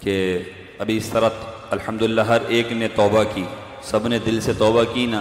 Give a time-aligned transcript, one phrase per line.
[0.00, 0.38] کہ
[0.78, 1.28] ابھی اس طرح
[1.70, 3.44] الحمدللہ ہر ایک نے توبہ کی،
[3.82, 5.20] سب نے دل سے توبہ کی نا۔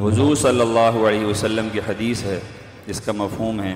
[0.00, 2.40] حضور صلی اللہ علیہ وسلم کی حدیث ہے
[2.86, 3.74] جس کا مفہوم ہے۔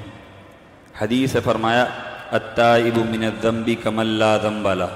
[1.00, 1.84] حدیث ہے فرمایا،
[2.30, 4.86] التائب من الذنب کم لا ذنب له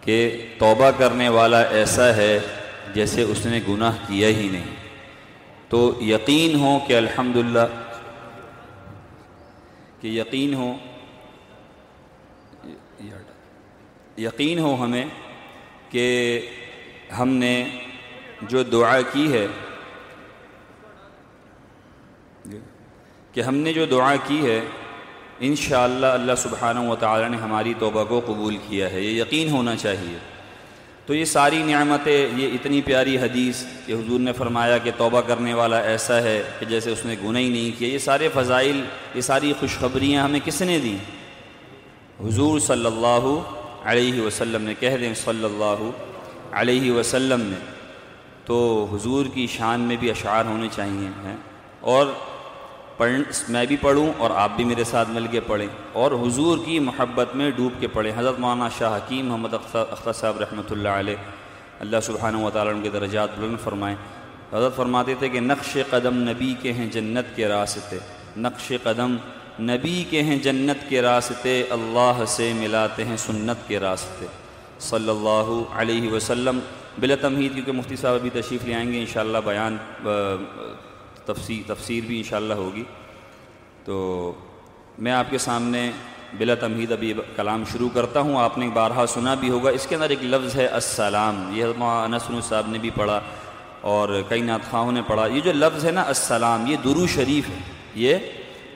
[0.00, 2.38] کہ توبہ کرنے والا ایسا ہے
[2.94, 4.74] جیسے اس نے گناہ کیا ہی نہیں۔
[5.68, 7.66] تو یقین ہو کہ الحمدللہ
[10.00, 10.72] کہ یقین ہو
[14.18, 15.04] یقین ہو ہمیں
[15.90, 16.06] کہ
[17.18, 17.64] ہم نے
[18.42, 19.46] جو دعا کی ہے،
[23.32, 24.60] کہ ہم نے جو دعا کی ہے،
[25.40, 29.76] انشاءاللہ اللہ سبحانہ و تعالی نے ہماری توبہ کو قبول کیا ہے۔ یہ یقین ہونا
[29.76, 30.18] چاہیے۔
[31.06, 35.54] تو یہ ساری نعمتیں، یہ اتنی پیاری حدیث کہ حضور نے فرمایا کہ توبہ کرنے
[35.54, 39.20] والا ایسا ہے کہ جیسے اس نے گناہ ہی نہیں کیا۔ یہ سارے فضائل، یہ
[39.20, 40.96] ساری خوشخبریاں ہمیں کس نے دیں؟
[42.28, 43.42] حضور صلی اللہ
[43.84, 45.90] علیہ وسلم نے کہہ دیں صلی اللہ
[46.52, 47.56] علیہ وسلم نے۔
[48.44, 51.36] تو حضور کی شان میں بھی اشعار ہونے چاہیے ہیں۔
[51.80, 52.06] اور
[52.96, 53.12] پڑھ
[53.48, 57.36] میں بھی پڑھوں اور آپ بھی میرے ساتھ مل کے پڑھیں۔ اور حضور کی محبت
[57.36, 61.16] میں ڈوب کے پڑھیں۔ حضرت مولانا شاہ حکیم محمد اختر صاحب رحمۃ اللہ علیہ۔
[61.80, 63.96] اللہ سبحانہ و تعالیٰ ان کے درجات بلند فرمائیں
[64.52, 67.98] حضرت فرماتے تھے کہ نقش قدم نبی کے ہیں جنت کے راستے۔
[68.36, 69.16] نقش قدم
[69.60, 74.26] نبی کے ہیں جنت کے راستے۔ اللہ سے ملاتے ہیں سنت کے راستے۔
[74.78, 76.58] صلی اللہ علیہ وسلم۔
[76.98, 79.76] بلا تمہید کیونکہ مفتی صاحب ابھی تشریف لے آئیں گے انشاءاللہ بیان
[81.24, 82.84] تفسیر تفسیر بھی انشاءاللہ ہوگی۔
[83.84, 84.32] تو
[84.98, 85.90] میں آپ کے سامنے
[86.38, 89.94] بلا تمہید ابھی کلام شروع کرتا ہوں۔ آپ نے بارہا سنا بھی ہوگا۔ اس کے
[89.94, 93.20] اندر ایک لفظ ہے السلام۔ یہ انسن صاحب نے بھی پڑھا
[93.80, 97.48] اور کئی نعت خواہوں نے پڑھا۔ یہ جو لفظ ہے نا السلام، یہ درو شریف
[97.48, 97.58] ہے۔
[97.94, 98.14] یہ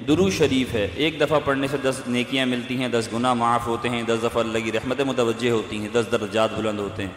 [0.08, 3.88] درو شریف ہے۔ ایک دفعہ پڑھنے سے دس نیکیاں ملتی ہیں، دس گناہ معاف ہوتے
[3.88, 7.10] ہیں، دس دفعہ اللہ کی رحمت متوجہ ہوتی ہیں، دس درجات بلند ہوتے ہیں۔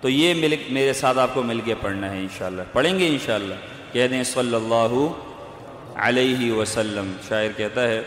[0.00, 3.54] تو یہ مل میرے ساتھ آپ کو مل کے پڑھنا ہے انشاءاللہ۔ پڑھیں گے انشاءاللہ۔
[3.96, 4.94] کہہ دیں صلی اللہ
[6.06, 8.00] علیہ وسلم، شاعر کہتا ہے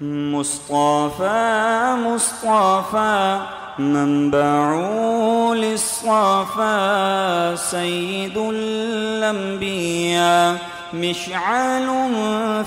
[0.00, 1.44] مصطفى
[2.02, 3.38] مصطفى
[3.78, 4.74] منبع
[5.54, 6.76] للصفا
[7.70, 10.56] سيد الأنبياء
[10.94, 11.88] مشعل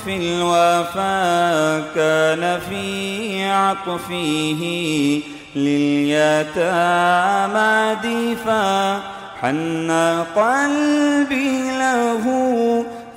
[0.05, 2.85] في الوفا كان في
[3.51, 4.61] عطفه
[5.55, 6.15] لليتامى
[8.03, 9.01] دفا
[9.41, 9.91] حن
[10.35, 12.25] قلبي له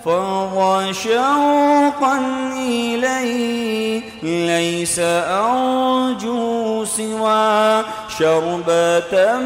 [0.05, 2.19] فضى شوقا
[2.57, 7.83] إليه، ليس أرجو سوى
[8.19, 9.39] شربة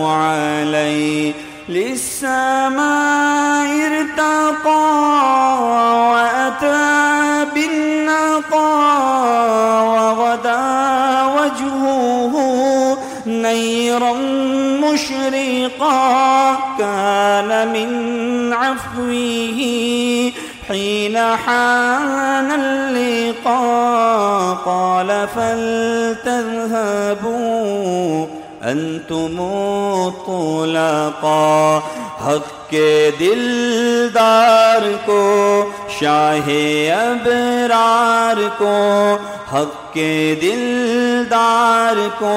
[0.05, 1.33] عليه.
[1.69, 2.79] للسماء
[3.87, 4.85] ارتقى
[6.11, 7.18] وأتى
[9.83, 10.59] وغدا
[11.25, 12.33] وجهه
[13.25, 14.13] نيرا
[14.83, 19.59] مشرقا كان من عفوه
[20.67, 25.27] حين حان اللقاء قال
[26.19, 28.25] فلتذهبوا
[28.63, 29.39] أنتم
[30.07, 31.83] الطلقاء
[32.27, 35.21] حق کے دلدار کو،
[35.99, 36.49] شاہ
[36.93, 38.73] ابرار کو،
[39.53, 42.33] حق کے دلدار کو،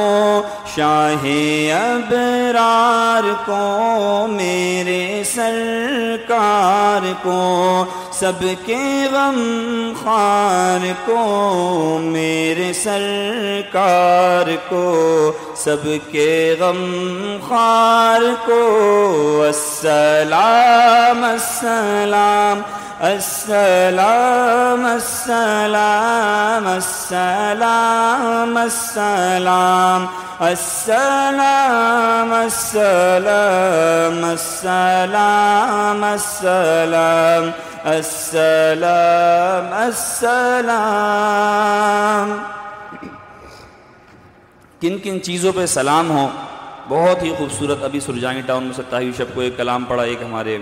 [0.76, 1.26] شاہ
[1.74, 8.82] ابرار کو، میرے سرکار کو، سب کے
[9.12, 9.40] غم
[10.04, 11.18] خار کو،
[12.02, 14.86] میرے سرکار کو،
[15.56, 16.82] سب کے غم
[17.48, 18.62] خار کو
[19.72, 22.62] السلام السلام
[23.00, 30.08] السلام السلام السلام السلام
[30.42, 37.50] السلام السلام السلام السلام
[37.86, 41.18] السلام السلام
[44.80, 46.26] کن کن چیزوں پہ سلام ہو
[46.88, 50.58] بہت ہی خوبصورت ابھی سرجانی ٹاؤن میں ستائی شب کو ایک کلام پڑھا، ایک ہمارے،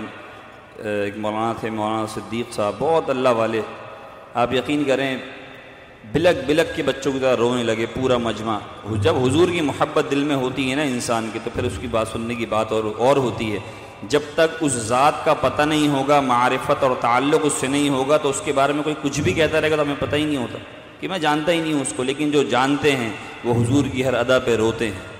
[0.75, 3.61] ایک مولانا تھے، مولانا صدیق صاحب، بہت اللہ والے۔
[4.33, 5.17] آپ یقین کریں،
[6.11, 8.57] بلک بلک کے بچوں کی طرح رونے لگے، پورا مجمع۔
[9.01, 11.87] جب حضور کی محبت دل میں ہوتی ہے نا انسان کی، تو پھر اس کی
[11.87, 13.59] بات سننے کی بات اور اور ہوتی ہے۔
[14.03, 18.17] جب تک اس ذات کا پتہ نہیں ہوگا، معرفت اور تعلق اس سے نہیں ہوگا،
[18.17, 20.25] تو اس کے بارے میں کوئی کچھ بھی کہتا رہے گا تو ہمیں پتہ ہی
[20.25, 20.57] نہیں ہوتا
[20.99, 23.09] کہ میں جانتا ہی نہیں ہوں اس کو۔ لیکن جو جانتے ہیں،
[23.43, 25.10] وہ حضور کی ہر ادا پہ روتے ہیں۔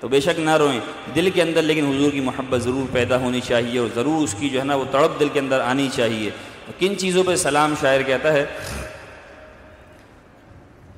[0.00, 0.80] تو بے شک نہ روئیں۔
[1.14, 4.48] دل کے اندر لیکن حضور کی محبت ضرور پیدا ہونی چاہیے اور ضرور اس کی
[4.48, 6.30] جو ہے نا وہ تڑپ دل کے اندر آنی چاہیے۔
[6.78, 8.46] کن چیزوں پہ سلام شاعر کہتا ہے؟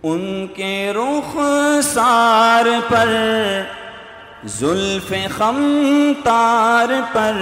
[0.02, 1.36] ان کے رخ
[1.82, 3.08] سار پر،
[4.44, 7.32] زلف خم تار پر،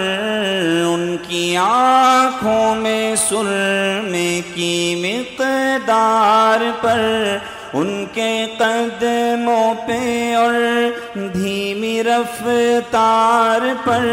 [0.86, 7.00] ان کی آنکھوں میں سرمے کی مقدار پر
[7.76, 10.54] ان کے قدموں پہ اور
[11.32, 14.06] دھیمی رفتار پر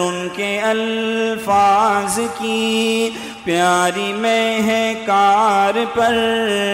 [0.00, 3.10] ان کے الفاظ کی
[3.44, 6.16] پیاری میں کار پر،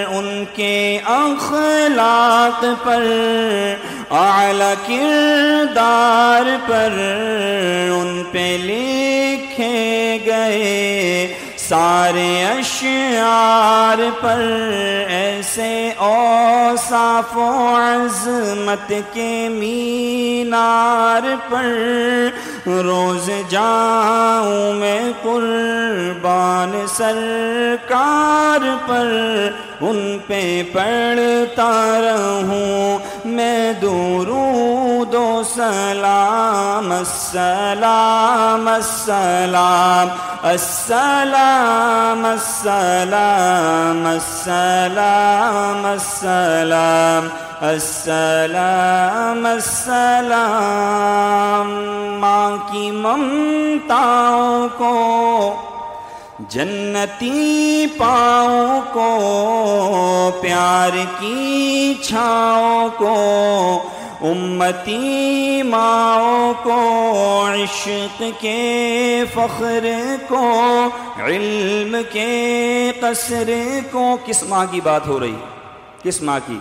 [0.09, 3.05] ان کے اخلاق پر،
[4.11, 6.99] اعلی کردار پر
[7.91, 11.27] ان پہ لکھے گئے
[11.69, 14.41] سارے اشعار پر
[15.09, 15.69] ایسے
[15.99, 21.67] اوصاف و عظمت کے مینار پر
[22.85, 29.07] روز جاؤں میں قربان سرکار پر
[29.81, 31.71] ان پہ پڑھتا
[32.01, 40.09] رہوں میں درود و سلام، السلام السلام
[40.43, 41.64] السلام
[42.25, 47.29] السلام السلام السلام
[47.61, 50.39] السلام السلام
[52.21, 54.95] ماں کی ممتاؤں کو،
[56.49, 59.11] جنتی پاؤں کو،
[60.41, 63.15] پیار کی چھاؤں کو
[64.25, 69.87] امتی ماؤں کو عشق کے فخر
[70.29, 70.89] کو،
[71.19, 73.51] علم کے قصر
[73.93, 75.35] کو۔ کس ماں کی بات ہو رہی؟
[76.03, 76.59] کس ماں کی؟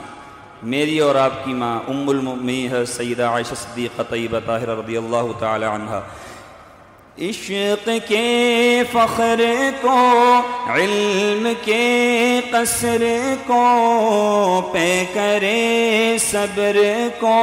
[0.64, 5.40] میری اور آپ کی ماں، ام المؤمنین ہے سیدہ عائشہ صدیقہ طیبہ طاہرہ رضی اللہ
[5.40, 6.00] تعالی عنہ۔
[7.18, 9.42] عشق کے فخر
[9.82, 9.98] کو،
[10.74, 13.04] علم کے قصر
[13.48, 13.60] کو،
[14.74, 16.78] پے کرے صبر
[17.20, 17.36] کو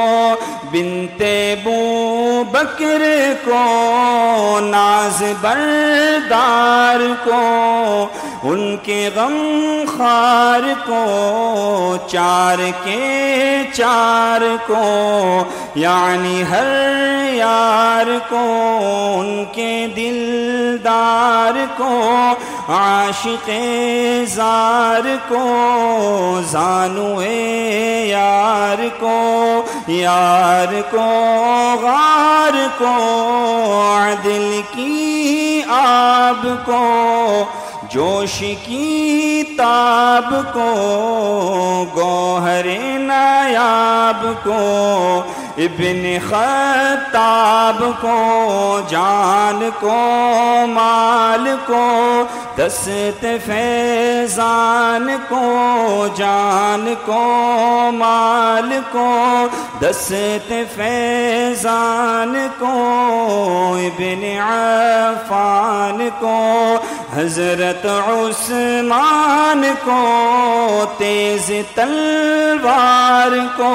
[0.71, 3.03] بنتے بو بکر
[3.45, 7.41] کو، ناز بردار کو،
[8.43, 9.37] ان کے غم
[9.87, 12.99] خار کو، چار کے
[13.73, 14.83] چار کو
[15.75, 16.69] یعنی ہر
[17.33, 18.39] یار کو،
[19.19, 19.60] ان کے
[19.95, 21.95] دلدار کو،
[22.69, 23.49] عاشق
[24.27, 25.45] زار کو
[26.51, 31.07] زانو یار کو یار کو،
[31.81, 32.95] غار کو
[34.23, 36.83] دل کی آب کو،
[37.89, 40.69] جوش کی تاب کو،
[41.95, 42.67] گوہر
[42.99, 44.61] نایاب کو
[45.63, 49.97] ابن خطاب کو، جان کو،
[50.67, 52.23] مال کو،
[52.57, 57.19] دست فیضان کو، جان کو،
[57.93, 59.47] مال کو،
[59.81, 62.73] دست فیضان کو،
[63.81, 66.39] ابن عفان کو،
[67.17, 70.01] حضرت عثمان کو،
[70.97, 73.73] تیز تلوار کو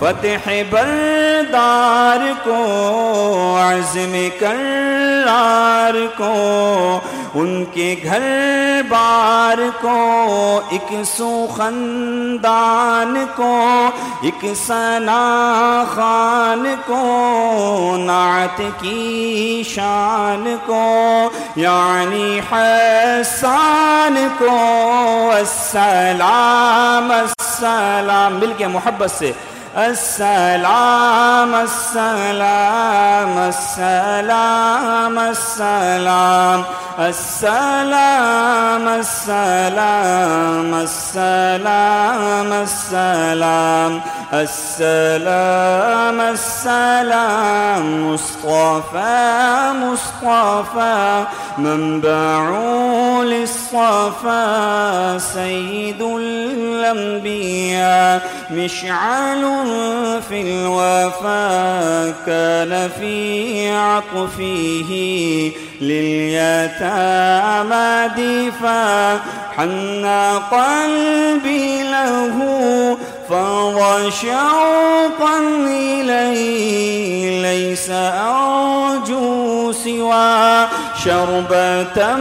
[0.00, 7.00] فتح بردار کو، عزم کرار کو،
[7.34, 8.22] ان کے گھر
[8.88, 13.90] بار کو، ایک سوخندان کو،
[14.22, 24.58] ایک سنا خان کو، نعت کی شان کو یعنی حسان کو
[25.34, 29.32] السلام السلام، مل کے محبت سے۔
[29.78, 36.64] السلام السلام السلام السلام.
[36.98, 44.00] السلام السلام السلام السلام.
[44.32, 47.78] السلام السلام.
[48.12, 51.24] مصطفى مصطفى
[51.58, 52.50] منبع
[53.22, 54.42] للصفا
[55.18, 57.58] سيد الأنبياء
[58.50, 59.44] مشعل
[60.28, 61.48] في الوفا
[62.26, 64.92] كان في عطفه
[65.80, 67.28] لليتامى
[68.16, 69.20] دفا
[69.56, 72.36] حنى قلبي له
[73.28, 80.68] فضى شوقا إليه، ليس أرجو سوى
[81.04, 82.16] شربة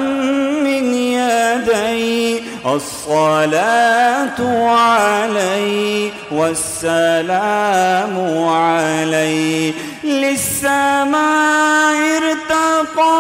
[0.63, 2.43] من يدي
[2.75, 8.15] الصلاة علي والسلام
[8.49, 9.73] علي.
[10.03, 13.19] للسماء ارتقى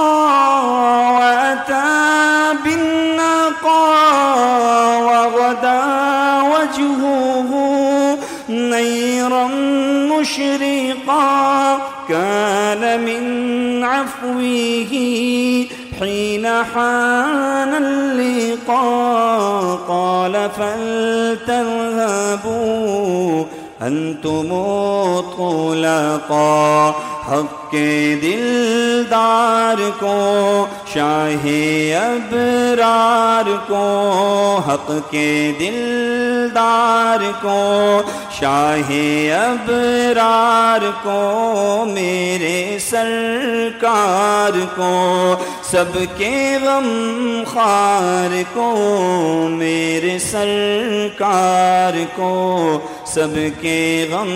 [1.13, 3.97] وأتى بالنقى
[5.01, 5.83] وغدا
[6.41, 7.51] وجهه
[8.49, 9.47] نيرا
[10.19, 11.77] مشرقا.
[12.09, 14.93] كان من عفوه
[15.99, 20.49] حين حان اللقاء قال
[21.47, 21.77] فلتذهبوا
[23.87, 24.49] أنتم
[25.37, 26.93] طلقا.
[27.27, 27.71] حق
[28.21, 31.45] دلدار کو شاہ
[32.01, 33.81] ابرار کو
[34.67, 38.01] حق کے دلدار کو
[38.39, 38.91] شاہ
[39.39, 44.93] ابرار کو میرے سرکار کو
[45.71, 46.87] سب کے غم
[47.47, 48.73] خار کو
[49.51, 52.31] میرے سرکار کو
[53.13, 54.29] سب کے غم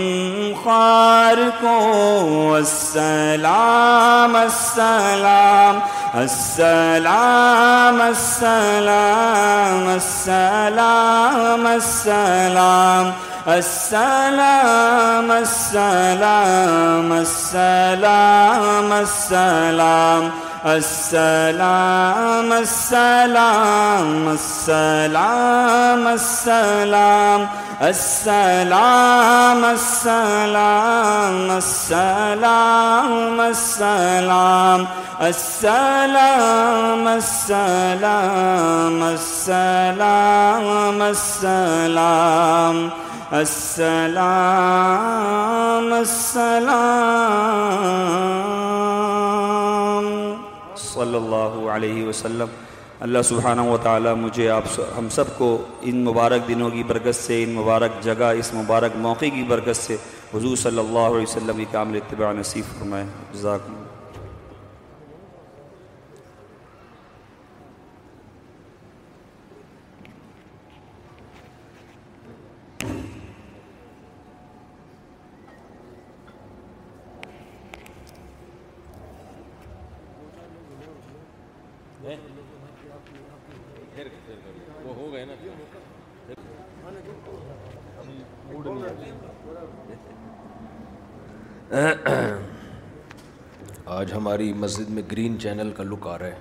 [0.64, 5.80] خار کو السلام السلام
[6.20, 13.12] السلام السلام السلام السلام
[13.48, 20.30] السلام السلام السلام السلام
[20.66, 27.48] السلام السلام السلام السلام.
[27.82, 34.88] السلام السلام السلام السلام.
[35.22, 42.90] السلام السلام السلام السلام.
[43.34, 44.34] السلام
[45.94, 48.61] السلام.
[50.94, 52.48] صلی اللہ علیہ وسلم۔
[53.00, 54.64] اللہ سبحانہ و تعالی مجھے آپ
[54.98, 59.26] ہم سب کو ان مبارک دنوں کی برکت سے، ان مبارک جگہ، اس مبارک موقع
[59.36, 59.98] کی برکت سے۔
[60.34, 63.86] حضور صلی اللہ علیہ وسلم کی کامل اتباع نصیب فرمائے۔ جزاکم اللہ
[93.86, 96.36] آج ہماری مسجد میں گرین چینل کا لک آ رہا ہے۔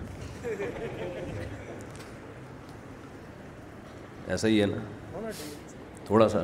[4.29, 5.31] ایسا ہی ہے نا؟
[6.05, 6.39] تھوڑا سا۔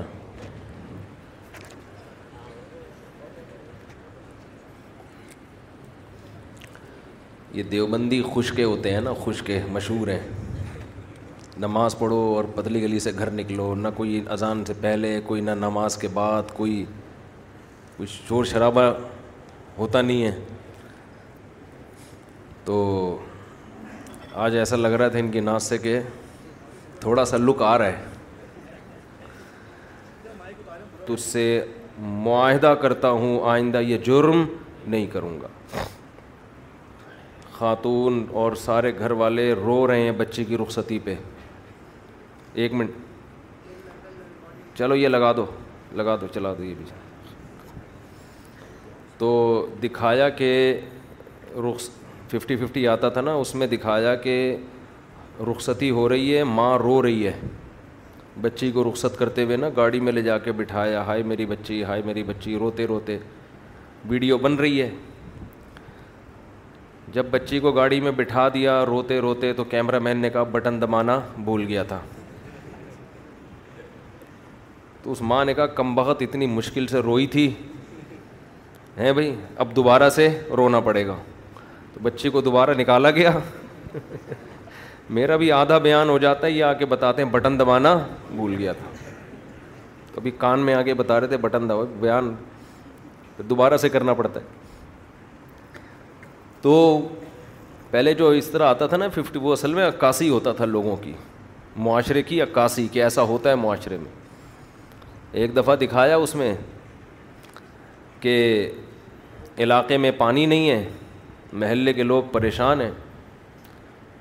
[7.52, 10.20] یہ دیوبندی خشکے ہوتے ہیں نا، خشکے مشہور ہیں۔
[11.58, 15.50] نماز پڑھو اور پتلی گلی سے گھر نکلو، نہ کوئی اذان سے پہلے، کوئی نہ
[15.50, 16.84] نماز کے بعد، کوئی
[17.96, 18.92] کچھ شور شرابہ
[19.78, 20.40] ہوتا نہیں ہے۔
[22.64, 23.18] تو
[24.32, 26.00] آج ایسا لگ رہا تھا ان کی ناز سے کہ
[27.00, 28.04] تھوڑا سا لک آ رہا ہے۔
[31.06, 31.64] تو اس سے
[31.98, 34.44] معاہدہ کرتا ہوں، آئندہ یہ جرم
[34.86, 35.48] نہیں کروں گا۔
[37.52, 41.14] خاتون اور سارے گھر والے رو رہے ہیں بچے کی رخصتی پہ۔
[42.52, 42.90] ایک منٹ۔
[44.78, 45.46] چلو یہ لگا دو
[45.92, 46.84] لگا دو، چلا دو یہ بھی۔
[49.18, 50.80] تو دکھایا کہ
[51.54, 51.80] رخ
[52.30, 54.56] ففٹی ففٹی آتا تھا نا، اس میں دکھایا کہ
[55.40, 57.32] رخصتی ہو رہی ہے، ماں رو رہی ہے۔
[58.40, 61.84] بچی کو رخصت کرتے ہوئے نا گاڑی میں لے جا کے بٹھایا، ہائے میری بچی،
[61.84, 63.18] ہائے میری بچی، روتے روتے۔
[64.08, 64.90] ویڈیو بن رہی ہے۔
[67.12, 70.82] جب بچی کو گاڑی میں بٹھا دیا روتے روتے، تو کیمرہ مین نے کہا، بٹن
[70.82, 71.98] دبانا بھول گیا تھا۔
[75.02, 77.54] تو اس ماں نے کہا کم بخت اتنی مشکل سے روئی تھی۔
[78.98, 81.16] ہیں بھائی؟ اب دوبارہ سے رونا پڑے گا۔
[81.94, 83.30] تو بچی کو دوبارہ نکالا گیا۔
[85.10, 87.98] میرا بھی آدھا بیان ہو جاتا ہے، یہ آ کے بتاتے ہیں، بٹن دبانا
[88.30, 89.10] بھول گیا تھا۔
[90.14, 92.34] کبھی کان میں آگے بتا رہے تھے، بٹن دبا بیان۔
[93.38, 94.44] دوبارہ سے کرنا پڑتا ہے۔
[96.62, 97.00] تو
[97.90, 100.96] پہلے جو اس طرح آتا تھا نا، ففٹی، وہ اصل میں عکاسی ہوتا تھا لوگوں
[100.96, 101.12] کی۔
[101.76, 104.10] معاشرے کی عکاسی، کہ ایسا ہوتا ہے معاشرے میں۔
[105.32, 106.54] ایک دفعہ دکھایا اس میں
[108.20, 108.70] کہ
[109.58, 110.88] علاقے میں پانی نہیں ہے،
[111.52, 112.90] محلے کے لوگ پریشان ہیں۔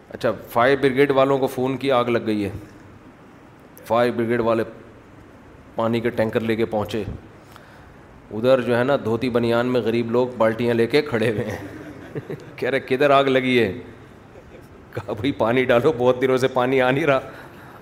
[0.09, 2.49] اچھا فائر بریگیڈ والوں کو فون کی آگ لگ گئی ہے۔
[3.85, 4.63] فائر بریگیڈ والے
[5.75, 7.03] پانی کے ٹینکر لے کے پہنچے۔
[8.31, 11.67] ادھر جو ہے نا، دھوتی بنیان میں غریب لوگ بالٹیاں لے کے کھڑے ہوئے ہیں۔
[12.55, 13.73] کہہ رہے، کدھر آگ لگی ہے؟
[14.91, 17.19] کہا، بھائی، پانی ڈالو، بہت دنوں سے پانی آ نہیں رہا۔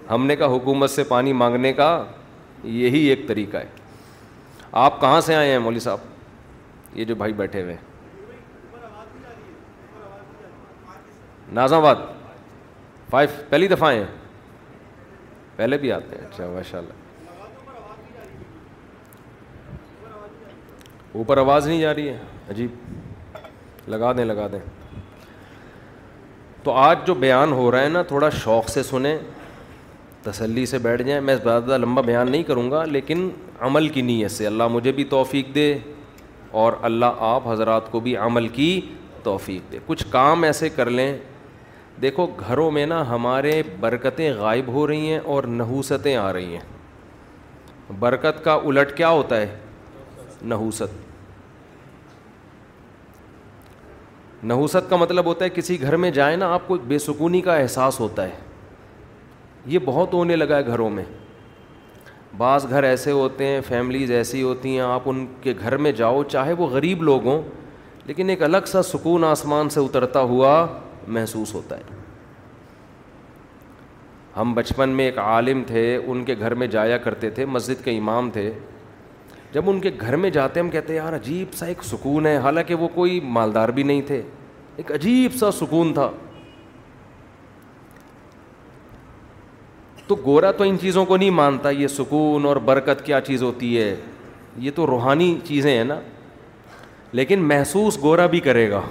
[0.10, 2.06] ہم نے کہا، حکومت سے پانی مانگنے کا
[2.64, 3.68] یہی ایک طریقہ ہے۔
[4.72, 5.98] آپ کہاں سے آئے ہیں مولوی صاحب؟
[6.96, 7.76] یہ جو بھائی بیٹھے ہوئے
[11.52, 11.96] نازم آباد۔
[13.10, 14.04] فائیو پہلی دفعہ ہیں۔
[15.56, 16.94] پہلے بھی آتے ہیں۔ اچھا ماشاء اللہ
[21.12, 22.18] اوپر آواز نہیں جا رہی ہے۔
[22.50, 22.70] عجیب۔
[23.88, 24.60] لگا دیں لگا دیں۔
[26.64, 29.18] تو آج جو بیان ہو رہا ہے نا، تھوڑا شوق سے سنیں۔
[30.24, 34.32] تسلی سے بیٹھ جائیں۔ میں زیادہ لمبا بیان نہیں کروں گا، لیکن عمل کی نیت
[34.32, 35.78] سے۔ اللہ مجھے بھی توفیق دے۔
[36.54, 38.82] اور اللہ آپ حضرات کو بھی عمل کی
[39.24, 41.18] توفیق دے۔ کچھ کام ایسے کر لیں۔
[42.02, 46.62] دیکھو، گھروں میں نا ہمارے برکتیں غائب ہو رہی ہیں اور نحوستیں آ رہی ہیں۔
[48.00, 49.56] برکت کا الٹ کیا ہوتا ہے؟
[50.46, 50.84] نحوست۔
[54.44, 57.56] نحوست کا مطلب ہوتا ہے کسی گھر میں جائیں نا، آپ کو بے سکونی کا
[57.56, 58.38] احساس ہوتا ہے۔
[59.66, 61.04] یہ بہت ہونے لگا ہے گھروں میں۔
[62.38, 66.24] بعض گھر ایسے ہوتے ہیں، فیملیز ایسی ہوتی ہیں، آپ ان کے گھر میں جاؤ،
[66.24, 67.42] چاہے وہ غریب لوگ ہوں،
[68.06, 70.68] لیکن ایک الگ سا سکون آسمان سے اترتا ہوا
[71.08, 71.82] محسوس ہوتا ہے۔
[74.38, 77.98] ہم بچپن میں ایک عالم تھے، ان کے گھر میں جایا کرتے تھے، مسجد کے
[77.98, 78.54] امام تھے۔
[79.52, 82.76] جب ان کے گھر میں جاتے ہم کہتے یار عجیب سا ایک سکون ہے، حالانکہ
[82.76, 84.22] وہ کوئی مالدار بھی نہیں تھے۔
[84.76, 86.12] ایک عجیب سا سکون تھا۔
[90.14, 93.80] تو گورا تو ان چیزوں کو نہیں مانتا، یہ سکون اور برکت کیا چیز ہوتی
[93.80, 93.96] ہے؟
[94.58, 96.00] یہ تو روحانی چیزیں ہیں نا۔
[97.12, 98.82] لیکن محسوس گورا بھی کرے گا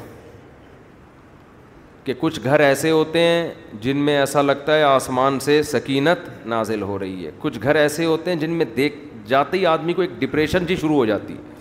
[2.05, 6.83] کہ کچھ گھر ایسے ہوتے ہیں جن میں ایسا لگتا ہے آسمان سے سکینت نازل
[6.83, 10.03] ہو رہی ہے۔ کچھ گھر ایسے ہوتے ہیں جن میں دیکھ، جاتے ہی آدمی کو
[10.03, 11.52] ایک ڈپریشن جی شروع ہو جاتی ہے۔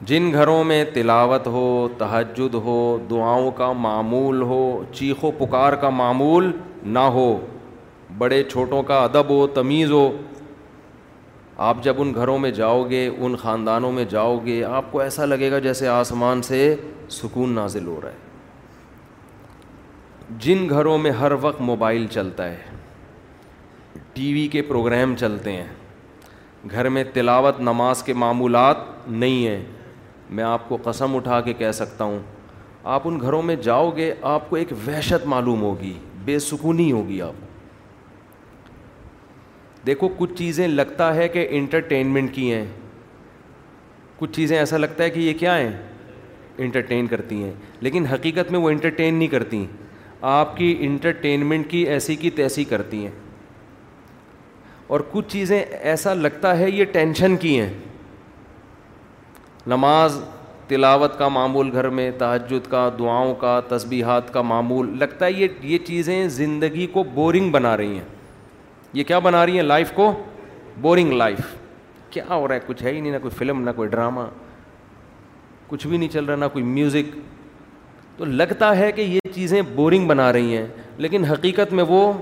[0.00, 5.88] جن گھروں میں تلاوت ہو، تہجد ہو، دعاؤں کا معمول ہو، چیخ و پکار کا
[5.90, 6.50] معمول
[6.82, 7.46] نہ ہو،
[8.18, 10.10] بڑے چھوٹوں کا ادب ہو تمیز ہو،
[11.56, 15.24] آپ جب ان گھروں میں جاؤ گے، ان خاندانوں میں جاؤ گے، آپ کو ایسا
[15.24, 16.76] لگے گا جیسے آسمان سے
[17.08, 18.26] سکون نازل ہو رہا ہے۔
[20.38, 22.56] جن گھروں میں ہر وقت موبائل چلتا ہے،
[24.12, 25.66] ٹی وی کے پروگرام چلتے ہیں،
[26.70, 28.76] گھر میں تلاوت نماز کے معمولات
[29.08, 29.64] نہیں ہیں
[30.30, 32.18] میں آپ کو قسم اٹھا کے کہہ سکتا ہوں،
[32.84, 35.92] آپ ان گھروں میں جاؤ گے، آپ کو ایک وحشت معلوم ہوگی،
[36.24, 37.32] بے سکونی ہوگی آپ
[39.86, 42.64] دیکھو، کچھ چیزیں لگتا ہے کہ انٹرٹینمنٹ کی ہیں۔
[44.18, 45.72] کچھ چیزیں ایسا لگتا ہے کہ یہ کیا ہیں؟
[46.58, 49.66] انٹرٹین کرتی ہیں۔ لیکن حقیقت میں وہ انٹرٹین نہیں کرتی۔
[50.20, 53.12] آپ کی انٹرٹینمنٹ کی ایسی کی تیسی کرتی ہیں۔
[54.86, 57.72] اور کچھ چیزیں ایسا لگتا ہے یہ ٹینشن کی ہیں۔
[59.68, 60.24] نماز،
[60.68, 65.48] تلاوت کا معمول گھر میں، تہجد کا، دعاؤں کا، تسبیحات کا معمول، لگتا ہے یہ
[65.62, 68.04] یہ چیزیں زندگی کو بورنگ بنا رہی ہیں۔
[68.92, 70.22] یہ کیا بنا رہی ہیں لائف کو؟
[70.80, 71.40] Boring life.
[72.10, 74.20] کیا ہو رہا ہے؟ کچھ ہے ہی نہیں، نہ کوئی فلم، نہ کوئی ڈرامہ،
[75.66, 77.18] کچھ بھی نہیں چل رہا، نہ کوئی میوزک۔
[78.16, 82.12] تو لگتا ہے کہ یہ چیزیں بورنگ بنا رہی ہیں، لیکن حقیقت میں وہ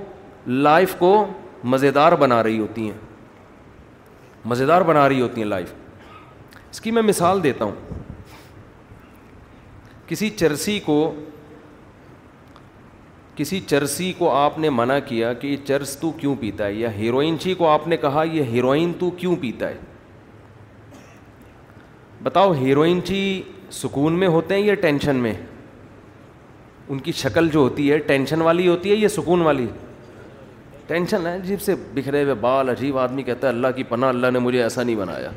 [0.47, 1.27] لائف کو
[1.65, 2.99] مزیدار بنا رہی ہوتی ہیں۔
[4.45, 5.73] مزیدار بنا رہی ہوتی ہیں لائف۔
[6.77, 7.75] اس کی میں مثال دیتا ہوں۔
[10.07, 11.15] کسی چرسی کو،
[13.35, 16.93] کسی چرسی کو آپ نے منع کیا کہ یہ چرس تو کیوں پیتا ہے؟ یا
[16.93, 19.77] ہیروئن چی کو آپ نے کہا یہ ہیروئن تو کیوں پیتا ہے؟
[22.23, 25.35] بتاؤ ہیروئن چی سکون میں ہوتے ہیں یا ٹینشن میں؟
[26.89, 29.67] ان کی شکل جو ہوتی ہے، ٹینشن والی ہوتی ہے یا سکون والی؟
[30.87, 34.27] ٹینشن ہے، عجیب سے بکھرے ہوئے بال، عجیب آدمی کہتا ہے اللہ کی پناہ، اللہ
[34.33, 35.31] نے مجھے ایسا نہیں بنایا۔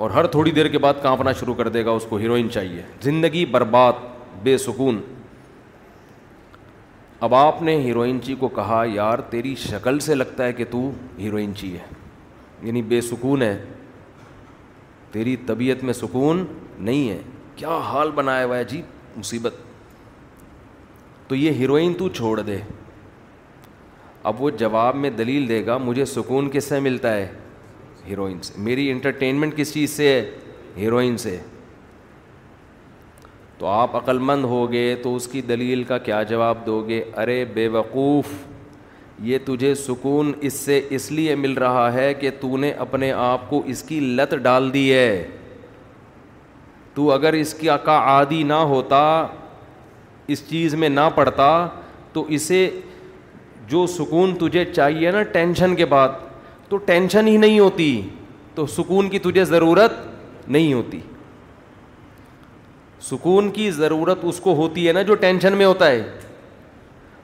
[0.00, 2.82] اور ہر تھوڑی دیر کے بعد کانپنا شروع کر دے گا، اس کو ہیروئن چاہیے۔
[3.00, 3.92] زندگی برباد،
[4.42, 5.00] بے سکون۔
[7.20, 10.90] اب آپ نے ہیروئن چی کو کہا، یار، تیری شکل سے لگتا ہے کہ تو
[11.18, 11.82] ہیروئن چی ہے۔
[12.62, 13.64] یعنی بے سکون ہے۔
[15.12, 16.44] تیری طبیعت میں سکون
[16.78, 17.18] نہیں ہے۔
[17.56, 18.82] کیا حال بنایا ہوا ہے جی؟
[19.16, 19.54] مصیبت۔
[21.28, 22.56] تو یہ ہیروئن تو چھوڑ دے۔
[24.22, 27.32] اب وہ جواب میں دلیل دے گا، مجھے سکون کس سے ملتا ہے؟
[28.08, 30.30] ہیروئن سے میری انٹرٹینمنٹ کس چیز سے ہے؟
[30.76, 31.38] ہیروئن سے۔
[33.58, 37.04] تو آپ عقل مند ہو گے تو اس کی دلیل کا کیا جواب دو گے
[37.16, 38.24] ارے بے وقوف،
[39.22, 43.50] یہ تجھے سکون اس سے اس لیے مل رہا ہے کہ تو نے اپنے آپ
[43.50, 45.28] کو اس کی لت ڈال دی ہے۔
[46.94, 49.26] تو اگر اس کی کا عادی نہ ہوتا،
[50.26, 51.68] اس چیز میں نہ پڑتا،
[52.12, 52.80] تو اسے
[53.66, 56.08] جو سکون تجھے چاہیے نا، ٹینشن کے بعد۔
[56.70, 58.02] تو ٹینشن ہی نہیں ہوتی،
[58.54, 59.92] تو سکون کی تجھے ضرورت
[60.48, 61.00] نہیں ہوتی۔
[63.00, 66.02] سکون کی ضرورت اس کو ہوتی ہے نا جو ٹینشن میں ہوتا ہے۔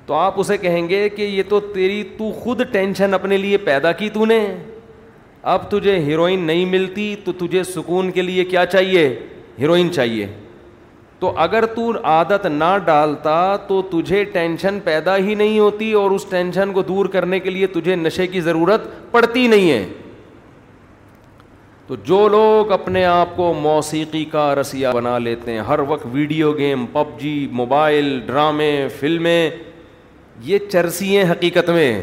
[0.07, 3.93] تو آپ اسے کہیں گے کہ یہ تو تیری، تو خود ٹینشن اپنے لیے پیدا
[3.93, 4.57] کی تو نے۔
[5.43, 9.19] اب تجھے ہیروئن نہیں ملتی تو تجھے سکون کے لیے کیا چاہیے؟
[9.59, 10.27] ہیروئن چاہیے۔
[11.19, 16.27] تو اگر تو عادت نہ ڈالتا تو تجھے ٹینشن پیدا ہی نہیں ہوتی اور اس
[16.31, 19.89] ٹینشن کو دور کرنے کے لیے تجھے نشے کی ضرورت پڑتی نہیں ہے۔
[21.87, 26.53] تو جو لوگ اپنے آپ کو موسیقی کا رسیہ بنا لیتے ہیں، ہر وقت video
[26.53, 29.51] game, PUBG mobile, ڈرامے، فلمیں،
[30.41, 32.03] یہ چرسی ہیں حقیقت میں۔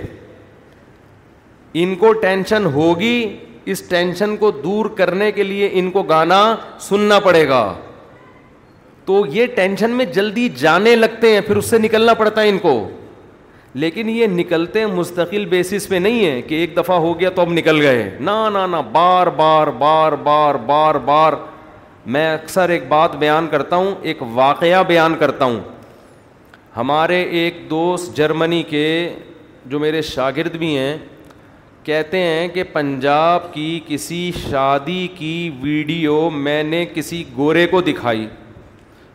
[1.73, 7.19] ان کو ٹینشن ہوگی، اس ٹینشن کو دور کرنے کے لیے ان کو گانا سننا
[7.19, 7.73] پڑے گا۔
[9.05, 12.57] تو یہ ٹینشن میں جلدی جانے لگتے ہیں، پھر اس سے نکلنا پڑتا ہے ان
[12.57, 12.89] کو۔
[13.73, 17.53] لیکن یہ نکلتے مستقل بیسس پہ نہیں ہے کہ ایک دفعہ ہو گیا تو اب
[17.53, 21.33] نکل گئے۔ نہ نہ، بار بار بار بار بار بار۔
[22.05, 25.59] میں اکثر ایک بات بیان کرتا ہوں، ایک واقعہ بیان کرتا ہوں۔
[26.77, 29.09] ہمارے ایک دوست جرمنی کے،
[29.65, 30.97] جو میرے شاگرد بھی ہیں،
[31.83, 38.27] کہتے ہیں کہ پنجاب کی کسی شادی کی ویڈیو میں نے کسی گورے کو دکھائی۔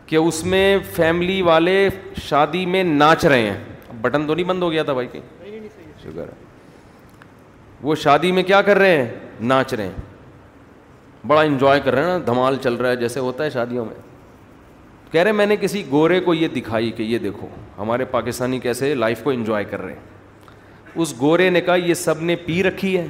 [0.09, 1.89] کہ اس میں فیملی والے
[2.23, 3.59] شادی میں ناچ رہے ہیں۔
[4.01, 5.21] بٹن تو نہیں بند ہو گیا تھا بھائی کہ
[6.03, 6.33] شکر ہے۔
[7.83, 9.93] وہ شادی میں کیا کر رہے ہیں؟ ناچ رہے ہیں۔
[11.27, 13.95] بڑا انجوائے کر رہے ہیں نا، دھمال چل رہا ہے، جیسے ہوتا ہے شادیوں میں۔
[15.13, 17.47] کہہ رہے میں نے کسی گورے کو یہ دکھائی کہ یہ دیکھو،
[17.79, 20.01] ہمارے پاکستانی کیسے لائف کو انجوائے کر رہے ہیں۔
[20.95, 23.07] اس گورے نے کہا، یہ سب نے پی رکھی ہے۔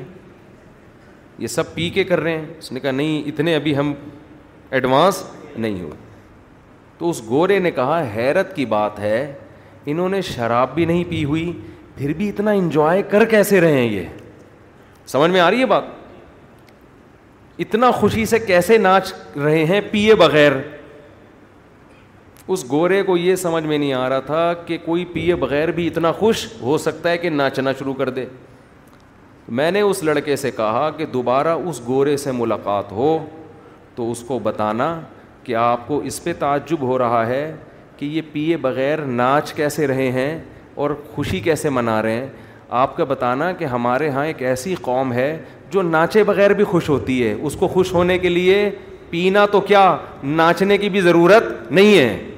[1.38, 3.94] یہ سب پی کے کر رہے ہیں۔ اس نے کہا، نہیں، اتنے ابھی ہم
[4.70, 5.24] ایڈوانس
[5.58, 6.07] نہیں ہوئے۔
[6.98, 9.34] تو اس گورے نے کہا، حیرت کی بات ہے،
[9.87, 11.61] انہوں نے شراب بھی نہیں پی ہوئی،
[11.96, 14.04] پھر بھی اتنا انجوائے کر کیسے رہے ہیں یہ؟
[15.06, 15.82] سمجھ میں آ رہی ہے بات؟
[17.58, 20.52] اتنا خوشی سے کیسے ناچ رہے ہیں پیے بغیر؟
[22.48, 25.87] اس گورے کو یہ سمجھ میں نہیں آ رہا تھا کہ کوئی پیے بغیر بھی
[25.87, 28.26] اتنا خوش ہو سکتا ہے کہ ناچنا شروع کر دے۔
[29.48, 33.26] میں نے اس لڑکے سے کہا کہ دوبارہ اس گورے سے ملاقات ہو
[33.94, 35.00] تو اس کو بتانا
[35.48, 37.56] کہ آپ کو اس پہ تعجب ہو رہا ہے
[37.96, 40.38] کہ یہ پیے بغیر ناچ کیسے رہے ہیں
[40.74, 42.26] اور خوشی کیسے منا رہے ہیں؟
[42.70, 46.88] آپ کا بتانا کہ ہمارے یہاں ایک ایسی قوم ہے جو ناچے بغیر بھی خوش
[46.88, 48.70] ہوتی ہے۔ اس کو خوش ہونے کے لیے
[49.11, 52.30] پینا تو کیا ناچنے کی بھی ضرورت نہیں ہے؟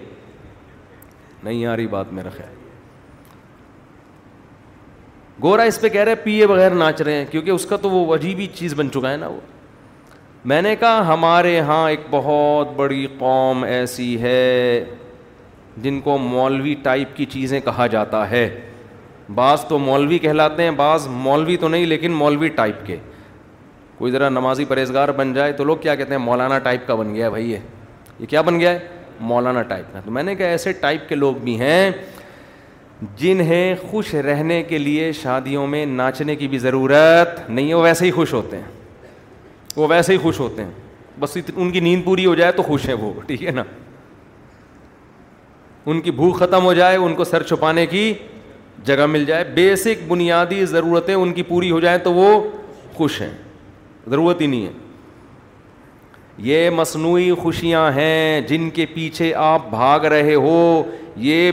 [1.45, 2.55] نہیں آ رہی بات میرا خیال۔
[5.43, 8.15] گورا اس پہ کہہ رہے پیے بغیر ناچ رہے ہیں، کیونکہ اس کا تو وہ
[8.15, 9.41] عجیب ہی چیز بن چکا ہے نا وہ۔
[10.45, 14.85] میں نے کہا ہمارے یہاں ایک بہت بڑی قوم ایسی ہے
[15.77, 18.61] جن کو مولوی ٹائپ کی چیزیں کہا جاتا ہے۔
[19.35, 22.97] بعض تو مولوی کہلاتے ہیں، بعض مولوی تو نہیں، لیکن مولوی ٹائپ کے۔
[23.99, 27.15] کوئی ذرا نمازی پرہیزگار بن جائے تو لوگ کیا کہتے ہیں، مولانا ٹائپ کا بن
[27.15, 28.79] گیا ہے بھائی یہ۔ کیا بن گیا ہے؟
[29.21, 31.91] مولانا ٹائپ کا۔ تو میں نے کہا ایسے ٹائپ کے لوگ بھی ہیں
[33.17, 38.07] جنہیں خوش رہنے کے لیے شادیوں میں ناچنے کی بھی ضرورت نہیں ہے وہ ویسے
[38.07, 38.80] ہی خوش ہوتے ہیں۔
[39.77, 40.71] وہ ویسے ہی خوش ہوتے ہیں۔
[41.21, 43.63] بس ان کی نیند پوری ہو جائے تو خوش ہیں وہ، ٹھیک ہے نا۔
[45.87, 48.15] ان کی بھوک ختم ہو جائے، ان کو سر چھپانے کی
[48.85, 52.51] جگہ مل جائے۔ بیسک بنیادی ضرورتیں ان کی پوری ہو جائیں تو وہ
[52.95, 53.31] خوش ہیں۔
[54.07, 54.73] ضرورت ہی نہیں ہے۔
[56.39, 60.83] یہ مصنوعی خوشیاں ہیں جن کے پیچھے آپ بھاگ رہے ہو۔
[61.17, 61.53] یہ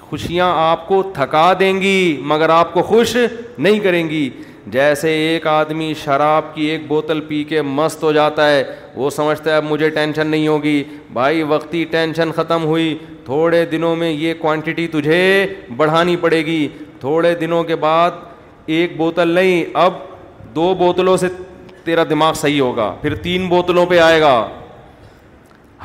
[0.00, 3.16] خوشیاں آپ کو تھکا دیں گی، مگر آپ کو خوش
[3.58, 4.30] نہیں کریں گی۔
[4.66, 9.50] جیسے ایک آدمی شراب کی ایک بوتل پی کے مست ہو جاتا ہے، وہ سمجھتا
[9.50, 14.34] ہے اب مجھے ٹینشن نہیں ہوگی۔ بھائی، وقتی ٹینشن ختم ہوئی۔ تھوڑے دنوں میں یہ
[14.38, 16.68] کوانٹٹی تجھے بڑھانی پڑے گی۔
[17.00, 18.10] تھوڑے دنوں کے بعد
[18.66, 19.92] ایک بوتل نہیں، اب
[20.54, 21.26] دو بوتلوں سے
[21.84, 24.48] تیرا دماغ صحیح ہوگا۔ پھر تین بوتلوں پہ آئے گا۔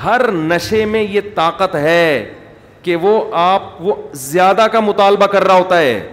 [0.04, 2.34] ہر نشے میں یہ طاقت ہے
[2.82, 6.08] کہ وہ آپ، وہ زیادہ کا مطالبہ کر رہا ہوتا ہے۔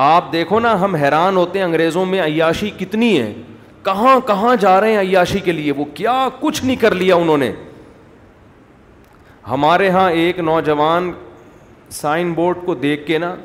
[0.00, 3.32] آپ دیکھو نا، ہم حیران ہوتے ہیں انگریزوں میں، عیاشی کتنی ہے
[3.82, 7.38] کہاں کہاں جا رہے ہیں عیاشی کے لیے؟ وہ کیا کچھ نہیں کر لیا انہوں
[7.38, 7.52] نے۔
[9.48, 11.12] ہمارے یہاں ایک نوجوان
[11.90, 13.36] سائن بورڈ کو دیکھ کے نا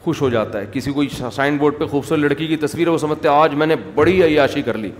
[0.00, 2.98] خوش ہو جاتا ہے۔ کسی کوئی سائن بورڈ پہ خوبصورت لڑکی کی تصویر ہے، وہ
[2.98, 4.90] سمجھتے آج میں نے بڑی عیاشی کر لی۔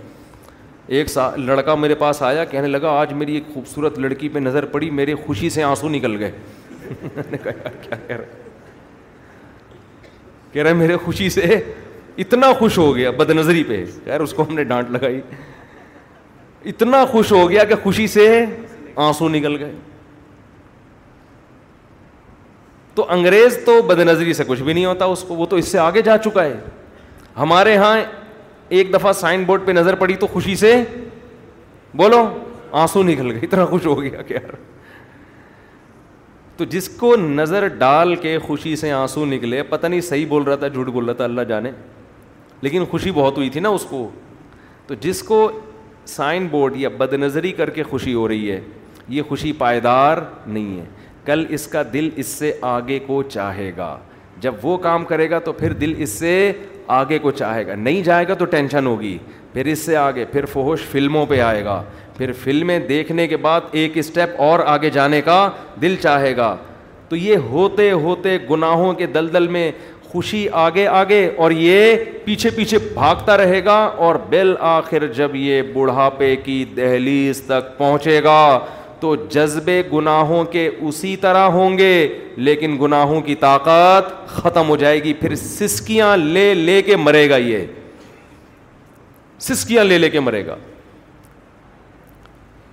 [0.87, 4.65] ایک سا لڑکا میرے پاس آیا، کہنے لگا، آج میری ایک خوبصورت لڑکی پہ نظر
[4.65, 6.31] پڑی، میرے خوشی سے آنسو نکل گئے۔
[7.43, 8.50] کیا کہہ رہے
[10.51, 11.73] کہہ رہے میرے خوشی سے
[12.17, 15.21] اتنا خوش ہو گیا بد نظری پہ۔ خیر، اس کو ہم نے ڈانٹ لگائی۔
[16.65, 18.45] اتنا خوش ہو گیا کہ خوشی سے
[18.95, 19.71] آنسو نکل گئے۔
[22.95, 25.67] تو انگریز تو بد نظری سے کچھ بھی نہیں ہوتا، اس کو، وہ تو اس
[25.67, 26.59] سے آگے جا چکا ہے۔
[27.37, 28.01] ہمارے یہاں
[28.69, 30.83] ایک دفعہ سائن بورڈ پہ نظر پڑی تو خوشی سے
[31.93, 32.37] بولو،
[32.71, 34.55] آنسو نکل گئے۔ اتنا خوش ہو گیا کہ یار۔
[36.61, 40.55] تو جس کو نظر ڈال کے خوشی سے آنسو نکلے، پتہ نہیں صحیح بول رہا
[40.55, 41.71] تھا، جھوٹ بول رہا تھا، اللہ جانے۔
[42.61, 44.09] لیکن خوشی بہت ہوئی تھی نا اس کو۔
[44.87, 45.51] تو جس کو
[46.05, 48.61] سائن بورڈ یا بد نظری کر کے خوشی ہو رہی ہے،
[49.09, 50.85] یہ خوشی پائیدار نہیں ہے۔
[51.25, 53.97] کل اس کا دل اس سے آگے کو چاہے گا۔
[54.39, 56.51] جب وہ کام کرے گا تو پھر دل اس سے
[56.87, 59.17] آگے کو چاہے گا۔ نہیں جائے گا تو ٹینشن ہوگی۔
[59.53, 61.83] پھر اس سے آگے، پھر فوش فلموں پہ آئے گا۔
[62.21, 65.49] پھر فلمیں دیکھنے کے بعد ایک اسٹیپ اور آگے جانے کا
[65.81, 66.55] دل چاہے گا۔
[67.09, 69.71] تو یہ ہوتے ہوتے گناہوں کے دلدل میں
[70.03, 76.35] خوشی آگے آگے اور یہ پیچھے پیچھے بھاگتا رہے گا اور بالآخر جب یہ بڑھاپے
[76.35, 78.59] کی دہلیز تک پہنچے گا
[78.99, 85.03] تو جذبے گناہوں کے اسی طرح ہوں گے، لیکن گناہوں کی طاقت ختم ہو جائے
[85.03, 87.65] گی۔ پھر سسکیاں لے لے کے مرے گا یہ۔
[89.39, 90.55] سسکیاں لے لے کے مرے گا۔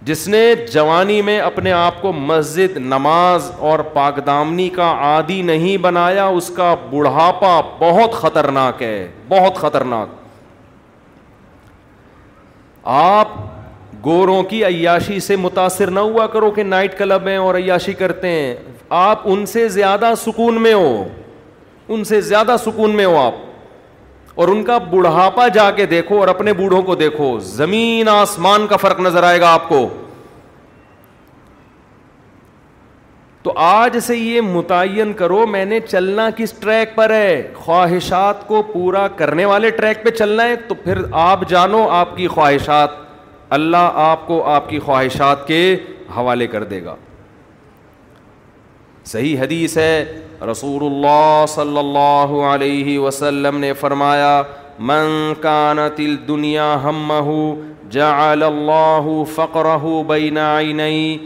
[0.09, 5.77] جس نے جوانی میں اپنے آپ کو مسجد، نماز اور پاک دامنی کا عادی نہیں
[5.77, 10.09] بنایا، اس کا بڑھاپا بہت خطرناک ہے، بہت خطرناک۔
[12.85, 13.29] آپ
[14.05, 18.29] گوروں کی عیاشی سے متاثر نہ ہوا کرو کہ نائٹ کلب ہیں اور عیاشی کرتے
[18.29, 18.57] ہیں۔
[18.89, 21.05] آپ ان سے زیادہ سکون میں ہو،
[21.89, 23.48] ان سے زیادہ سکون میں ہو آپ۔
[24.39, 28.77] اور ان کا بڑھاپا جا کے دیکھو اور اپنے بوڑھوں کو دیکھو، زمین آسمان کا
[28.77, 29.89] فرق نظر آئے گا آپ کو۔
[33.43, 38.63] تو آج سے یہ متعین کرو، میں نے چلنا کس ٹریک پر ہے؟ خواہشات کو
[38.63, 42.91] پورا کرنے والے ٹریک پہ چلنا ہے، تو پھر آپ جانو آپ کی خواہشات۔
[43.51, 45.77] اللہ آپ کو آپ کی خواہشات کے
[46.17, 46.97] حوالے کر دے گا۔
[49.05, 54.43] صحیح حدیث ہے رسول اللہ صلی اللہ علیہ وسلم نے فرمایا
[54.81, 57.31] من کانت الدنیا ہمہ
[57.91, 61.17] جعل اللہ فقرہ بین عینی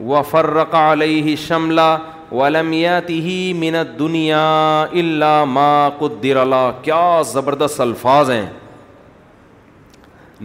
[0.00, 1.96] وفرق علیہ شملہ
[2.32, 4.42] ولم یاته من الدنیا
[4.94, 8.46] الا ما قدر اللہ کیا زبردست الفاظ ہیں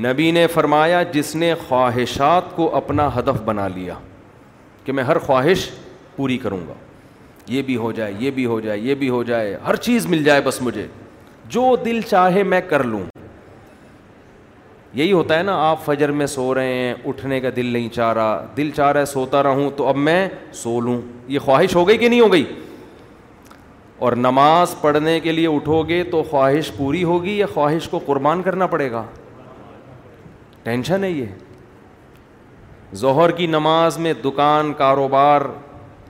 [0.04, 3.94] نبی نے فرمایا جس نے خواہشات کو اپنا ہدف بنا لیا
[4.86, 5.70] کہ میں ہر خواہش
[6.15, 6.74] پوری کروں گا
[7.48, 10.24] یہ بھی ہو جائے، یہ بھی ہو جائے، یہ بھی ہو جائے، ہر چیز مل
[10.24, 10.88] جائے بس مجھے۔
[11.50, 13.04] جو دل چاہے میں کر لوں۔
[14.94, 18.14] یہی ہوتا ہے نا، آپ فجر میں سو رہے ہیں، اٹھنے کا دل نہیں چاہ
[18.14, 21.88] رہا، دل چاہ رہا ہے سوتا رہوں، تو اب میں سو لوں۔ یہ خواہش ہو
[21.88, 22.46] گئی کہ نہیں ہو گئی؟
[23.98, 28.42] اور نماز پڑھنے کے لیے اٹھو گے تو خواہش پوری ہوگی یا خواہش کو قربان
[28.42, 29.04] کرنا پڑے گا؟
[30.64, 31.26] ٹینشن ہے یہ۔
[32.96, 35.42] ظہر کی نماز میں دکان، کاروبار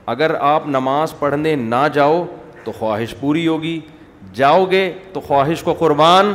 [0.06, 2.26] اگر آپ نماز پڑھنے نہ جاؤ
[2.64, 3.80] تو خواہش پوری ہوگی۔
[4.34, 6.34] جاؤ گے تو خواہش کو قربان۔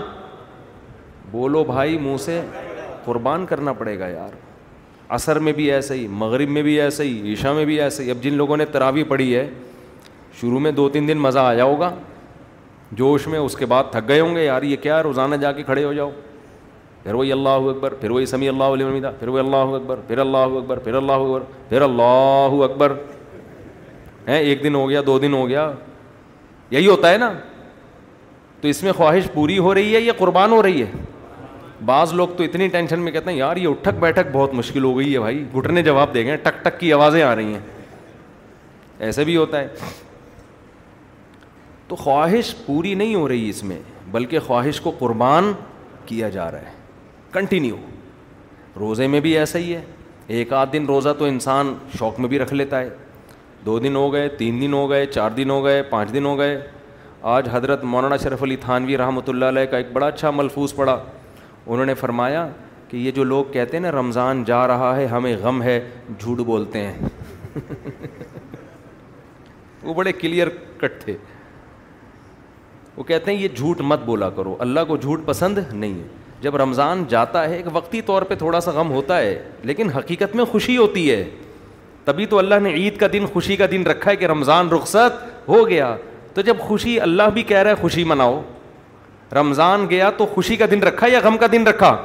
[1.31, 2.41] بولو بھائی منہ سے،
[3.05, 4.29] قربان کرنا پڑے گا یار۔
[5.09, 8.11] عصر میں بھی ایسا ہی، مغرب میں بھی ایسا ہی، عشاء میں بھی ایسا ہی۔
[8.11, 9.51] اب جن لوگوں نے تراوی پڑھی ہے،
[10.41, 11.95] شروع میں دو تین دن مزہ آیا ہوگا۔
[12.93, 15.63] جوش میں اس کے بعد تھک گئے ہوں گے، یار یہ کیا روزانہ جا کے
[15.63, 16.11] کھڑے ہو جاؤ۔
[17.03, 18.87] پھر وہی اللہ اکبر، پھر وہی سمیع اللہ علیہ
[19.19, 22.93] پھر وہی اللہ اکبر، پھر اللہ اکبر، پھر اللہ اکبر، پھر اللہ اکبر۔
[24.31, 25.73] ہیں، ایک دن ہو گیا، دو دن ہو گیا۔
[26.71, 27.33] یہی ہوتا ہے نا۔
[28.61, 30.91] تو اس میں خواہش پوری ہو رہی ہے یا قربان ہو رہی ہے؟
[31.85, 34.99] بعض لوگ تو اتنی ٹینشن میں کہتے ہیں، یار، یہ اٹھک بیٹھک بہت مشکل ہو
[34.99, 37.61] گئی ہے بھائی۔ گھٹنے جواب دے گئے ٹک ٹک کی آوازیں آ رہی ہیں۔
[38.99, 39.69] ایسے بھی ہوتا ہے۔
[41.89, 43.79] تو خواہش پوری نہیں ہو رہی اس میں،
[44.11, 45.53] بلکہ خواہش کو قربان
[46.07, 46.73] کیا جا رہا ہے۔
[47.33, 47.77] کنٹینیو
[48.79, 49.81] روزے میں بھی ایسا ہی ہے۔
[50.27, 52.89] ایک آدھ دن روزہ تو انسان شوق میں بھی رکھ لیتا ہے۔
[53.67, 56.39] دو دن ہو گئے، تین دن ہو گئے، چار دن ہو گئے، پانچ دن ہو
[56.39, 56.67] گئے۔
[57.23, 60.99] آج حضرت مولانا شرف علی تھانوی رحمۃ اللہ علیہ کا ایک بڑا اچھا ملفوظ پڑا
[61.67, 62.49] انہوں نے فرمایا
[62.89, 66.39] کہ یہ جو لوگ کہتے ہیں نا، رمضان جا رہا ہے، ہمیں غم ہے، جھوٹ
[66.39, 66.95] بولتے ہیں۔
[69.83, 71.17] وہ بڑے کلیئر کٹ تھے۔
[72.97, 76.07] وہ کہتے ہیں، یہ جھوٹ مت بولا کرو، اللہ کو جھوٹ پسند نہیں ہے۔
[76.41, 80.37] جب رمضان جاتا ہے، ایک وقتی طور پہ تھوڑا سا غم ہوتا ہے، لیکن حقیقت
[80.37, 81.31] میں خوشی ہوتی ہے۔
[82.11, 85.49] تبھی تو اللہ نے عید کا دن، خوشی کا دن رکھا ہے کہ رمضان رخصت
[85.49, 85.97] ہو گیا۔
[86.35, 88.43] تو جب خوشی اللہ بھی کہہ رہا ہے، خوشی مناؤ۔
[89.35, 91.97] رمضان گیا تو خوشی کا دن رکھا یا غم کا دن رکھا؟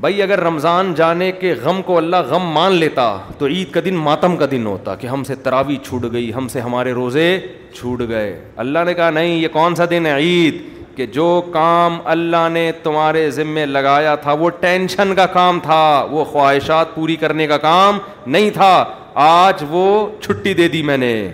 [0.00, 3.94] بھائی، اگر رمضان جانے کے غم کو اللہ غم مان لیتا، تو عید کا دن
[3.94, 7.40] ماتم کا دن ہوتا کہ ہم سے تراوی چھوٹ گئی، ہم سے ہمارے روزے
[7.74, 11.98] چھوٹ گئے۔ اللہ نے کہا، نہیں، یہ کون سا دن ہے؟ عید۔ کہ جو کام
[12.04, 17.46] اللہ نے تمہارے ذمے لگایا تھا، وہ ٹینشن کا کام تھا، وہ خواہشات پوری کرنے
[17.46, 21.32] کا کام نہیں تھا۔ آج وہ چھٹی دے دی میں نے۔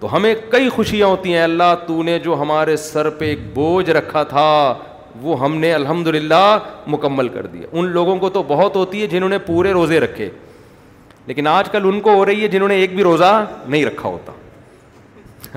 [0.00, 3.90] تو ہمیں کئی خوشیاں ہوتی ہیں۔ اللہ تو نے جو ہمارے سر پہ ایک بوجھ
[3.90, 4.74] رکھا تھا،
[5.22, 9.06] وہ ہم نے الحمد للہ مکمل کر دیا۔ ان لوگوں کو تو بہت ہوتی ہے
[9.06, 10.30] جنہوں نے پورے روزے رکھے۔
[11.26, 14.08] لیکن آج کل ان کو ہو رہی ہے جنہوں نے ایک بھی روزہ نہیں رکھا
[14.08, 14.32] ہوتا۔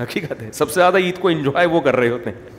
[0.02, 2.55] حقیقت ہے، سب سے زیادہ عید کو انجوائے وہ کر رہے ہوتے ہیں۔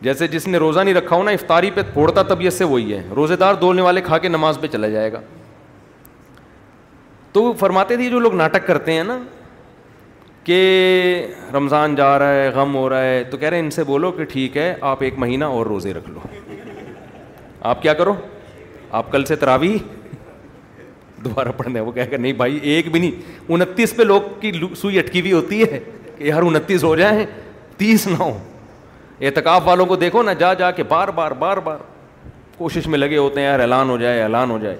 [0.00, 3.02] جیسے جس نے روزہ نہیں رکھا ہو نا، افطاری پہ پھوڑتا طبیعت سے وہی ہے۔
[3.16, 5.20] روزے دار دولنے والے کھا کے نماز پہ چلا جائے گا۔
[7.32, 9.18] تو فرماتے تھے جو لوگ ناٹک کرتے ہیں نا،
[10.44, 13.84] کہ رمضان جا رہا ہے، غم ہو رہا ہے، تو کہہ رہے ہیں ان سے
[13.84, 16.20] بولو کہ ٹھیک ہے، آپ ایک مہینہ اور روزے رکھ لو۔
[17.60, 18.14] آپ کیا کرو؟
[18.90, 19.78] آپ کل سے تراوی
[21.24, 24.98] دوبارہ پڑھنے، وہ کہہ کر، نہیں بھائی، ایک بھی نہیں۔ انتیس پہ لوگ کی سوئی
[24.98, 25.80] اٹکی ہوئی ہوتی ہے
[26.18, 27.26] کہ یار انتیس ہو جائیں،
[27.76, 28.38] تیس نہ ہو
[29.20, 31.76] اعتکاف والوں کو دیکھو نا، جا جا کے بار بار بار بار
[32.58, 34.76] کوشش میں لگے ہوتے ہیں، یار اعلان ہو جائے، اعلان ہو جائے۔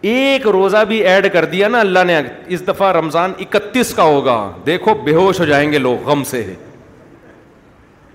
[0.00, 4.50] ایک روزہ بھی ایڈ کر دیا نا اللہ نے، اس دفعہ رمضان اکتیس کا ہوگا۔
[4.66, 6.54] دیکھو، بے ہوش ہو جائیں گے لوگ، غم سے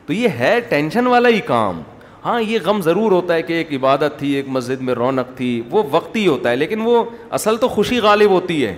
[0.06, 1.82] تو یہ ہے ٹینشن والا ہی کام۔
[2.26, 5.62] ہاں یہ غم ضرور ہوتا ہے کہ ایک عبادت تھی، ایک مسجد میں رونق تھی،
[5.72, 8.76] وہ وقت ہی ہوتا ہے، لیکن وہ اصل تو خوشی غالب ہوتی ہے۔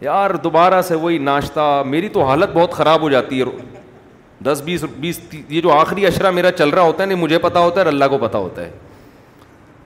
[0.00, 3.44] یار، دوبارہ سے وہی ناشتہ، میری تو حالت بہت خراب ہو جاتی ہے۔
[4.44, 7.60] دس، بیس بیس، یہ جو آخری اشرا میرا چل رہا ہوتا ہے، نہیں، مجھے پتا
[7.60, 8.70] ہوتا ہے اللہ کو پتا ہوتا ہے۔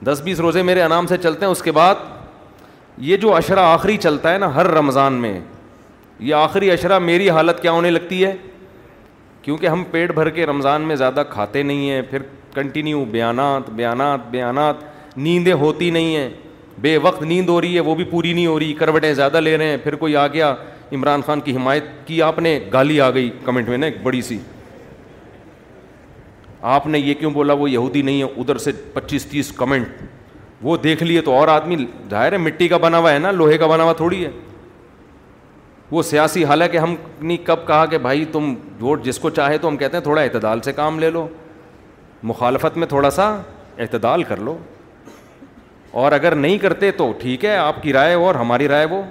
[0.05, 1.95] دس، بیس روزے میرے انعام سے چلتے ہیں، اس کے بعد
[2.97, 5.39] یہ جو اشرا آخری چلتا ہے نا، ہر رمضان میں،
[6.19, 8.35] یہ آخری اشرا میری حالت کیا ہونے لگتی ہے؟
[9.41, 12.19] کیونکہ ہم پیٹ بھر کے رمضان میں زیادہ کھاتے نہیں ہیں، پھر
[12.53, 14.75] کنٹینیو بیانات بیانات بیانات،
[15.17, 16.29] نیندیں ہوتی نہیں ہیں۔
[16.77, 19.57] بے وقت نیند ہو رہی ہے، وہ بھی پوری نہیں ہو رہی، کروٹیں زیادہ لے
[19.57, 20.55] رہے ہیں، پھر کوئی آ گیا
[20.91, 24.21] عمران خان کی حمایت کی آپ نے گالی آ گئی کمنٹ میں نا ایک بڑی
[24.21, 24.39] سی۔
[26.61, 29.87] آپ نے یہ کیوں بولا وہ یہودی نہیں ہے، ادھر سے پچیس تیس کمنٹ۔
[30.61, 33.57] وہ دیکھ لیے تو اور آدمی، ظاہر ہے مٹی کا بنا ہوا ہے نا، لوہے
[33.57, 34.31] کا بنا ہوا تھوڑی ہے۔
[35.91, 39.67] وہ سیاسی، حالانکہ ہم نے کب کہا کہ بھائی تم ووٹ جس کو چاہے تو
[39.67, 41.27] ہم کہتے ہیں تھوڑا اعتدال سے کام لے لو۔
[42.23, 43.41] مخالفت میں تھوڑا سا
[43.77, 44.57] اعتدال کر لو۔
[45.91, 49.01] اور اگر نہیں کرتے تو ٹھیک ہے، آپ کی رائے اور ہماری رائے وہ۔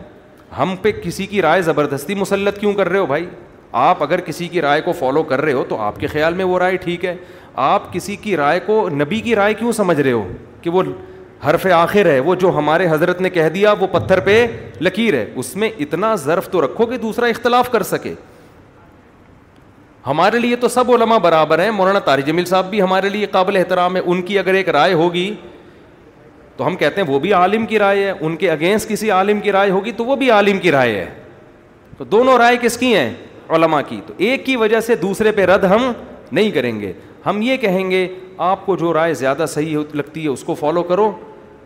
[0.59, 3.29] ہم پہ کسی کی رائے زبردستی مسلط کیوں کر رہے ہو بھائی؟
[3.73, 6.45] آپ اگر کسی کی رائے کو فالو کر رہے ہو تو آپ کے خیال میں
[6.45, 7.17] وہ رائے ٹھیک ہے۔
[7.55, 10.29] آپ کسی کی رائے کو نبی کی رائے کیوں سمجھ رہے ہو؟
[10.63, 10.83] کہ وہ
[11.47, 14.47] حرف آخر ہے، وہ جو ہمارے حضرت نے کہہ دیا، وہ پتھر پہ
[14.81, 18.15] لکیر ہے۔ اس میں اتنا ظرف تو رکھو کہ دوسرا اختلاف کر سکے۔
[20.07, 23.57] ہمارے لیے تو سب علماء برابر ہیں۔ مولانا طارق جمیل صاحب بھی ہمارے لیے قابل
[23.57, 25.35] احترام ہے۔ ان کی اگر ایک رائے ہوگی
[26.57, 29.41] تو ہم کہتے ہیں وہ بھی عالم کی رائے ہے، ان کے اگینسٹ کسی عالم
[29.41, 31.11] کی رائے ہوگی تو وہ بھی عالم کی رائے ہے۔
[31.99, 33.15] تو دونوں رائے کس کی ہیں؟
[33.49, 35.93] علماء کی۔ تو ایک کی وجہ سے دوسرے پہ رد ہم
[36.33, 36.93] نہیں کریں گے۔
[37.27, 40.83] ہم یہ کہیں گے، آپ کو جو رائے زیادہ صحیح لگتی ہے اس کو فالو
[40.83, 41.13] کرو۔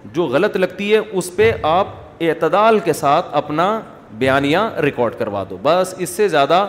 [0.05, 1.89] جو غلط لگتی ہے اس پہ آپ
[2.21, 3.81] اعتدال کے ساتھ اپنا
[4.13, 6.69] بیانیہ ریکارڈ کروا دو۔ بس اس سے زیادہ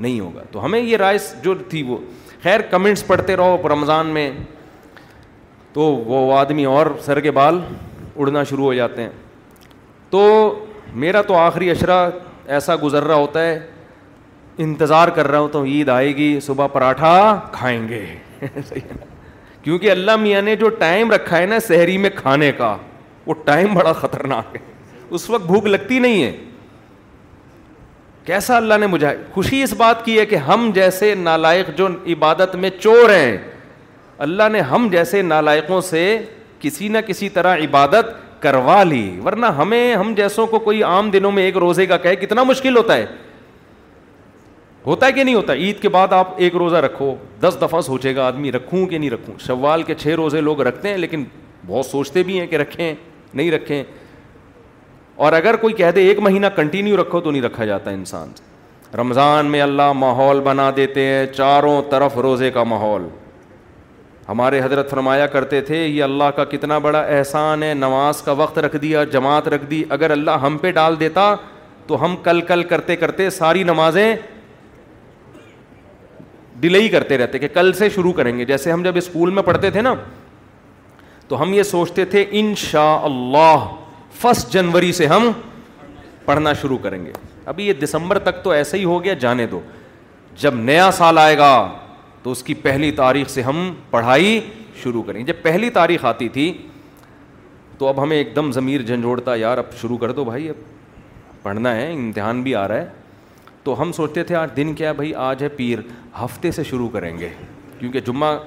[0.00, 1.96] نہیں ہوگا۔ تو ہمیں یہ رائے جو تھی وہ۔
[2.42, 4.30] خیر کمنٹس پڑھتے رہو رمضان میں۔
[5.72, 7.60] تو وہ آدمی اور سر کے بال
[8.16, 9.10] اڑنا شروع ہو جاتے ہیں۔
[10.10, 10.54] تو
[10.94, 12.10] میرا تو آخری اشرا
[12.46, 13.66] ایسا گزر رہا ہوتا ہے،
[14.58, 18.06] انتظار کر رہا ہوں تو عید آئے گی، صبح پراٹھا کھائیں گے۔
[19.62, 22.76] کیونکہ اللہ میاں نے جو ٹائم رکھا ہے نا شہری میں کھانے کا،
[23.26, 24.60] وہ ٹائم بڑا خطرناک ہے۔
[25.10, 26.36] اس وقت بھوک لگتی نہیں ہے۔
[28.24, 32.54] کیسا اللہ نے مجھے، خوشی اس بات کی ہے کہ ہم جیسے نالائق جو عبادت
[32.54, 33.36] میں چور ہیں
[34.18, 36.18] اللہ نے ہم جیسے نالائقوں سے
[36.60, 41.32] کسی نہ کسی طرح عبادت کروا لی، ورنہ ہمیں، ہم جیسوں کو کوئی عام دنوں
[41.32, 43.06] میں ایک روزے کا کہے، کتنا مشکل ہوتا ہے۔
[44.86, 48.16] ہوتا ہے کہ نہیں ہوتا؟ عید کے بعد آپ ایک روزہ رکھو، دس دفعہ سوچے
[48.16, 51.24] گا آدمی، رکھوں کہ نہیں رکھوں؟ شوال کے چھ روزے لوگ رکھتے ہیں، لیکن
[51.66, 52.94] بہت سوچتے بھی ہیں کہ رکھیں،
[53.34, 53.84] نہیں رکھیں۔
[55.14, 58.42] اور اگر کوئی کہہ دے ایک مہینہ کنٹینیو رکھو تو نہیں رکھا جاتا انسان۔ سے
[58.96, 63.08] رمضان میں اللہ ماحول بنا دیتے ہیں، چاروں طرف روزے کا ماحول۔
[64.28, 68.58] ہمارے حضرت فرمایا کرتے تھے، یہ اللہ کا کتنا بڑا احسان ہے، نماز کا وقت
[68.58, 71.34] رکھ دیا، جماعت رکھ دی، اگر اللہ ہم پہ ڈال دیتا
[71.86, 74.16] تو ہم کل کل کرتے کرتے ساری نمازیں
[76.56, 79.42] ڈیلے ہی کرتے رہتے کہ کل سے شروع کریں گے۔ جیسے ہم جب اسکول میں
[79.42, 79.94] پڑھتے تھے نا،
[81.28, 83.66] تو ہم یہ سوچتے تھے ان شاء اللہ
[84.20, 85.30] فسٹ جنوری سے ہم
[86.24, 87.12] پڑھنا شروع کریں گے۔
[87.46, 89.60] ابھی یہ دسمبر تک تو ایسا ہی ہو گیا، جانے دو۔
[90.36, 91.52] جب نیا سال آئے گا
[92.22, 94.40] تو اس کی پہلی تاریخ سے ہم پڑھائی
[94.82, 96.58] شروع کریں۔ جب پہلی تاریخ آتی تھی،
[97.78, 100.54] تو اب ہمیں ایک دم ضمیر جھنجھوڑتا، یار اب شروع کر دو بھائی، اب
[101.42, 102.86] پڑھنا ہے، امتحان بھی آ رہا ہے۔
[103.62, 105.78] تو ہم سوچتے تھے آج دن کیا بھائی، آج ہے پیر،
[106.24, 107.28] ہفتے سے شروع کریں گے۔
[107.78, 108.38] کیونکہ جمعہ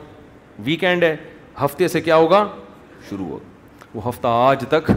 [0.59, 1.15] ویکینڈ ہے،
[1.65, 2.47] ہفتے سے کیا ہوگا؟
[3.09, 3.45] شروع ہوگا۔
[3.95, 4.91] وہ ہفتہ آج تک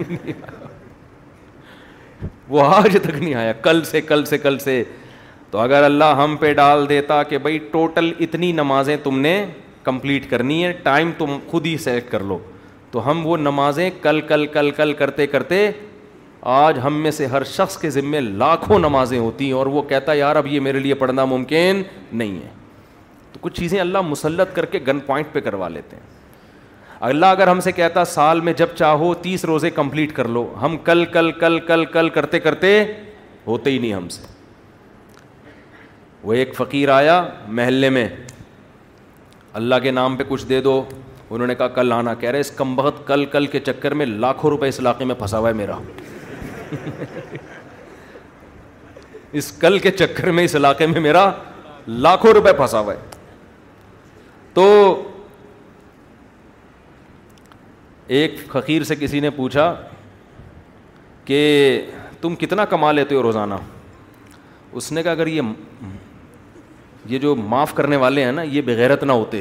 [2.48, 4.84] وہ آج تک نہیں آیا، کل سے کل سے کل سے۔
[5.54, 9.46] تو اگر اللہ ہم پہ ڈال دیتا کہ بھائی ٹوٹل اتنی نمازیں تم نے
[9.82, 12.38] کمپلیٹ کرنی ہے ٹائم تم خود ہی سیٹ کر لو۔
[12.90, 15.70] تو ہم وہ نمازیں کل کل کل کل کرتے کرتے
[16.40, 20.12] آج ہم میں سے ہر شخص کے ذمے لاکھوں نمازیں ہوتی ہیں اور وہ کہتا
[20.12, 21.82] ہے، یار اب یہ میرے لیے پڑھنا ممکن
[22.12, 22.50] نہیں ہے۔
[23.32, 26.02] تو کچھ چیزیں اللہ مسلط کر کے گن پوائنٹ پہ کروا لیتے ہیں۔
[27.00, 30.76] اللہ اگر ہم سے کہتا سال میں جب چاہو تیس روزے کمپلیٹ کر لو، ہم
[30.76, 32.84] کل کل کل کل کل کرتے کرتے
[33.46, 34.33] ہوتے ہی نہیں ہم سے۔
[36.24, 38.08] وہ ایک فقیر آیا محلے میں۔
[39.52, 40.84] اللہ کے نام پہ کچھ دے دو۔
[41.30, 44.06] انہوں نے کہا، کل آنا۔ کہہ رہے، اس کم بخت کل کل کے چکر میں
[44.06, 45.78] لاکھوں روپے اس علاقے میں پھنسا ہوا ہے میرا۔
[49.32, 51.30] اس کل کے چکر میں، اس علاقے میں میرا
[51.88, 52.98] لاکھوں روپے پھنسا ہوا ہے۔
[54.54, 55.02] تو
[58.06, 59.74] ایک فقیر سے کسی نے پوچھا
[61.24, 61.80] کہ
[62.20, 63.54] تم کتنا کما لیتے ہو روزانہ؟
[64.72, 65.42] اس نے کہا، اگر یہ
[67.06, 69.40] یہ جو معاف کرنے والے ہیں نا، یہ بغیرت نہ ہوتے۔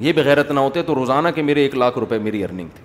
[0.00, 2.84] یہ بغیرت نہ ہوتے تو روزانہ کے میرے ایک لاکھ روپے میری ارننگ تھی۔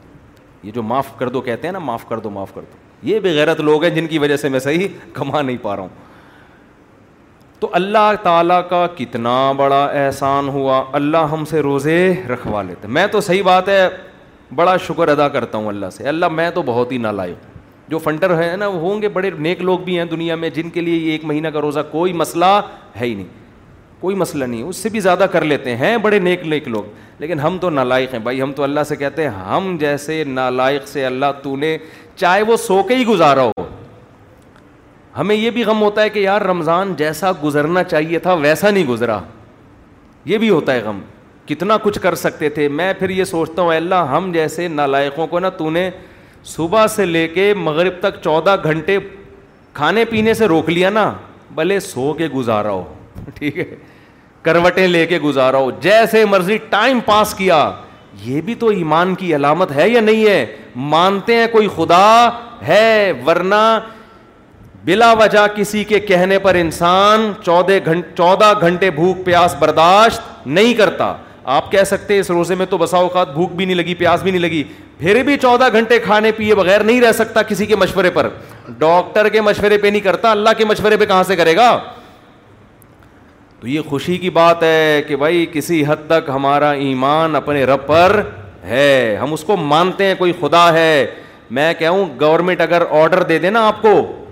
[0.64, 3.20] یہ جو معاف کر دو کہتے ہیں نا، معاف کر دو، معاف کر دو۔ یہ
[3.20, 5.90] بغیرت لوگ ہیں جن کی وجہ سے میں صحیح کما نہیں پا رہا ہوں۔
[7.60, 13.08] تو اللہ تعالیٰ کا کتنا بڑا احسان ہوا۔ اللہ ہم سے روزے رکھوا لیتے۔ میں
[13.08, 13.90] تو صحیح بات ہے،
[14.56, 17.36] بڑا شکر ادا کرتا ہوں اللہ سے۔ اللہ میں تو بہت ہی نالائق
[17.88, 20.70] جو فنڈر ہے نا، وہ ہوں گے، بڑے نیک لوگ بھی ہیں دنیا میں، جن
[20.70, 22.62] کے لیے یہ ایک مہینہ کا روزہ کوئی مسئلہ
[23.00, 23.41] ہے ہی نہیں۔
[24.02, 26.84] کوئی مسئلہ نہیں، اس سے بھی زیادہ کر لیتے ہیں بڑے نیک نیک لوگ۔
[27.20, 30.88] لیکن ہم تو نالائق ہیں بھائی، ہم تو اللہ سے کہتے ہیں، ہم جیسے نالائق
[30.88, 31.78] سے اللہ تو نے
[32.16, 33.52] چاہے وہ سو کے ہی گزارا ہو۔
[35.18, 38.86] ہمیں یہ بھی غم ہوتا ہے کہ یار رمضان جیسا گزرنا چاہیے تھا، ویسا نہیں
[38.86, 39.20] گزرا۔
[40.26, 40.99] یہ بھی ہوتا ہے غم۔
[41.45, 45.39] کتنا کچھ کر سکتے تھے۔ میں پھر یہ سوچتا ہوں اللہ، ہم جیسے نالائقوں کو
[45.39, 45.89] نا تو نے
[46.43, 48.99] صبح سے لے کے مغرب تک چودہ گھنٹے
[49.74, 51.14] کھانے پینے سے روک لیا نا،
[51.56, 52.93] بھلے سو کے گزارا ہو۔
[53.36, 53.76] ٹھیک ہے؟
[54.42, 57.72] کروٹیں لے کے گزارا ہو جیسے مرضی ٹائم پاس کیا۔
[58.24, 62.30] یہ بھی تو ایمان کی علامت ہے یا نہیں ہے؟ مانتے ہیں کوئی خدا
[62.68, 63.80] ہے ورنہ
[64.86, 70.74] بلا وجہ کسی کے کہنے پر انسان چودہ گھنٹے چودہ گھنٹے بھوک، پیاس برداشت نہیں
[70.74, 71.14] کرتا۔
[71.44, 74.32] آپ کہہ سکتے اس روزے میں تو بسا اوقات بھوک بھی نہیں لگی، پیاس بھی
[74.32, 74.64] نہیں لگی۔
[74.98, 78.30] پھر بھی چودہ گھنٹے کھانے پیے بغیر نہیں رہ سکتا کسی کے مشورے پر۔
[78.70, 81.80] ڈاکٹر کے مشورے پہ نہیں کرتا، اللہ کے مشورے پہ کہاں سے کرے گا؟
[83.62, 87.88] تو یہ خوشی کی بات ہے کہ بھائی کسی حد تک ہمارا ایمان اپنے رب
[87.88, 88.22] پر
[88.64, 91.07] ہے۔ ہم اس کو مانتے ہیں، کوئی خدا ہے۔
[91.51, 94.26] میں کہوں گورنمنٹ اگر آرڈر دے دے نا آپ کو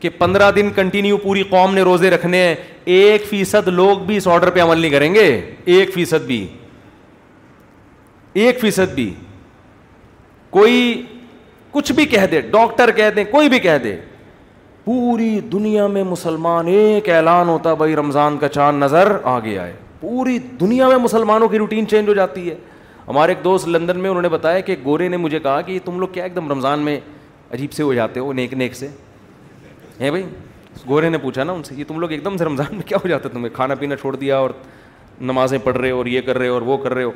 [0.00, 2.54] کہ پندرہ دن کنٹینیو پوری قوم نے روزے رکھنے ہیں،
[2.84, 6.46] ایک فیصد لوگ بھی اس آرڈر پہ عمل نہیں کریں گے۔ ایک فیصد بھی۔
[8.32, 9.14] ایک فیصد بھی۔
[10.50, 11.02] کوئی
[11.70, 13.96] کچھ بھی کہہ دے ڈاکٹر کہہ دیں کوئی بھی کہہ دے۔
[14.90, 19.72] پوری دنیا میں مسلمان ایک اعلان ہوتا بھائی رمضان کا چاند نظر آ گیا ہے
[20.00, 22.54] پوری دنیا میں مسلمانوں کی روٹین چینج ہو جاتی ہے۔
[23.08, 26.00] ہمارے ایک دوست لندن میں انہوں نے بتایا کہ گورے نے مجھے کہا کہ تم
[26.00, 27.00] لوگ کیا ایک دم رمضان میں
[27.50, 28.88] عجیب سے ہو جاتے ہو، نیک نیک سے۔
[30.00, 30.24] ہیں بھائی؟
[30.88, 32.98] گورے نے پوچھا نا ان سے، یہ تم لوگ ایک دم سے رمضان میں کیا
[33.04, 34.50] ہو جاتا ہے تمہیں کھانا پینا چھوڑ دیا اور
[35.20, 37.10] نمازیں پڑھ رہے ہو اور یہ کر رہے ہو اور وہ کر رہے ہو۔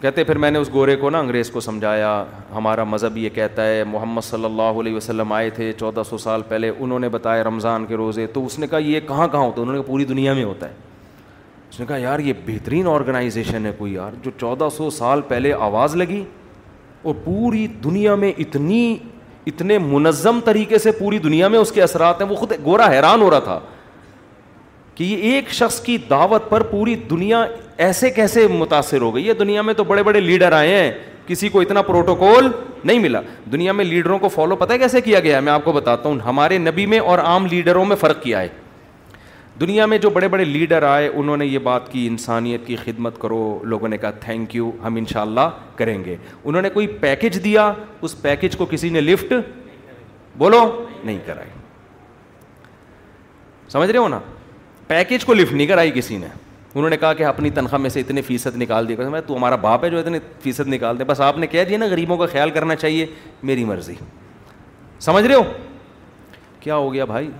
[0.00, 2.24] کہتے پھر میں نے اس گورے کو نا انگریز کو سمجھایا،
[2.54, 6.42] ہمارا مذہب یہ کہتا ہے، محمد صلی اللہ علیہ وسلم آئے تھے چودہ سو سال
[6.48, 9.56] پہلے، انہوں نے بتایا رمضان کے روزے، تو اس نے کہا یہ کہاں کہاں ہوتا
[9.56, 10.72] ہے؟ انہوں نے کہا پوری دنیا میں ہوتا ہے۔
[11.70, 15.52] اس نے کہا یار یہ بہترین آرگنائزیشن ہے کوئی یار، جو چودہ سو سال پہلے
[15.52, 16.24] آواز لگی
[17.02, 18.96] اور پوری دنیا میں اتنی،
[19.46, 23.22] اتنے منظم طریقے سے پوری دنیا میں اس کے اثرات ہیں، وہ خود گورا حیران
[23.22, 23.60] ہو رہا تھا۔
[24.96, 29.34] کہ یہ ایک شخص کی دعوت پر پوری دنیا ایسے کیسے متاثر ہو گئی؟ ہے
[29.34, 30.92] دنیا میں تو بڑے بڑے لیڈر آئے ہیں،
[31.26, 32.48] کسی کو اتنا پروٹوکول
[32.84, 33.20] نہیں ملا۔
[33.52, 36.08] دنیا میں لیڈروں کو فالو پتہ ہے کیسے کیا گیا ہے؟ میں آپ کو بتاتا
[36.08, 38.48] ہوں، ہمارے نبی میں اور عام لیڈروں میں فرق کیا ہے۔
[39.60, 43.20] دنیا میں جو بڑے بڑے لیڈر آئے، انہوں نے یہ بات کی، انسانیت کی خدمت
[43.20, 46.86] کرو۔ لوگوں نے کہا تھینک یو ہم ان شاء اللہ کریں گے۔ انہوں نے کوئی
[46.86, 47.72] پیکج دیا،
[48.02, 49.32] اس پیکج کو کسی نے لفٹ
[50.38, 51.50] بولو، نہیں کرائی۔
[53.68, 54.20] سمجھ رہے ہو نا؟
[54.86, 56.26] پیکج کو لفٹ نہیں کرائی کسی نے۔
[56.74, 59.56] انہوں نے کہا کہ اپنی تنخواہ میں سے اتنے فیصد نکال دیا میں تو ہمارا
[59.56, 62.26] باپ ہے جو اتنے فیصد نکال دے۔ بس آپ نے کہہ دیا نا، غریبوں کا
[62.26, 63.06] خیال کرنا چاہیے،
[63.42, 63.94] میری مرضی۔
[65.00, 65.42] سمجھ رہے ہو؟
[66.60, 67.30] کیا ہو گیا بھائی؟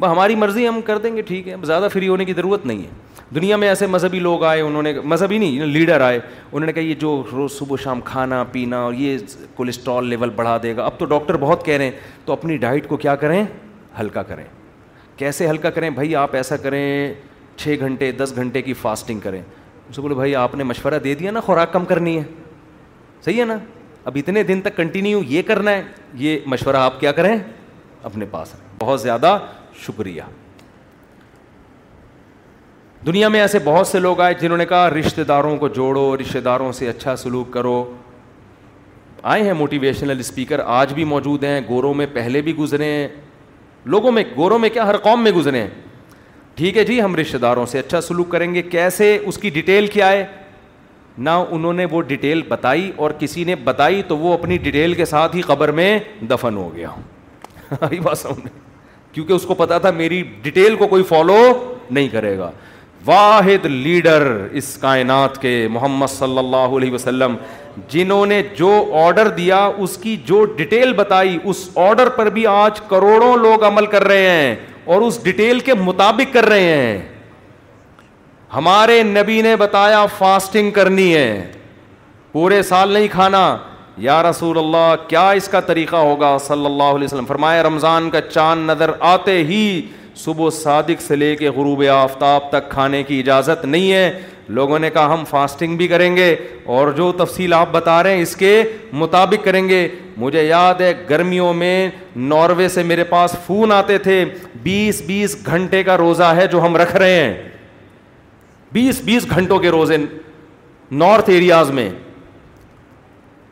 [0.00, 2.78] بس ہماری مرضی، ہم کر دیں گے، ٹھیک ہے۔ زیادہ فری ہونے کی ضرورت نہیں
[2.78, 2.88] ہے۔
[3.34, 6.20] دنیا میں ایسے مذہبی لوگ آئے، انہوں نے، مذہبی نہیں، لیڈر آئے۔
[6.52, 9.18] انہوں نے کہا، یہ جو روز صبح شام کھانا پینا اور یہ
[9.54, 11.92] کولیسٹرول لیول بڑھا دے گا۔ اب تو ڈاکٹر بہت کہہ رہے ہیں،
[12.24, 13.44] تو اپنی ڈائٹ کو کیا کریں؟
[14.00, 14.44] ہلکا کریں۔
[15.18, 17.14] کیسے ہلکا کریں؟ بھائی آپ ایسا کریں،
[17.56, 19.42] چھ گھنٹے، دس گھنٹے کی فاسٹنگ کریں۔
[19.90, 22.22] اسے بولے، بھائی آپ نے مشورہ دے دیا نا، خوراک کم کرنی ہے۔
[23.24, 23.58] صحیح ہے نا؟
[24.04, 25.82] اب اتنے دن تک کنٹینیو یہ کرنا ہے،
[26.14, 27.36] یہ مشورہ آپ کیا کریں؟
[28.02, 29.38] اپنے پاس بہت زیادہ
[29.74, 30.22] شکریہ۔
[33.06, 36.38] دنیا میں ایسے بہت سے لوگ آئے جنہوں نے کہا، رشتہ داروں کو جوڑو، رشتہ
[36.38, 37.94] داروں سے اچھا سلوک کرو۔
[39.22, 43.08] آئے ہیں موٹیویشنل اسپیکر آج بھی موجود ہیں گوروں میں پہلے بھی گزرے ہیں۔
[43.84, 45.68] لوگوں میں، گوروں میں کیا ہر قوم میں گزرے ہیں؟
[46.54, 49.86] ٹھیک ہے جی ہم رشتہ داروں سے اچھا سلوک کریں گے، کیسے اس کی ڈیٹیل
[49.86, 50.26] کیا ہے؟
[51.18, 55.04] نہ انہوں نے وہ ڈیٹیل بتائی اور کسی نے بتائی تو وہ اپنی ڈیٹیل کے
[55.04, 55.98] ساتھ ہی قبر میں
[56.30, 56.88] دفن ہو گیا۔
[58.02, 58.48] بات سمجھ
[59.12, 62.50] کیونکہ اس کو پتا تھا میری ڈیٹیل کو کوئی فالو نہیں کرے گا۔
[63.06, 67.36] واحد لیڈر اس کائنات کے محمد صلی اللہ علیہ وسلم،
[67.88, 72.80] جنہوں نے جو آرڈر دیا، اس کی جو ڈیٹیل بتائی، اس آرڈر پر بھی آج
[72.80, 77.08] کروڑوں لوگ عمل کر رہے ہیں اور اس ڈیٹیل کے مطابق کر رہے ہیں۔
[78.54, 81.52] ہمارے نبی نے بتایا، فاسٹنگ کرنی ہے۔
[82.32, 83.56] پورے سال نہیں کھانا۔
[83.96, 88.20] یا رسول اللہ، کیا اس کا طریقہ ہوگا؟ صلی اللہ علیہ وسلم فرمایا رمضان کا
[88.20, 89.86] چاند نظر آتے ہی
[90.18, 94.90] صبح صادق سے لے کے غروب آفتاب تک کھانے کی اجازت نہیں ہے۔ لوگوں نے
[94.90, 98.62] کہا، ہم فاسٹنگ بھی کریں گے اور جو تفصیل آپ بتا رہے ہیں اس کے
[98.92, 104.24] مطابق کریں گے۔ مجھے یاد ہے، گرمیوں میں ناروے سے میرے پاس فون آتے تھے،
[104.62, 107.42] بیس بیس گھنٹے کا روزہ ہے جو ہم رکھ رہے ہیں۔
[108.72, 109.96] بیس بیس گھنٹوں کے روزے
[110.90, 111.90] نارتھ ایریاز میں۔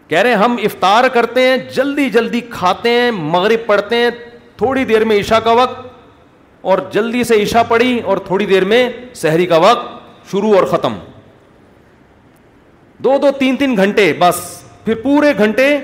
[0.08, 4.10] کہہ رہے ہیں، ہم افطار کرتے ہیں، جلدی جلدی کھاتے ہیں، مغرب پڑھتے ہیں،
[4.56, 5.95] تھوڑی دیر میں عشاء کا وقت
[6.66, 9.86] اور جلدی سے عشاء پڑی اور تھوڑی دیر میں شہری کا وقت
[10.30, 10.94] شروع اور ختم۔
[12.98, 15.78] دو دو تین تین گھنٹے بس، پھر پورے گھنٹے،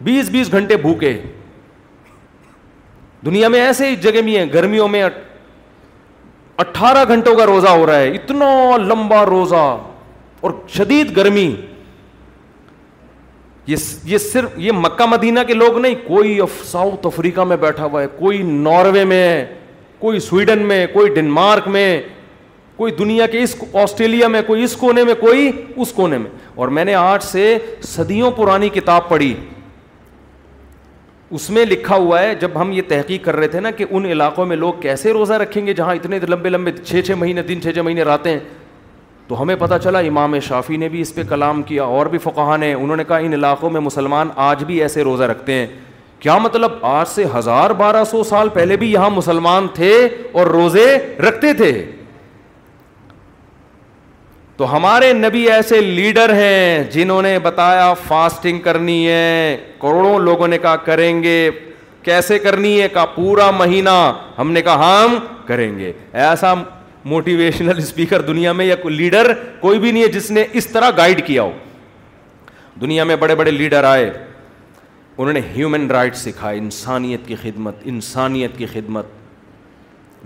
[0.00, 1.22] بیس بیس گھنٹے بھوکے۔
[3.26, 5.04] دنیا میں ایسے ہی جگہ بھی ہیں، گرمیوں میں
[6.56, 9.78] اٹھارہ گھنٹوں کا روزہ ہو رہا ہے، اتنا لمبا روزہ۔
[10.40, 11.56] اور شدید گرمی۔
[14.04, 18.06] یہ صرف، یہ مکہ مدینہ کے لوگ نہیں، کوئی ساؤتھ افریقہ میں بیٹھا ہوا ہے،
[18.06, 19.54] کوئی ناروے میں ہے۔
[19.98, 22.02] کوئی سویڈن میں، کوئی ڈنمارک میں،
[22.76, 26.68] کوئی دنیا کے اس آسٹریلیا میں، کوئی اس کونے میں، کوئی اس کونے میں۔ اور
[26.68, 29.34] میں نے آج سے صدیوں پرانی کتاب پڑھی۔
[31.30, 34.04] اس میں لکھا ہوا ہے، جب ہم یہ تحقیق کر رہے تھے نا کہ ان
[34.04, 37.62] علاقوں میں لوگ کیسے روزہ رکھیں گے، جہاں اتنے لمبے لمبے چھ چھ مہینے دن
[37.62, 38.40] چھ چھ مہینے رہتے ہیں،
[39.28, 42.56] تو ہمیں پتہ چلا امام شافی نے بھی اس پہ کلام کیا، اور بھی فقہ
[42.56, 45.66] نے۔ انہوں نے کہا، ان علاقوں میں مسلمان آج بھی ایسے روزہ رکھتے ہیں۔
[46.26, 50.98] کیا مطلب آج سے ہزار بارہ سو سال پہلے بھی یہاں مسلمان تھے اور روزے
[51.18, 51.84] رکھتے تھے؟
[54.56, 60.58] تو ہمارے نبی ایسے لیڈر ہیں جنہوں نے بتایا فاسٹنگ کرنی ہے، کروڑوں لوگوں نے
[60.58, 61.50] کہا کریں گے۔
[62.02, 66.54] کیسے کرنی ہے؟ کہا پورا مہینہ ہم نے کہا ہم کریں گے۔ ایسا
[67.04, 70.90] موٹیویشنل اسپیکر دنیا میں یا کوئی لیڈر کوئی بھی نہیں ہے جس نے اس طرح
[70.96, 71.52] گائڈ کیا ہو۔
[72.80, 74.25] دنیا میں بڑے بڑے لیڈر آئے۔
[75.18, 79.06] انہوں نے ہیومن رائٹ سکھائے انسانیت کی خدمت، انسانیت کی خدمت۔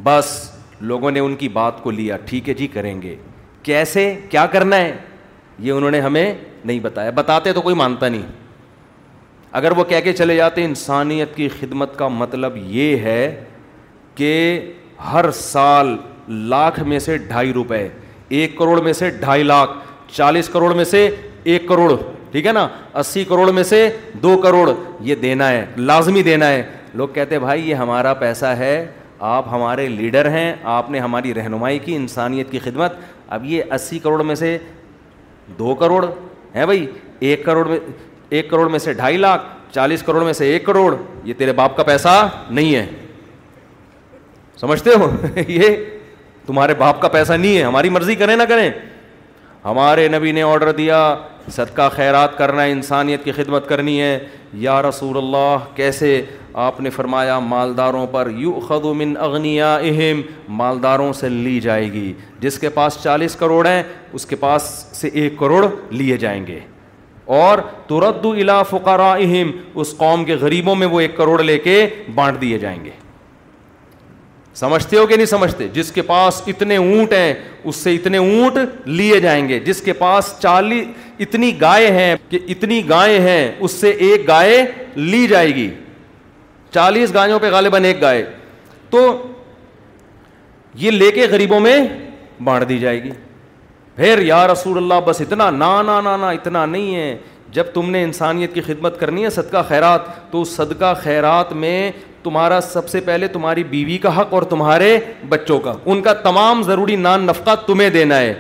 [0.03, 3.17] بس لوگوں نے ان کی بات کو لیا، ٹھیک ہے جی کریں گے۔
[3.63, 4.97] کیسے؟ کیا کرنا ہے؟
[5.59, 6.35] یہ انہوں نے ہمیں
[6.65, 8.23] نہیں بتایا۔ بتاتے تو کوئی مانتا نہیں۔
[9.53, 13.45] اگر وہ کہہ کے چلے جاتے، انسانیت کی خدمت کا مطلب یہ ہے
[14.15, 14.61] کہ
[15.13, 15.97] ہر سال
[16.29, 17.89] لاکھ میں سے ڈھائی روپے،
[18.29, 19.71] ایک کروڑ میں سے ڈھائی لاکھ،
[20.13, 21.11] چالیس کروڑ میں سے
[21.45, 21.97] ایک کروڑ۔
[22.33, 24.71] ٹھیک ہے نا؟ اسی کروڑ میں سے دو کروڑ
[25.01, 26.63] یہ دینا ہے، لازمی دینا ہے۔
[26.95, 28.87] لوگ کہتے بھائی، یہ ہمارا پیسہ ہے،
[29.19, 32.93] آپ ہمارے لیڈر ہیں، آپ نے ہماری رہنمائی کی، انسانیت کی خدمت۔
[33.29, 34.59] اب یہ اسی کروڑ میں سے
[35.59, 36.07] دو کروڑ
[36.55, 37.79] ہے بھائی۔ ایک کروڑ میں،
[38.29, 39.43] ایک کروڑ میں سے ڈھائی لاکھ،
[39.75, 42.87] چالیس کروڑ میں سے ایک کروڑ۔ یہ تیرے باپ کا پیسہ نہیں ہے۔
[44.57, 45.11] سمجھتے ہو؟
[45.49, 45.69] یہ
[46.47, 48.71] تمہارے باپ کا پیسہ نہیں ہے۔ ہماری مرضی کریں نہ کریں۔
[49.65, 51.17] ہمارے نبی نے آڈر دیا
[51.51, 54.19] صدقہ خیرات کرنا ہے انسانیت کی خدمت کرنی ہے۔
[54.55, 56.23] یا رسول اللہ، کیسے
[56.53, 62.59] آپ نے فرمایا، مالداروں پر یو من اغنیا اہم مالداروں سے لی جائے گی۔ جس
[62.59, 63.83] کے پاس چالیس کروڑ ہیں،
[64.13, 66.59] اس کے پاس سے ایک کروڑ لیے جائیں گے۔
[67.25, 71.87] اور ترد الا فقرا اہم اس قوم کے غریبوں میں وہ ایک کروڑ لے کے
[72.15, 72.91] بانٹ دیے جائیں گے۔
[74.61, 77.35] سمجھتے ہو کہ نہیں سمجھتے؟ جس کے پاس اتنے اونٹ ہیں،
[77.65, 80.87] اس سے اتنے اونٹ لیے جائیں گے۔ جس کے پاس چالیس
[81.19, 85.71] اتنی گائے ہیں کہ اتنی گائے ہیں، اس سے ایک گائے لی جائے گی۔
[86.75, 88.31] چالیس گایوں پہ غالباً ایک گائے۔
[88.91, 89.23] تو
[90.75, 91.79] یہ لے کے غریبوں میں
[92.45, 93.11] بانٹ دی جائے گی۔
[93.97, 97.19] پھر یا رسول اللہ، بس اتنا، نا نا نا نا، اتنا نہیں ہے۔
[97.53, 101.93] جب تم نے انسانیت کی خدمت کرنی ہے صدقہ خیرات، تو صدقہ خیرات میں
[102.23, 104.99] تمہارا سب سے پہلے تمہاری بیوی کا حق اور تمہارے
[105.29, 108.35] بچوں کا۔ ان کا تمام ضروری نان نفقہ تمہیں دینا ہے۔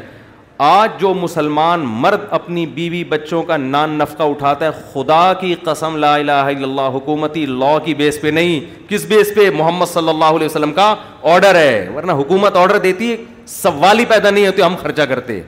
[0.58, 5.96] آج جو مسلمان مرد اپنی بیوی بچوں کا نان نفقہ اٹھاتا ہے، خدا کی قسم
[5.96, 10.08] لا الہ الا اللہ، حکومتی لا کی بیس پہ نہیں، کس بیس پہ؟ محمد صلی
[10.08, 14.46] اللہ علیہ وسلم کا آرڈر ہے۔ ورنہ حکومت آرڈر دیتی ہے سوال ہی پیدا نہیں
[14.46, 15.40] ہوتی، ہم خرچہ کرتے۔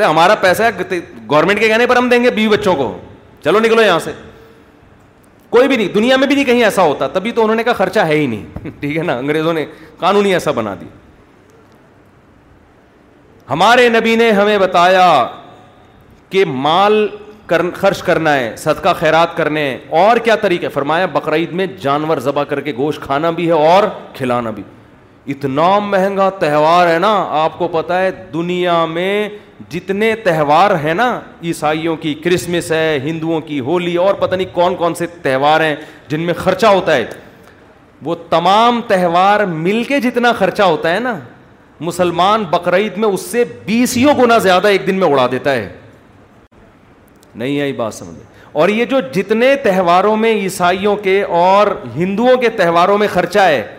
[0.00, 0.98] ہمارا پیسہ ہے
[1.30, 2.98] گورنمنٹ کے کہنے پر ہم دیں گے بیوی بچوں کو۔
[3.44, 4.12] چلو نکلو یہاں سے۔
[5.50, 7.72] کوئی بھی نہیں، دنیا میں بھی نہیں کہیں ایسا ہوتا، تبھی تو انہوں نے کہا
[7.72, 9.66] خرچہ ہے ہی نہیں۔ ٹھیک ہے نا؟ انگریزوں نے
[9.98, 10.86] قانون ہی ایسا بنا دی
[13.50, 15.26] ہمارے نبی نے ہمیں بتایا
[16.28, 17.08] کہ مال
[17.74, 22.60] خرچ کرنا ہے، صدقہ خیرات کرنے اور کیا طریقے؟ فرمایا، بقرعید میں جانور ذبح کر
[22.60, 23.82] کے گوشت کھانا بھی ہے اور
[24.14, 24.62] کھلانا بھی۔
[25.26, 29.28] اتنا مہنگا تہوار ہے نا، آپ کو پتا ہے، دنیا میں
[29.68, 34.76] جتنے تہوار ہیں نا، عیسائیوں کی کرسمس ہے، ہندوؤں کی ہولی، اور پتہ نہیں کون
[34.76, 35.76] کون سے تہوار ہیں
[36.08, 37.04] جن میں خرچہ ہوتا ہے۔
[38.02, 41.18] وہ تمام تہوار مل کے جتنا خرچہ ہوتا ہے نا،
[41.80, 45.72] مسلمان بقرعید میں اس سے بیسوں گنا زیادہ ایک دن میں اڑا دیتا ہے۔
[47.34, 48.18] نہیں آئی بات سمجھ
[48.52, 53.74] اور یہ جو جتنے تہواروں میں عیسائیوں کے اور ہندوؤں کے تہواروں میں خرچہ ہے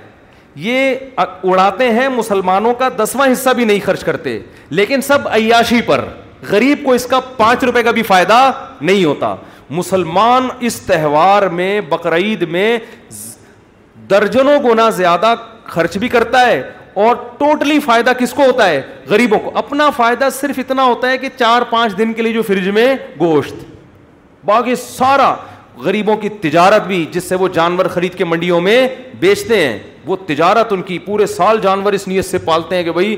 [0.55, 4.39] یہ اڑاتے ہیں مسلمانوں کا دسواں حصہ بھی نہیں خرچ کرتے،
[4.69, 6.03] لیکن سب عیاشی پر،
[6.49, 8.51] غریب کو اس کا پانچ روپے کا بھی فائدہ
[8.81, 9.35] نہیں ہوتا۔
[9.69, 12.77] مسلمان اس تہوار میں، بقرعید میں
[14.09, 15.33] درجنوں گنا زیادہ
[15.65, 16.61] خرچ بھی کرتا ہے
[16.93, 21.17] اور ٹوٹلی فائدہ کس کو ہوتا ہے؟ غریبوں کو۔ اپنا فائدہ صرف اتنا ہوتا ہے
[21.17, 23.53] کہ چار پانچ دن کے لیے جو فریج میں گوشت،
[24.43, 25.33] باقی سارا
[25.77, 28.87] غریبوں کی تجارت بھی جس سے وہ جانور خرید کے منڈیوں میں
[29.19, 32.91] بیچتے ہیں، وہ تجارت ان کی پورے سال جانور اس نیت سے پالتے ہیں کہ
[32.91, 33.15] بھائی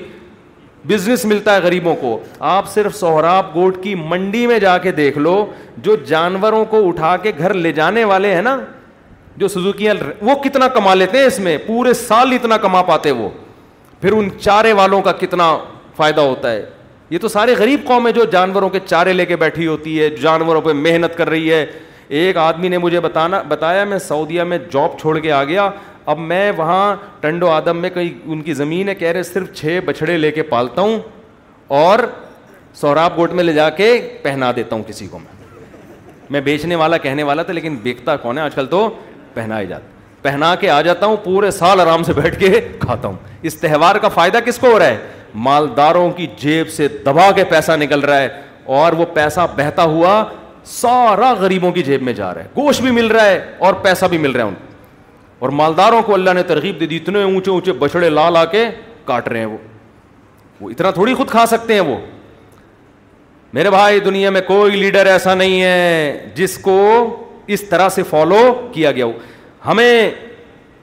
[0.87, 5.17] بزنس ملتا ہے غریبوں کو۔ آپ صرف سہراب گوٹ کی منڈی میں جا کے دیکھ
[5.17, 5.45] لو،
[5.77, 8.59] جو جانوروں کو اٹھا کے گھر لے جانے والے ہیں نا،
[9.37, 13.29] جو سزوکیاں وہ کتنا کما لیتے ہیں اس میں؟ پورے سال اتنا کما پاتے وہ۔
[14.01, 15.57] پھر ان چارے والوں کا کتنا
[15.95, 16.65] فائدہ ہوتا ہے؟
[17.09, 20.09] یہ تو سارے غریب قوم ہے جو جانوروں کے چارے لے کے بیٹھی ہوتی ہے،
[20.09, 21.65] جانوروں پہ محنت کر رہی ہے۔
[22.07, 25.69] ایک آدمی نے مجھے بتانا بتایا، میں سعودیہ میں جاب چھوڑ کے آ گیا۔
[26.05, 29.79] اب میں وہاں ٹنڈو آدم میں کئی ان کی زمین ہے، کہہ رہے صرف چھ
[29.85, 30.99] بچھڑے لے کے پالتا ہوں
[31.67, 31.99] اور
[32.73, 35.59] سوراب گوٹ میں لے جا کے پہنا دیتا ہوں کسی کو میں۔
[36.29, 38.89] میں بیچنے والا، کہنے والا تھا، لیکن بیکتا کون ہے؟ آج کل تو
[39.33, 39.85] پہنائے جاتا
[40.21, 43.95] پہنا کے آ جاتا ہوں، پورے سال آرام سے بیٹھ کے کھاتا ہوں۔ اس تہوار
[43.95, 44.97] کا فائدہ کس کو ہو رہا ہے؟
[45.35, 48.27] مالداروں کی جیب سے دبا کے پیسہ نکل رہا ہے
[48.63, 50.23] اور وہ پیسہ بہتا ہوا
[50.65, 54.05] سارا غریبوں کی جیب میں جا رہا ہے۔ گوشت بھی مل رہا ہے اور پیسہ
[54.05, 54.53] بھی مل رہا ہے ان
[55.39, 58.65] اور مالداروں کو اللہ نے ترغیب دے دی، اتنے اونچے اونچے بچڑے لا لا کے
[59.05, 59.57] کاٹ رہے ہیں وہ۔
[60.61, 61.97] وہ اتنا تھوڑی خود کھا سکتے ہیں وہ۔
[63.53, 67.15] میرے بھائی، دنیا میں کوئی لیڈر ایسا نہیں ہے جس کو
[67.47, 69.11] اس طرح سے فالو کیا گیا ہو۔
[69.65, 70.11] ہمیں،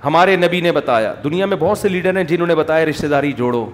[0.05, 3.33] ہمارے نبی نے بتایا، دنیا میں بہت سے لیڈر ہیں جنہوں نے بتایا رشتے داری
[3.33, 3.71] جوڑو۔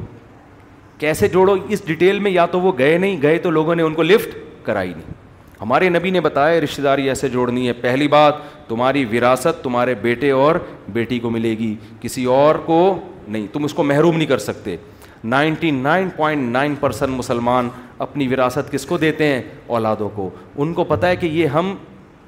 [0.99, 3.95] کیسے جوڑو؟ اس ڈیٹیل میں یا تو وہ گئے نہیں، گئے تو لوگوں نے ان
[3.95, 5.28] کو لفٹ کرائی نہیں۔
[5.61, 8.35] ہمارے نبی نے بتایا رشتے داری ایسے جوڑنی ہے، پہلی بات
[8.69, 10.55] تمہاری وراثت تمہارے بیٹے اور
[10.89, 14.77] بیٹی کو ملے گی، کسی اور کو نہیں، تم اس کو محروم نہیں کر سکتے۔
[15.25, 20.73] Ninety nine point nine percent مسلمان اپنی وراثت کس کو دیتے ہیں؟ اولادوں کو۔ ان
[20.73, 21.75] کو پتہ ہے کہ یہ ہم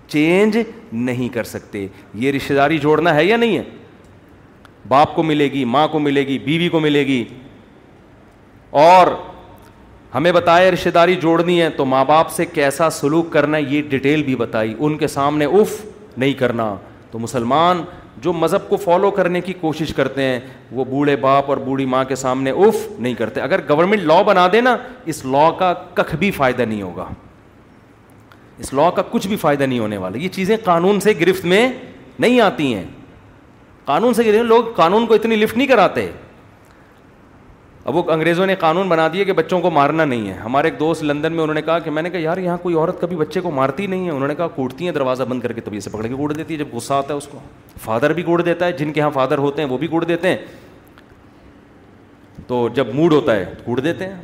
[0.07, 0.59] چینج
[0.93, 3.63] نہیں کر سکتے۔ یہ رشتے داری جوڑنا ہے یا نہیں ہے؟
[4.89, 7.25] باپ کو ملے گی، ماں کو ملے گی، بیوی کو ملے گی۔
[8.71, 9.07] اور
[10.15, 13.83] ہمیں بتایا رشتے داری جوڑنی ہے تو ماں باپ سے کیسا سلوک کرنا ہے یہ
[13.83, 15.87] ڈیٹیل بھی بتائی۔ ان کے سامنے اف
[16.17, 16.77] نہیں کرنا۔
[17.11, 17.83] تو مسلمان
[18.17, 20.41] جو مذہب کو فالو کرنے کی کوشش کرتے ہیں،
[20.73, 24.49] وہ بوڑھے باپ اور بوڑھی ماں کے سامنے اف نہیں کرتے۔ اگر گورنمنٹ لا بنا
[24.53, 27.07] دے نا، اس لا کا کخ بھی فائدہ نہیں ہوگا۔
[28.59, 31.73] اس لا کا کچھ بھی فائدہ نہیں ہونے والا۔ یہ چیزیں قانون سے گرفت میں
[32.19, 32.85] نہیں آتی ہیں۔
[33.85, 36.11] قانون سے گرفت لوگ قانون کو اتنی لفٹ نہیں کراتے۔
[37.91, 40.81] اب وہ انگریزوں نے قانون بنا دیا کہ بچوں کو مارنا نہیں ہے۔ ہمارے ایک
[40.81, 43.17] دوست لندن میں، انہوں نے کہا کہ میں نے کہا، یار، یہاں کوئی عورت کبھی
[43.17, 45.83] بچے کو مارتی نہیں ہے۔ انہوں نے کہا، کوٹتی ہیں، دروازہ بند کر کے طبیعت
[45.83, 47.39] سے پکڑ کے کوڑ دیتی ہے۔ جب غصہ آتا ہے اس کو۔
[47.85, 50.29] فادر بھی کوڑ دیتا ہے، جن کے یہاں فادر ہوتے ہیں وہ بھی کوڑ دیتے
[50.29, 50.37] ہیں۔
[52.47, 54.17] تو جب موڈ ہوتا ہے کوڑ دیتے ہیں۔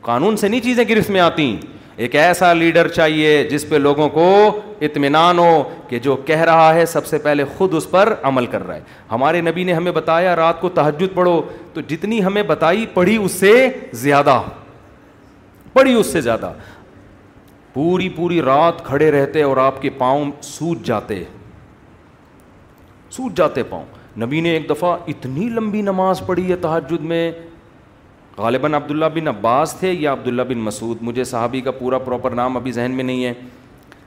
[0.00, 1.56] قانون سے نہیں چیزیں گرفت میں آتی
[1.96, 6.86] ایک ایسا لیڈر چاہیے جس پہ لوگوں کو اطمینان ہو کہ جو کہہ رہا ہے
[6.86, 8.80] سب سے پہلے خود اس پر عمل کر رہا ہے۔
[9.10, 11.42] ہمارے نبی نے ہمیں بتایا رات کو تحجد پڑھو،
[11.72, 14.42] تو جتنی ہمیں بتائی پڑھی اس سے زیادہ،
[15.72, 16.52] پڑھی اس سے زیادہ۔
[17.74, 21.24] پوری پوری رات کھڑے رہتے اور آپ کے پاؤں سوج جاتے۔
[23.10, 23.84] سوج جاتے پاؤں۔
[24.20, 27.32] نبی نے ایک دفعہ اتنی لمبی نماز پڑھی ہے تحجد میں
[28.38, 32.56] غالباً عبداللہ بن عباس تھے یا عبداللہ بن مسعود؟ مجھے صحابی کا پورا پراپر نام
[32.56, 33.32] ابھی ذہن میں نہیں ہے۔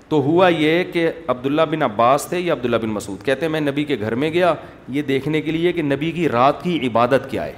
[0.10, 3.62] تو ہوا یہ کہ عبداللہ بن عباس تھے یا عبداللہ بن مسعود؟ کہتے ہیں میں
[3.62, 4.54] نبی کے گھر میں گیا،
[4.88, 7.54] یہ دیکھنے کے لیے کہ نبی کی رات کی عبادت کیا ہے۔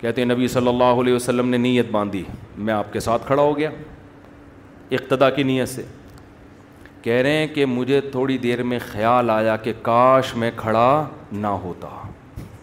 [0.00, 2.24] کہتے ہیں نبی صلی اللہ علیہ وسلم نے نیت باندھی،
[2.58, 3.70] میں آپ کے ساتھ کھڑا ہو گیا۔
[4.90, 5.82] اقتدا کی نیت سے۔
[7.02, 11.46] کہہ رہے ہیں کہ مجھے تھوڑی دیر میں خیال آیا کہ کاش میں کھڑا نہ
[11.46, 12.08] ہوتا۔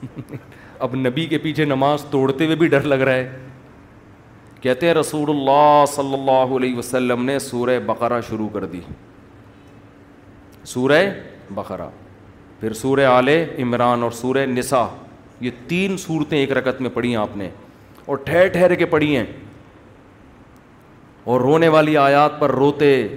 [0.79, 3.37] اب نبی کے پیچھے نماز توڑتے ہوئے بھی ڈر لگ رہا ہے۔
[4.61, 8.79] کہتے ہیں رسول اللہ صلی اللہ علیہ وسلم نے سورہ بقرہ شروع کر دی۔
[10.63, 11.03] سورہ
[11.51, 11.89] بقرہ،
[12.59, 13.27] پھر سورہ آل
[13.57, 14.85] عمران اور سورہ نساء،
[15.39, 17.49] یہ تین صورتیں ایک رکت میں پڑھی ہیں آپ نے۔
[18.05, 19.25] اور ٹھہر ٹھہر کے پڑھی ہیں۔
[21.23, 23.07] اور رونے والی آیات پر روتے۔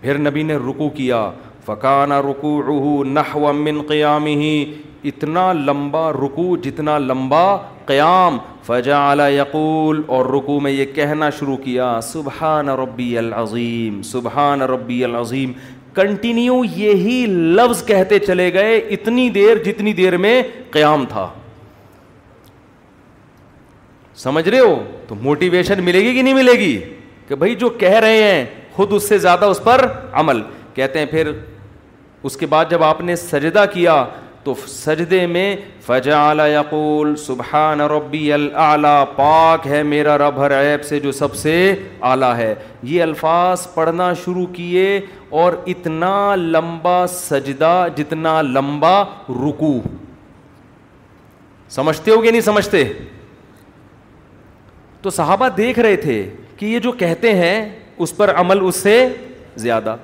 [0.00, 1.30] پھر نبی نے رکو کیا۔
[1.66, 10.26] فقانہ رکو نحو من قیام ہی اتنا لمبا رکو جتنا لمبا قیام فجا یقول، اور
[10.26, 15.52] رکو میں یہ کہنا شروع کیا، سبحان ربی العظیم، سبحان ربی العظیم۔
[15.94, 21.28] کنٹینیو یہی لفظ کہتے چلے گئے، اتنی دیر جتنی دیر میں قیام تھا۔
[24.14, 26.80] سمجھ رہے ہو؟ تو موٹیویشن ملے گی کہ نہیں ملے گی؟
[27.28, 30.40] کہ بھائی جو کہہ رہے ہیں، خود اس سے زیادہ اس پر عمل۔
[30.74, 31.32] کہتے ہیں پھر
[32.22, 34.04] اس کے بعد جب آپ نے سجدہ کیا
[34.44, 35.56] تو سجدے میں
[35.86, 41.74] فجا یقول، سبحان ربی العلیٰ پاک ہے میرا رب ہر عیب سے جو سب سے
[42.02, 49.80] اعلیٰ ہے۔ یہ الفاظ پڑھنا شروع کیے اور اتنا لمبا سجدہ، جتنا لمبا رکو
[51.70, 52.92] سمجھتے ہو کہ نہیں سمجھتے؟
[55.02, 59.08] تو صحابہ دیکھ رہے تھے کہ یہ جو کہتے ہیں اس پر عمل اس سے
[59.56, 59.96] زیادہ۔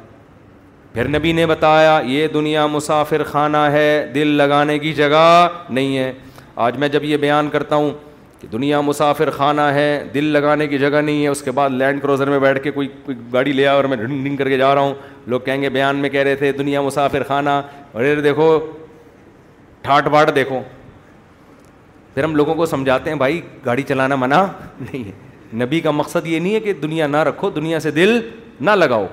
[0.97, 6.12] پھر نبی نے بتایا، یہ دنیا مسافر خانہ ہے، دل لگانے کی جگہ نہیں ہے۔
[6.57, 7.90] آج میں جب یہ بیان کرتا ہوں
[8.40, 12.03] کہ دنیا مسافر خانہ ہے، دل لگانے کی جگہ نہیں ہے، اس کے بعد لینڈ
[12.03, 14.74] کروزر میں بیٹھ کے کوئی کوئی گاڑی لیا اور میں ڈھنگ ڈھنگ کر کے جا
[14.74, 14.94] رہا ہوں۔
[15.26, 17.62] لوگ کہیں گے، بیان میں کہہ رہے تھے، دنیا مسافر خانہ۔
[17.94, 18.72] ارے دیکھو،
[19.82, 20.61] ٹھاٹ باٹ دیکھو۔
[22.14, 24.44] پھر ہم لوگوں کو سمجھاتے ہیں، بھائی، گاڑی چلانا منع
[24.80, 25.12] نہیں ہے۔
[25.64, 28.30] نبی کا مقصد یہ نہیں ہے کہ دنیا نہ رکھو، دنیا سے دل
[28.61, 29.07] نہ لگاؤ۔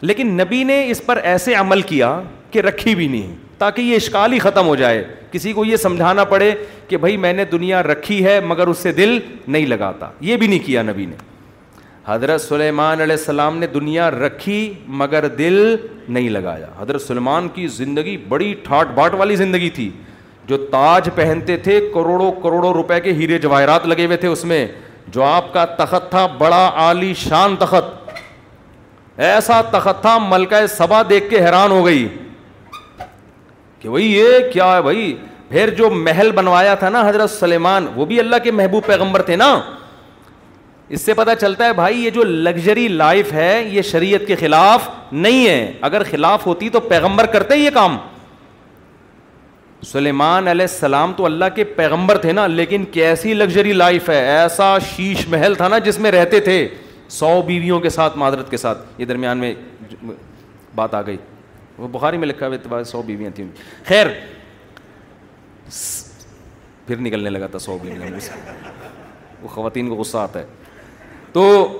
[0.00, 2.20] لیکن نبی نے اس پر ایسے عمل کیا
[2.50, 6.24] کہ رکھی بھی نہیں، تاکہ یہ اشکال ہی ختم ہو جائے۔ کسی کو یہ سمجھانا
[6.24, 6.52] پڑے
[6.88, 10.46] کہ بھائی میں نے دنیا رکھی ہے مگر اس سے دل نہیں لگاتا۔ یہ بھی
[10.46, 11.16] نہیں کیا نبی نے۔
[12.06, 15.76] حضرت سلیمان علیہ السلام نے دنیا رکھی مگر دل
[16.08, 19.90] نہیں لگایا۔ حضرت سلیمان کی زندگی بڑی ٹھاٹ باٹ والی زندگی تھی۔
[20.46, 24.68] جو تاج پہنتے تھے، کروڑوں کروڑوں روپے کے ہیرے جواہرات لگے ہوئے تھے اس میں۔
[25.08, 27.99] جو آپ کا تخت تھا، بڑا عالی شان تخت۔
[29.16, 32.08] ایسا تخت تھا ملکہ سبا دیکھ کے حیران ہو گئی
[33.80, 35.16] کہ بھائی یہ کیا ہے بھائی؟
[35.48, 39.36] پھر جو محل بنوایا تھا نا حضرت سلیمان، وہ بھی اللہ کے محبوب پیغمبر تھے
[39.36, 39.60] نا؟
[40.88, 44.88] اس سے پتا چلتا ہے بھائی، یہ جو لگژری لائف ہے، یہ شریعت کے خلاف
[45.12, 47.98] نہیں ہے۔ اگر خلاف ہوتی تو پیغمبر کرتے یہ کام۔
[49.86, 54.78] سلیمان علیہ السلام تو اللہ کے پیغمبر تھے نا، لیکن کیسی لگژری لائف ہے؟ ایسا
[54.78, 56.68] شیش محل تھا نا جس میں رہتے تھے۔
[57.10, 59.54] سو بیویوں کے ساتھ، معذرت کے ساتھ۔ یہ درمیان میں
[60.74, 61.16] بات آ گئی۔
[61.78, 63.48] وہ بخاری میں لکھا ہوا سو بیویاں تھیں۔
[63.86, 64.06] خیر،
[66.86, 68.38] پھر نکلنے لگا تھا سو بیویاں۔
[69.42, 70.46] وہ خواتین کو غصہ آتا ہے۔
[71.32, 71.78] تو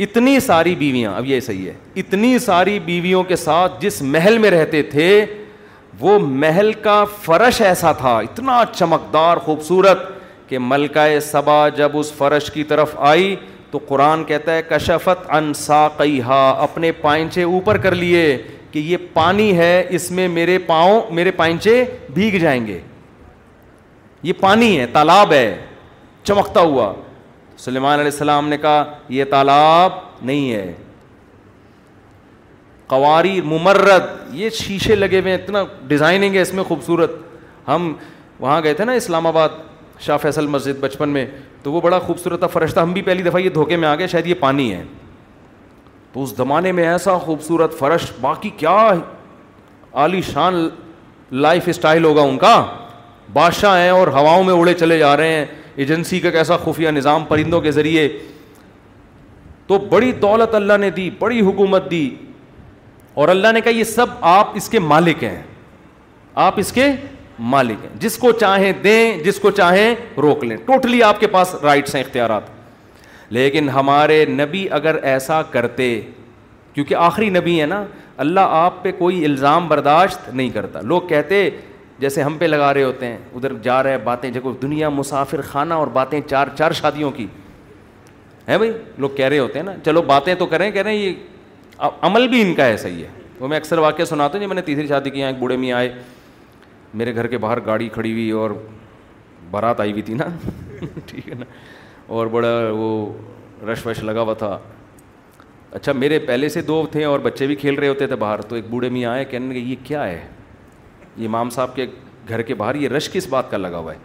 [0.00, 4.50] اتنی ساری بیویاں، اب یہ صحیح ہے۔ اتنی ساری بیویوں کے ساتھ جس محل میں
[4.50, 5.26] رہتے تھے،
[6.00, 9.98] وہ محل کا فرش ایسا تھا، اتنا چمکدار، خوبصورت
[10.48, 13.36] کہ ملکہ سبا جب اس فرش کی طرف آئی
[13.70, 15.88] تو قرآن کہتا ہے، کشفت انسا
[16.58, 21.84] اپنے پائنچے اوپر کر لیے کہ یہ پانی ہے، اس میں میرے پاؤں، میرے پائنچے
[22.14, 22.80] بھیگ جائیں گے۔
[24.22, 25.64] یہ پانی ہے، تالاب ہے،
[26.22, 26.94] چمکتا ہوا۔
[27.58, 29.92] سلیمان علیہ السلام نے کہا، یہ تالاب
[30.22, 30.72] نہیں ہے۔
[32.86, 37.12] قواری ممرد، یہ شیشے لگے ہوئے ہیں، اتنا ڈیزائننگ ہے اس میں خوبصورت۔
[37.68, 37.94] ہم
[38.40, 39.48] وہاں گئے تھے نا اسلام آباد۔
[40.00, 41.26] شاہ فیصل مسجد بچپن میں،
[41.62, 43.94] تو وہ بڑا خوبصورت تھا فرش تھا ہم بھی پہلی دفعہ یہ دھوکے میں آ
[43.94, 44.84] گئے، شاید یہ پانی ہے۔
[46.12, 48.90] تو اس زمانے میں ایسا خوبصورت فرش باقی کیا
[49.92, 50.68] عالی شان
[51.32, 52.66] لائف اسٹائل ہوگا ان کا؟
[53.32, 55.46] بادشاہ ہیں اور ہواؤں میں اڑے چلے جا رہے ہیں،
[55.76, 58.18] ایجنسی کا کیسا خفیہ نظام پرندوں کے ذریعے۔
[59.66, 62.10] تو بڑی دولت اللہ نے دی، بڑی حکومت دی۔
[63.14, 65.42] اور اللہ نے کہا، یہ سب آپ اس کے مالک ہیں۔
[66.34, 66.86] آپ اس کے
[67.38, 71.54] مالک ہیں۔ جس کو چاہیں دیں، جس کو چاہیں روک لیں۔ ٹوٹلی آپ کے پاس
[71.54, 72.42] رائٹس ہیں، اختیارات۔
[73.30, 76.00] لیکن ہمارے نبی اگر ایسا کرتے،
[76.74, 77.84] کیونکہ آخری نبی ہے نا،
[78.16, 81.50] اللہ آپ پہ کوئی الزام برداشت نہیں کرتا۔ لوگ کہتے،
[81.98, 85.74] جیسے ہم پہ لگا رہے ہوتے ہیں، ادھر جا رہے باتیں جگہ دنیا مسافر خانہ
[85.74, 87.26] اور باتیں چار چار شادیوں کی۔
[88.48, 90.98] ہے بھائی؟ لوگ کہہ رہے ہوتے ہیں نا، چلو باتیں تو کریں، کہہ رہے ہیں،
[90.98, 91.14] یہ
[91.78, 93.08] عمل بھی ان کا ایسا ہی ہے۔
[93.40, 95.56] وہ میں اکثر واقعہ سناتا ہوں جب میں نے تیسری شادی کی، یہاں ایک بوڑھے
[95.56, 95.92] میں آئے۔
[96.98, 98.50] میرے گھر کے باہر گاڑی کھڑی ہوئی اور
[99.50, 100.24] بارات آئی ہوئی تھی نا۔
[101.06, 101.44] ٹھیک ہے نا۔
[102.06, 103.12] اور بڑا وہ
[103.64, 104.58] رش وش لگا ہوا تھا۔
[105.72, 108.56] اچھا میرے پہلے سے دو تھے اور بچے بھی کھیل رہے ہوتے تھے باہر۔ تو
[108.56, 110.28] ایک بوڑھے میاں آئے، کہنے کہ یہ کیا ہے؟
[111.16, 111.86] یہ امام صاحب کے
[112.28, 113.98] گھر کے باہر، یہ رش کس بات کا لگا ہوا ہے؟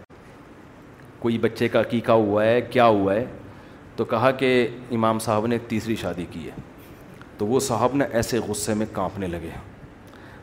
[1.18, 3.24] کوئی بچے کا عقیقہ ہوا ہے، کیا ہوا ہے؟
[3.96, 6.60] تو کہا کہ امام صاحب نے تیسری شادی کی ہے۔
[7.38, 9.73] تو وہ صاحب نے ایسے غصے میں کانپنے لگے۔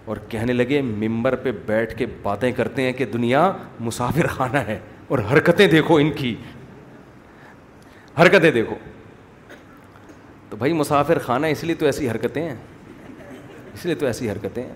[0.05, 4.79] اور کہنے لگے، ممبر پہ بیٹھ کے باتیں کرتے ہیں کہ دنیا مسافر خانہ ہے
[5.07, 6.35] اور حرکتیں دیکھو ان کی.
[8.21, 8.75] حرکتیں دیکھو۔
[10.49, 12.55] تو بھائی مسافر خانہ اس لیے تو ایسی حرکتیں ہیں۔
[13.73, 14.73] اس لیے تو ایسی حرکتیں ہیں۔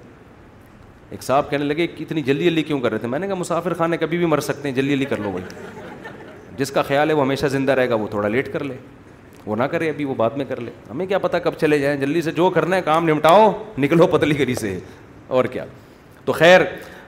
[1.10, 3.36] ایک صاحب کہنے لگے کہ اتنی جلدی جلدی کیوں کر رہے تھے؟ میں نے کہا
[3.36, 5.68] مسافر خانے کبھی بھی مر سکتے ہیں، جلدی جلدی کر لو بھائی۔
[6.58, 8.76] جس کا خیال ہے وہ ہمیشہ زندہ رہے گا، وہ تھوڑا لیٹ کر لے۔
[9.46, 12.00] وہ نہ کرے، ابھی وہ بعد میں کر لے۔ ہمیں کیا پتہ کب چلے جائیں؟
[12.00, 14.80] جلدی سے جو کرنا ہے، کام نمٹاؤ، نکلو پتلی گری سے۔
[15.28, 15.66] اور کیا؟
[16.26, 16.62] تو خیر،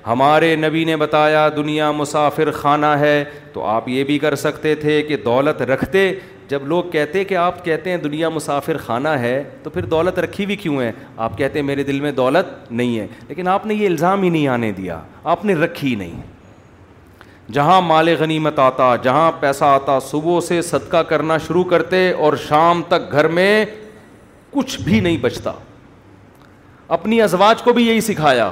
[0.07, 5.01] ہمارے نبی نے بتایا دنیا مسافر خانہ ہے، تو آپ یہ بھی کر سکتے تھے
[5.01, 6.13] کہ دولت رکھتے۔
[6.47, 10.45] جب لوگ کہتے کہ آپ کہتے ہیں دنیا مسافر خانہ ہے، تو پھر دولت رکھی
[10.45, 13.73] بھی کیوں ہے آپ کہتے ہیں میرے دل میں دولت نہیں ہے۔ لیکن آپ نے
[13.73, 16.21] یہ الزام ہی نہیں آنے دیا، آپ نے رکھی نہیں۔
[17.51, 22.81] جہاں مال غنیمت آتا، جہاں پیسہ آتا، صبح سے صدقہ کرنا شروع کرتے اور شام
[22.87, 23.65] تک گھر میں
[24.51, 25.51] کچھ بھی نہیں بچتا۔
[26.87, 28.51] اپنی ازواج کو بھی یہی سکھایا۔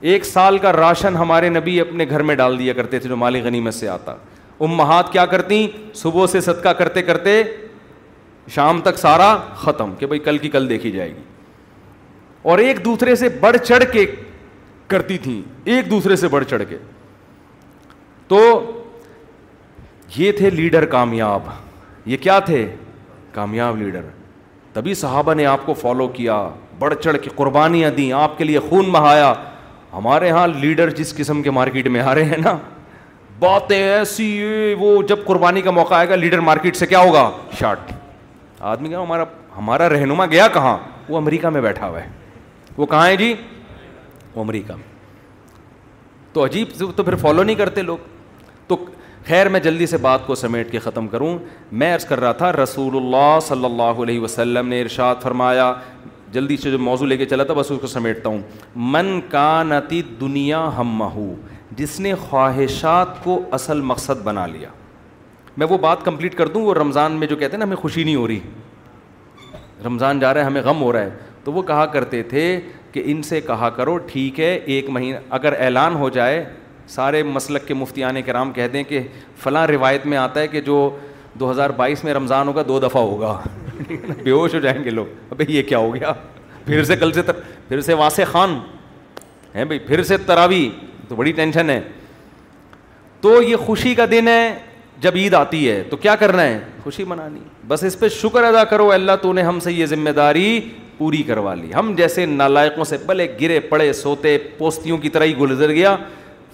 [0.00, 3.40] ایک سال کا راشن ہمارے نبی اپنے گھر میں ڈال دیا کرتے تھے جو مالی
[3.40, 4.16] غنیمت سے آتا۔
[4.60, 7.42] امہات کیا کرتی صبح سے صدقہ کرتے کرتے
[8.48, 11.22] شام تک سارا ختم کہ بھائی کل کی کل دیکھی جائے گی۔
[12.42, 14.14] اور ایک دوسرے سے بڑھ چڑھ کے
[14.86, 16.78] کرتی تھیں۔ ایک دوسرے سے بڑھ چڑھ کے۔
[18.28, 18.70] تو
[20.16, 21.42] یہ تھے لیڈر کامیاب۔
[22.06, 22.74] یہ کیا تھے؟
[23.32, 24.02] کامیاب لیڈر۔
[24.72, 26.48] تبھی صحابہ نے آپ کو فالو کیا۔
[26.78, 29.34] بڑھ چڑھ کے قربانیاں دیں، آپ کے لیے خون بہایا۔
[29.92, 32.56] ہمارے یہاں لیڈر جس قسم کے مارکیٹ میں آ رہے ہیں نا،
[33.38, 34.44] باتیں ایسی،
[34.78, 37.78] وہ جب قربانی کا موقع آئے گا، لیڈر مارکیٹ سے کیا ہوگا؟ شارٹ
[38.60, 39.24] آدمی کا ہمارا
[39.56, 42.08] ہمارا رہنما گیا کہاں؟ وہ امریکہ میں بیٹھا ہوا ہے۔
[42.76, 43.34] وہ کہاں ہے جی؟
[44.34, 44.94] وہ امریکہ میں۔
[46.32, 47.98] تو عجیب، تو پھر فالو نہیں کرتے لوگ۔
[48.66, 48.76] تو
[49.28, 51.38] خیر، میں جلدی سے بات کو سمیٹ کے ختم کروں۔
[51.72, 55.72] میں عرض کر رہا تھا، رسول اللہ صلی اللہ علیہ وسلم نے ارشاد فرمایا
[56.34, 58.38] جلدی سے جو موضوع لے کے چلا تھا، بس اس کو سمیٹتا ہوں۔
[58.76, 61.34] من کا نتی دنیا ہم مہو
[61.70, 64.68] جس نے خواہشات کو اصل مقصد بنا لیا۔
[65.56, 68.04] میں وہ بات کمپلیٹ کر دوں، وہ رمضان میں جو کہتے ہیں نا، ہمیں خوشی
[68.04, 68.40] نہیں ہو رہی۔
[69.84, 71.10] رمضان جا رہا ہے، ہمیں غم ہو رہا ہے۔
[71.44, 72.60] تو وہ کہا کرتے تھے
[72.92, 76.44] کہ ان سے کہا کرو، ٹھیک ہے، ایک مہینہ اگر اعلان ہو جائے،
[76.88, 79.00] سارے مسلک کے مفتیان کرام کہتے ہیں کہ
[79.36, 80.98] فلاں روایت میں آتا ہے کہ جو
[81.34, 83.42] دو ہزار بائیس میں رمضان ہوگا، دو دفعہ ہوگا۔
[84.22, 86.12] بے ہوش ہو جائیں گے لوگ۔ ابھی یہ کیا ہو گیا؟
[86.66, 87.32] پھر سے کل سے تر...
[87.68, 88.58] پھر سے واسع خان۔
[89.54, 90.70] ہیں بھائی، پھر سے تراوی۔
[91.08, 91.80] تو بڑی ٹینشن ہے۔
[93.20, 94.58] تو یہ خوشی کا دن ہے،
[94.98, 98.64] جب عید آتی ہے۔ تو کیا کرنا ہے؟ خوشی منانی۔ بس اس پہ شکر ادا
[98.64, 100.60] کرو، اللہ تو نے ہم سے یہ ذمہ داری
[100.98, 105.36] پوری کروا لی۔ ہم جیسے نالائقوں سے بھلے گرے، پڑے، سوتے، پوستیوں کی طرح ہی
[105.36, 105.96] گزر گیا۔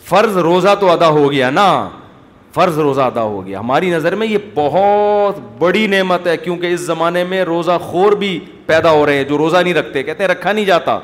[0.04, 1.88] فرض روزہ تو ادا ہو گیا نا۔
[2.54, 6.80] فرض روزہ ادا ہو گیا۔ ہماری نظر میں یہ بہت بڑی نعمت ہے کیونکہ اس
[6.80, 10.30] زمانے میں روزہ خور بھی پیدا ہو رہے ہیں جو روزہ نہیں رکھتے، کہتے ہیں
[10.30, 10.98] رکھا نہیں جاتا۔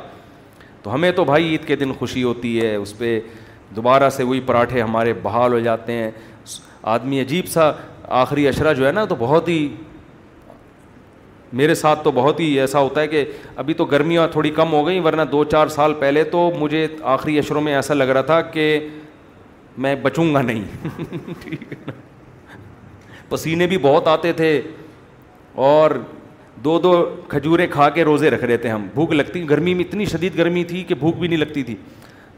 [0.82, 3.20] تو ہمیں تو بھائی عید کے دن خوشی ہوتی ہے، اس پہ
[3.76, 6.10] دوبارہ سے وہی پراٹھے ہمارے بحال ہو جاتے ہیں۔
[6.82, 7.72] آدمی عجیب سا
[8.08, 9.74] آخری اشرا جو ہے نا، تو بہت ہی
[11.52, 13.24] میرے ساتھ تو بہت ہی ایسا ہوتا ہے کہ
[13.56, 17.38] ابھی تو گرمیاں تھوڑی کم ہو گئیں، ورنہ دو چار سال پہلے تو مجھے آخری
[17.38, 18.88] اشروں میں ایسا لگ رہا تھا کہ
[19.78, 20.62] میں بچوں گا نہیں۔
[21.42, 21.92] ٹھیک ہے نا
[23.28, 24.62] پسینے بھی بہت آتے تھے
[25.52, 25.90] اور
[26.64, 30.04] دو دو کھجوریں کھا کے روزے رکھ رہے تھے ہم۔ بھوک لگتی۔ گرمی میں اتنی
[30.04, 31.76] شدید گرمی تھی کہ بھوک بھی نہیں لگتی تھی۔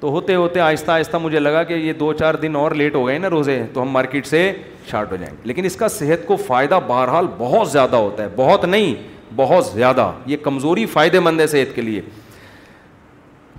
[0.00, 3.06] تو ہوتے ہوتے آہستہ آہستہ مجھے لگا کہ یہ دو چار دن اور لیٹ ہو
[3.06, 4.52] گئے نا روزے، تو ہم مارکیٹ سے
[4.90, 8.28] شارٹ ہو جائیں گے۔ لیکن اس کا صحت کو فائدہ بہرحال بہت زیادہ ہوتا ہے۔
[8.36, 8.94] بہت نہیں،
[9.36, 12.00] بہت زیادہ۔ یہ کمزوری فائدے مند ہے صحت کے لیے۔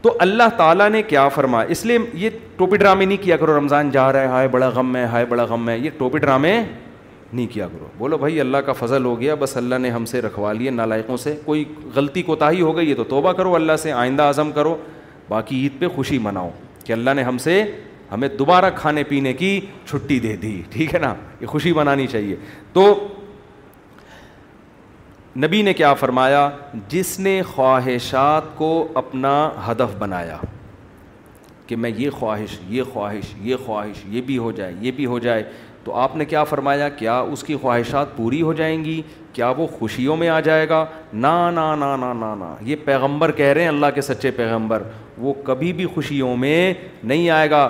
[0.01, 3.91] تو اللہ تعالیٰ نے کیا فرمایا؟ اس لیے یہ ٹوپی ڈرامے نہیں کیا کرو، رمضان
[3.91, 6.61] جا رہا ہے، ہائے بڑا غم ہے، ہائے بڑا غم ہے۔ یہ ٹوپی ڈرامے
[7.33, 10.21] نہیں کیا کرو۔ بولو بھائی، اللہ کا فضل ہو گیا، بس اللہ نے ہم سے
[10.21, 13.91] رکھوا لیے نالائقوں سے۔ کوئی غلطی کوتاہی ہو گئی ہے تو توبہ کرو، اللہ سے
[13.91, 14.77] آئندہ اعظم کرو۔
[15.29, 16.49] باقی عید پہ خوشی مناؤ
[16.85, 17.63] کہ اللہ نے ہم سے
[18.11, 22.35] ہمیں دوبارہ کھانے پینے کی چھٹی دے دی۔ ٹھیک ہے نا؟ یہ خوشی منانی چاہیے۔
[22.73, 23.07] تو
[25.37, 26.49] نبی نے کیا فرمایا؟
[26.87, 30.37] جس نے خواہشات کو اپنا ہدف بنایا،
[31.67, 35.19] کہ میں یہ خواہش یہ خواہش یہ خواہش، یہ بھی ہو جائے، یہ بھی ہو
[35.19, 35.43] جائے،
[35.83, 39.01] تو آپ نے کیا فرمایا؟ کیا اس کی خواہشات پوری ہو جائیں گی؟
[39.33, 43.31] کیا وہ خوشیوں میں آ جائے گا؟ نا نا نا نا نا نا یہ پیغمبر
[43.31, 44.83] کہہ رہے ہیں، اللہ کے سچے پیغمبر۔
[45.17, 46.73] وہ کبھی بھی خوشیوں میں
[47.03, 47.69] نہیں آئے گا۔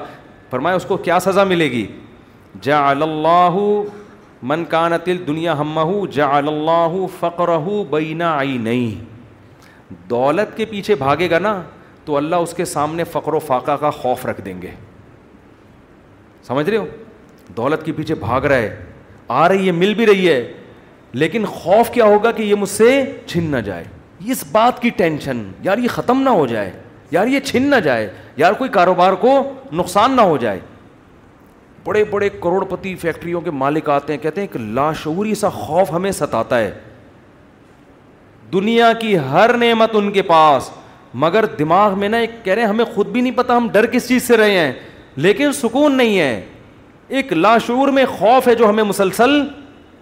[0.50, 1.88] فرمایا، اس کو کیا سزا ملے گی؟
[2.62, 3.56] جا اللہ
[4.42, 5.80] من کانت دنیا ہم
[6.12, 7.50] جا اللہ فقر
[7.90, 9.04] بینا آئی نہیں
[10.10, 11.62] دولت کے پیچھے بھاگے گا نا،
[12.06, 14.72] تو اللہ اس کے سامنے فقر و فاقہ کا خوف رکھ دیں گے۔
[16.48, 16.86] سمجھ رہے ہو؟
[17.58, 18.76] دولت کے پیچھے بھاگ رہا ہے،
[19.28, 20.54] آ رہی ہے، مل بھی رہی ہے،
[21.14, 22.90] لیکن خوف کیا ہوگا کہ یہ مجھ سے
[23.26, 23.84] چھن نہ جائے۔
[24.26, 26.72] اس بات کی ٹینشن، یار یہ ختم نہ ہو جائے،
[27.12, 29.32] یار یہ چھن نہ جائے، یار کوئی کاروبار کو
[29.74, 30.60] نقصان نہ ہو جائے۔
[31.90, 35.92] بڑے بڑے کروڑ پتی فیکٹریوں کے مالک آتے ہیں، کہتے ہیں کہ لاشعوری سا خوف
[35.94, 36.72] ہمیں ستاتا ہے۔
[38.54, 40.70] دنیا کی ہر نعمت ان کے پاس،
[41.14, 43.86] مگر دماغ میں نا ایک کہہ رہے ہیں، ہمیں خود بھی نہیں پتا ہم ڈر
[43.86, 44.72] کس چیز سے رہے ہیں،
[45.16, 46.46] لیکن سکون نہیں ہے۔
[47.08, 49.40] ایک لاشعور میں خوف ہے جو ہمیں مسلسل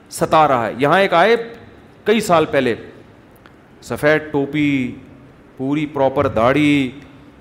[0.09, 1.35] ستا رہا ہے۔ یہاں ایک آئے
[2.03, 2.75] کئی سال پہلے،
[3.81, 4.95] سفید ٹوپی،
[5.57, 6.91] پوری پراپر داڑھی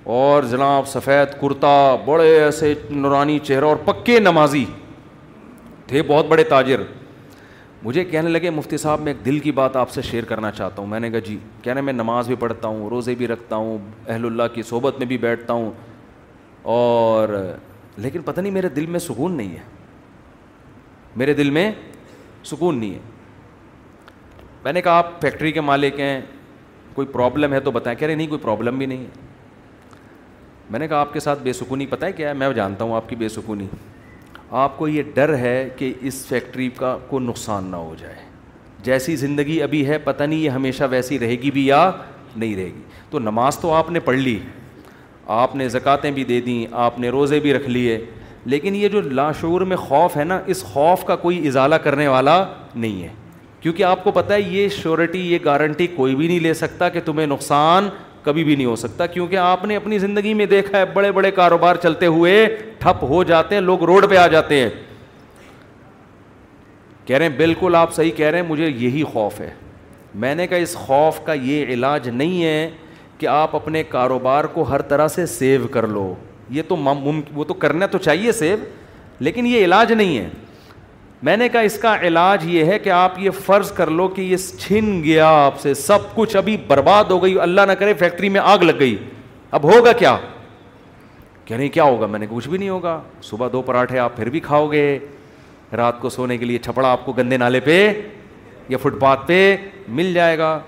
[0.07, 4.65] اور جناب سفید کرتا، بڑے ایسے نورانی چہرہ اور پکے نمازی
[5.87, 6.83] تھے، بہت بڑے تاجر۔
[7.83, 10.83] مجھے کہنے لگے، مفتی صاحب، میں ایک دل کی بات آپ سے شیئر کرنا چاہتا
[10.83, 13.79] ہوں۔ میں نے کہا جی۔ کہنے میں نماز بھی پڑھتا ہوں، روزے بھی رکھتا ہوں،
[14.07, 15.71] اہل اللہ کی صحبت میں بھی بیٹھتا ہوں۔
[16.63, 17.55] اور
[17.97, 19.63] لیکن پتہ نہیں، میرے دل میں سکون نہیں ہے۔
[21.17, 21.73] میرے دل میں
[22.45, 23.01] سکون نہیں ہے۔
[24.65, 26.21] میں نے کہا، آپ فیکٹری کے مالک ہیں،
[26.95, 29.26] کوئی پرابلم ہے تو بتائیں۔ کہہ رہے نہیں، کوئی پرابلم بھی نہیں ہے۔
[30.71, 32.95] میں نے کہا، آپ کے ساتھ بے سکونی پتہ ہے کیا ہے؟ میں جانتا ہوں
[32.97, 33.67] آپ کی بے سکونی
[34.51, 38.15] آپ کو یہ ڈر ہے کہ اس فیکٹری کا کوئی نقصان نہ ہو جائے۔
[38.83, 41.91] جیسی زندگی ابھی ہے، پتہ نہیں یہ ہمیشہ ویسی رہے گی بھی یا
[42.37, 44.39] نہیں رہے گی۔ تو نماز تو آپ نے پڑھ لی،
[45.27, 48.05] آپ نے زکوٰۃیں بھی دے دیں، آپ نے روزے بھی رکھ لیے،
[48.45, 52.45] لیکن یہ جو لاشعور میں خوف ہے نا، اس خوف کا کوئی ازالہ کرنے والا
[52.75, 53.09] نہیں ہے۔
[53.61, 57.01] کیونکہ آپ کو پتہ ہے یہ شیورٹی، یہ گارنٹی کوئی بھی نہیں لے سکتا کہ
[57.05, 57.89] تمہیں نقصان
[58.27, 61.31] کبھی بھی نہیں ہو سکتا، کیونکہ آپ نے اپنی زندگی میں دیکھا ہے بڑے بڑے
[61.31, 62.47] کاروبار چلتے ہوئے
[62.79, 64.71] ٹھپ ہو جاتے ہیں، لوگ روڈ پہ آ جاتے ہیں۔
[67.05, 69.51] کہہ رہے ہیں، بالکل آپ صحیح کہہ رہے ہیں، مجھے یہی خوف ہے۔
[70.15, 72.71] میں نے کہا، اس خوف کا یہ علاج نہیں ہے
[73.19, 76.15] کہ آپ اپنے کاروبار کو ہر طرح سے سیو کر لو۔
[76.51, 76.77] یہ تو
[77.35, 78.59] وہ تو کرنا تو چاہیے سیو،
[79.21, 80.29] لیکن یہ علاج نہیں ہے۔
[81.23, 84.21] میں نے کہا اس کا علاج یہ ہے کہ آپ یہ فرض کر لو کہ
[84.21, 88.29] یہ چھن گیا آپ سے، سب کچھ ابھی برباد ہو گئی، اللہ نہ کرے فیکٹری
[88.29, 88.97] میں آگ لگ گئی۔
[89.51, 90.17] اب ہوگا کیا؟
[91.45, 94.31] کیا نہیں کیا ہوگا؟ میں نے کچھ بھی نہیں ہوگا۔ صبح دو پراٹھے آپ پھر
[94.31, 94.99] بھی کھاؤ گے۔
[95.77, 98.01] رات کو سونے کے لیے چھپڑا آپ کو گندے نالے پہ
[98.69, 99.57] یا فٹ پاتھ پہ
[99.89, 100.59] مل جائے گا۔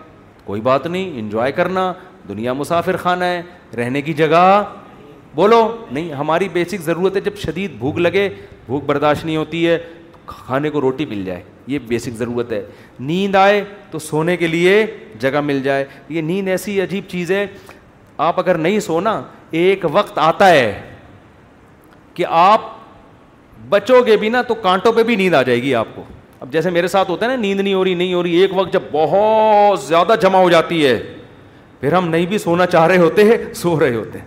[0.44, 1.92] کوئی بات نہیں انجوائے کرنا۔
[2.28, 3.42] دنیا مسافر خانہ ہے،
[3.76, 4.64] رہنے کی جگہ۔
[5.34, 8.28] بولو، نہیں، ہماری بیسک ضرورت ہے جب شدید بھوک لگے،
[8.66, 9.78] بھوک برداشت نہیں ہوتی ہے۔
[10.28, 12.64] کھانے کو روٹی مل جائے، یہ بیسک ضرورت ہے۔
[13.00, 14.86] نیند آئے تو سونے کے لیے
[15.18, 17.46] جگہ مل جائے۔ یہ نیند ایسی عجیب چیز ہے،
[18.18, 20.80] آپ اگر نہیں سونا، ایک وقت آتا ہے
[22.14, 22.60] کہ آپ
[23.68, 26.02] بچو گے بھی نا تو کانٹوں پہ بھی نیند آ جائے گی آپ کو۔
[26.40, 28.50] اب جیسے میرے ساتھ ہوتا ہے نا، نیند نہیں ہو رہی، نہیں ہو رہی، ایک
[28.54, 31.14] وقت جب بہت زیادہ جمع ہو جاتی ہے،
[31.80, 34.26] پھر ہم نہیں بھی سونا چاہ رہے ہوتے ہیں سو رہے ہوتے۔ ہیں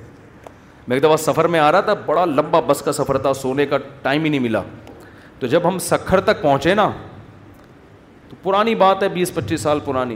[0.87, 3.65] میں ایک دفعہ سفر میں آ رہا تھا، بڑا لمبا بس کا سفر تھا، سونے
[3.65, 4.61] کا ٹائم ہی نہیں ملا۔
[5.41, 6.89] تو جب ہم سکھر تک پہنچے نا،
[8.29, 10.15] تو پرانی بات ہے، بیس پچیس سال پرانی۔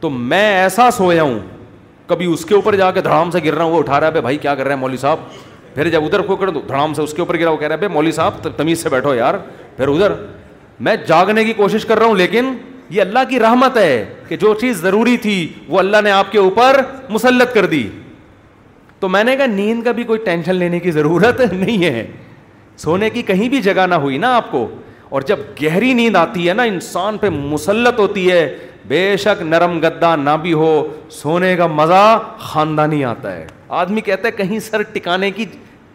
[0.00, 1.38] تو میں ایسا سویا ہوں،
[2.06, 4.20] کبھی اس کے اوپر جا کے دھڑام سے گر رہا ہوں، وہ اٹھا رہا ہے،
[4.20, 5.16] بھائی، کیا کر رہے ہیں مولوی صاحب؟
[5.74, 7.76] پھر جب ادھر کو کر دو دھڑام سے اس کے اوپر گرا، وہ کہہ رہا
[7.82, 9.34] ہے مولوی صاحب تمیز سے بیٹھو یار۔
[9.76, 10.12] پھر ادھر۔
[10.80, 12.56] میں جاگنے کی کوشش کر رہا ہوں، لیکن
[12.90, 16.38] یہ اللہ کی رحمت ہے کہ جو چیز ضروری تھی، وہ اللہ نے آپ کے
[16.38, 17.88] اوپر مسلط کر دی۔
[19.00, 22.06] تو میں نے کہا، نیند کا بھی کوئی ٹینشن لینے کی ضرورت نہیں ہے۔
[22.78, 24.68] سونے کی کہیں بھی جگہ نہ ہوئی نا آپ کو۔
[25.08, 28.58] اور جب گہری نیند آتی ہے نا، انسان پہ مسلط ہوتی ہے۔
[28.88, 34.26] بے شک نرم گدا نہ بھی ہو، سونے کا مزہ خاندانی آتا ہے۔ آدمی کہتا
[34.26, 35.44] ہے، کہیں سر ٹکانے کی،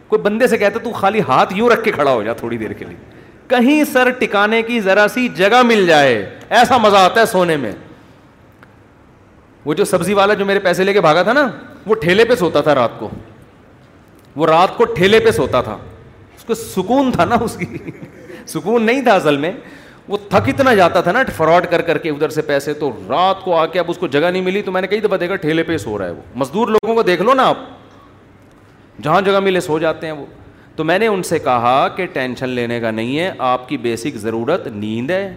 [0.08, 2.56] کوئی بندے سے کہتا ہے، تو خالی ہاتھ یوں رکھ کے کھڑا ہو جا تھوڑی
[2.56, 2.96] دیر کے لیے۔
[3.48, 7.72] کہیں سر ٹکانے کی ذرا سی جگہ مل جائے، ایسا مزہ آتا ہے سونے میں۔
[9.64, 11.48] وہ جو سبزی والا جو میرے پیسے لے کے بھاگا تھا نا،
[11.86, 13.08] وہ ٹھیلے پہ سوتا تھا رات کو۔
[14.36, 15.78] وہ رات کو ٹھیلے پہ سوتا تھا۔
[16.48, 17.78] اس کو سکون تھا نا اس کی۔
[18.46, 19.52] سکون نہیں تھا اصل میں۔
[20.08, 23.44] وہ تھک اتنا جاتا تھا نا فراڈ کر کر کے ادھر سے پیسے، تو رات
[23.44, 25.36] کو آ کے اب اس کو جگہ نہیں ملی، تو میں نے کئی دفعہ دیکھا
[25.36, 27.58] ٹھیلے پہ سو رہا ہے وہ۔ مزدور لوگوں کو دیکھ لو نا آپ۔
[29.02, 30.26] جہاں جگہ ملے سو جاتے ہیں وہ۔
[30.76, 34.14] تو میں نے ان سے کہا کہ ٹینشن لینے کا نہیں ہے، آپ کی بیسک
[34.14, 35.34] ضرورت نیند ہے،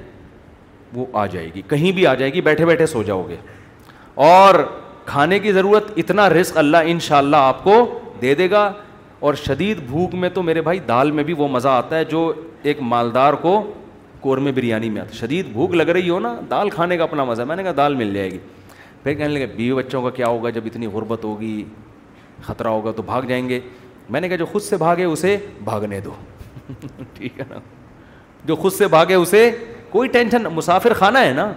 [0.94, 3.36] وہ آ جائے گی۔ کہیں بھی آ جائے گی، بیٹھے بیٹھے سو جاؤ گے۔
[4.14, 4.56] اور
[5.06, 8.74] کھانے کی ضرورت، اتنا رزق اللہ ان شاء اللہ آپ کو دے دے گا۔
[9.20, 12.34] اور شدید بھوک میں تو میرے بھائی دال میں بھی وہ مزہ آتا ہے جو
[12.64, 13.74] ایک مالدار کو
[14.22, 17.24] قورمے بریانی میں آتا ہے۔ شدید بھوک لگ رہی ہو نا، دال کھانے کا اپنا
[17.24, 18.38] مزہ ہے۔ میں نے کہا دال مل جائے گی۔
[19.04, 21.64] پھر کہنے لگے، بیوی بچوں کا کیا ہوگا؟ جب اتنی غربت ہوگی،
[22.42, 23.60] خطرہ ہوگا تو بھاگ جائیں گے۔
[24.10, 26.12] میں نے کہا، جو خود سے بھاگے اسے بھاگنے دو۔
[27.14, 27.60] ٹھیک ہے نا؟
[28.46, 29.52] جو خود سے بھاگے اسے،
[29.90, 31.54] کوئی ٹینشن، مسافر خانہ ہے نا۔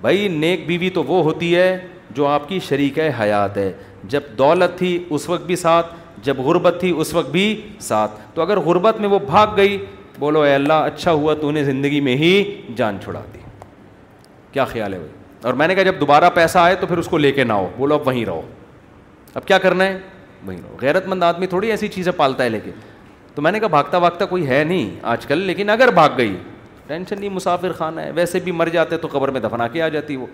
[0.00, 3.72] بھائی، نیک بیوی تو وہ ہوتی ہے جو آپ کی شریک حیات ہے۔
[4.04, 5.94] جب دولت تھی، اس وقت بھی ساتھ
[6.24, 9.84] جب غربت تھی اس وقت بھی ساتھ۔ تو اگر غربت میں وہ بھاگ گئی،
[10.18, 13.38] بولو، اے اللہ اچھا ہوا تو انہیں زندگی میں ہی جان چھڑا دی۔
[14.52, 15.12] کیا خیال ہے بھائی؟
[15.42, 17.52] اور میں نے کہا، جب دوبارہ پیسہ آئے تو پھر اس کو لے کے نہ
[17.52, 18.42] ہو بولو، اب وہیں رہو۔
[19.34, 19.98] اب کیا کرنا ہے؟
[20.46, 22.70] وہیں رہو۔ غیرت مند آدمی تھوڑی ایسی چیزیں پالتا ہے لے کے
[23.34, 26.36] تو میں نے کہا، بھاگتا بھاگتا کوئی ہے نہیں آج کل، لیکن اگر بھاگ گئی،
[26.86, 29.88] ٹینشن نہیں، مسافر خانہ ہے۔ ویسے بھی مر جاتے تو قبر میں دفنا کے آ
[29.88, 30.26] جاتی وہ۔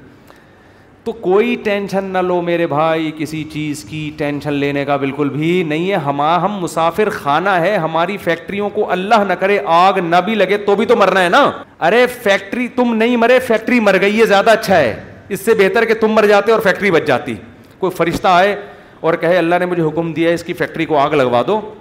[1.04, 5.62] تو کوئی ٹینشن نہ لو میرے بھائی، کسی چیز کی ٹینشن لینے کا بالکل بھی
[5.62, 10.16] نہیں ہے۔ ہم ہم مسافر خانہ ہے، ہماری فیکٹریوں کو اللہ نہ کرے، آگ نہ
[10.24, 13.96] بھی لگے تو بھی تو مرنا ہے نا۔ ارے، فیکٹری تم نہیں مرے، فیکٹری مر
[14.00, 17.06] گئی ہے، زیادہ اچھا ہے۔ اس سے بہتر کہ تم مر جاتے اور فیکٹری بچ
[17.06, 17.34] جاتی۔
[17.78, 18.56] کوئی فرشتہ آئے
[19.00, 21.74] اور کہے، اللہ نے مجھے حکم دیا ہے، اس کی فیکٹری کو آگ لگوا دو۔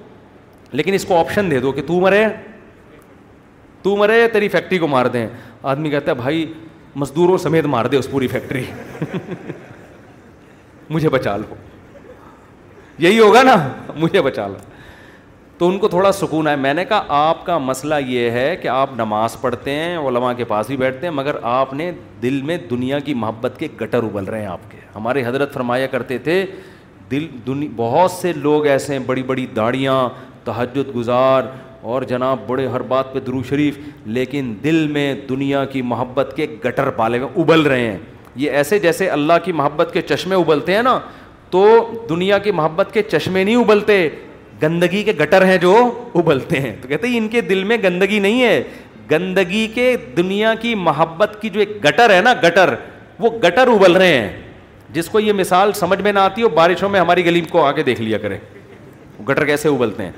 [0.71, 2.25] لیکن اس کو آپشن دے دو کہ تو مرے۔
[3.81, 5.27] تو مرے، تیری فیکٹری کو مار دیں۔
[5.63, 6.53] آدمی کہتا ہے، بھائی
[6.95, 8.63] مزدوروں سمیت مار دے اس پوری فیکٹری
[10.89, 11.55] مجھے بچا لو۔
[12.97, 14.55] یہی ہوگا نا؟ مجھے بچا لو۔
[15.57, 18.67] تو ان کو تھوڑا سکون ہے میں نے کہا، آپ کا مسئلہ یہ ہے کہ
[18.67, 22.57] آپ نماز پڑھتے ہیں، علماء کے پاس بھی بیٹھتے ہیں، مگر آپ نے دل میں
[22.69, 26.45] دنیا کی محبت کے گٹر ابل رہے ہیں آپ کے۔ ہمارے حضرت فرمایا کرتے تھے،
[27.11, 30.09] دل دنیا بہت سے لوگ ایسے ہیں، بڑی بڑی داڑیاں،
[30.43, 31.43] تہجد گزار
[31.81, 36.47] اور جناب بڑے ہر بات پہ درو شریف، لیکن دل میں دنیا کی محبت کے
[36.65, 37.97] گٹر پالے ہوئے، ابل رہے ہیں۔
[38.35, 40.99] یہ ایسے جیسے اللہ کی محبت کے چشمے ابلتے ہیں نا،
[41.49, 44.09] تو دنیا کی محبت کے چشمے نہیں ابلتے،
[44.63, 48.19] گندگی کے گٹر ہیں جو ابلتے ہیں۔ تو کہتے ہیں ان کے دل میں گندگی
[48.19, 48.63] نہیں ہے،
[49.11, 52.75] گندگی کے دنیا کی محبت کی جو ایک گٹر ہے نا، گٹر،
[53.19, 54.41] وہ گٹر ابل رہے ہیں۔
[54.89, 57.71] جس کو یہ مثال سمجھ میں نہ آتی ہو، بارشوں میں ہماری گلی کو آ
[57.71, 58.37] کے دیکھ لیا کرے
[59.29, 60.11] گٹر کیسے ابلتے ہیں؟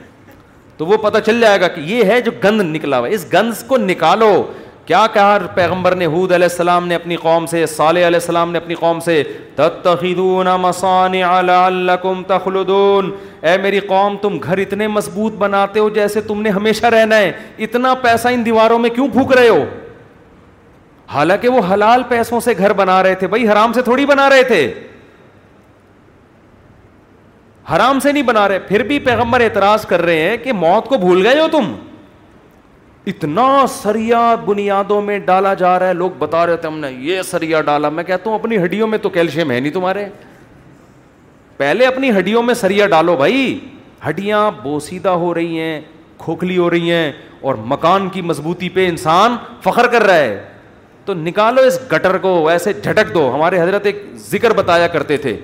[0.82, 3.54] تو وہ پتہ چل جائے گا کہ یہ ہے جو گند نکلا ہوا اس گند
[3.68, 4.52] کو نکالو۔
[4.86, 8.58] کیا کہا پیغمبر نے؟ حود علیہ السلام نے اپنی قوم سے، صالح علیہ السلام نے
[8.58, 9.24] اپنی قوم سے،
[9.56, 13.12] تتخذون مصانع لعلکم تخلدون۔
[13.42, 17.32] اے میری قوم، تم گھر اتنے مضبوط بناتے ہو جیسے تم نے ہمیشہ رہنا ہے۔
[17.60, 19.66] اتنا پیسہ ان دیواروں میں کیوں پھونک رہے ہو؟
[21.08, 24.44] حالانکہ وہ حلال پیسوں سے گھر بنا رہے تھے۔ بھائی، حرام سے تھوڑی بنا رہے
[24.44, 24.74] تھے۔
[27.70, 30.98] حرام سے نہیں بنا رہے، پھر بھی پیغمبر اعتراض کر رہے ہیں کہ موت کو
[30.98, 31.76] بھول گئے ہو تم۔
[33.06, 37.22] اتنا سریا بنیادوں میں ڈالا جا رہا ہے، لوگ بتا رہے تھے ہم نے یہ
[37.22, 40.06] سریا ڈالا۔ میں کہتا ہوں، اپنی ہڈیوں میں تو کیلشیم ہے نہیں تمہارے۔
[41.58, 43.60] پہلے اپنی ہڈیوں میں سریا ڈالو بھائی۔
[44.10, 45.82] ہڈیاں بوسیدہ ہو رہی ہیں،
[46.18, 47.12] کھوکھلی ہو رہی ہیں
[47.42, 50.44] اور مکان کی مضبوطی پہ انسان فخر کر رہا ہے۔
[51.06, 55.38] تو نکالو اس گٹر کو، ایسے جھٹک دو۔ ہمارے حضرت ایک ذکر بتایا کرتے تھے۔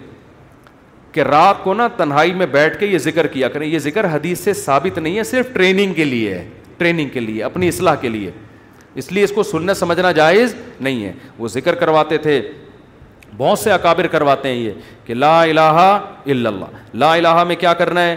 [1.18, 4.40] کہ رات کو نا تنہائی میں بیٹھ کے یہ ذکر کیا کریں۔ یہ ذکر حدیث
[4.40, 8.10] سے ثابت نہیں ہے، صرف ٹریننگ کے لیے ہے، ٹریننگ کے لیے، اپنی اصلاح کے
[8.10, 8.32] لیے۔
[8.96, 12.42] اس لیے اس کو سننا سمجھنا جائز نہیں ہے۔ وہ ذکر کرواتے تھے،
[13.38, 14.72] بہت سے اکابر کرواتے ہیں یہ
[15.06, 18.16] کہ لا الہ الا اللہ۔ لا الہ میں کیا کرنا ہے؟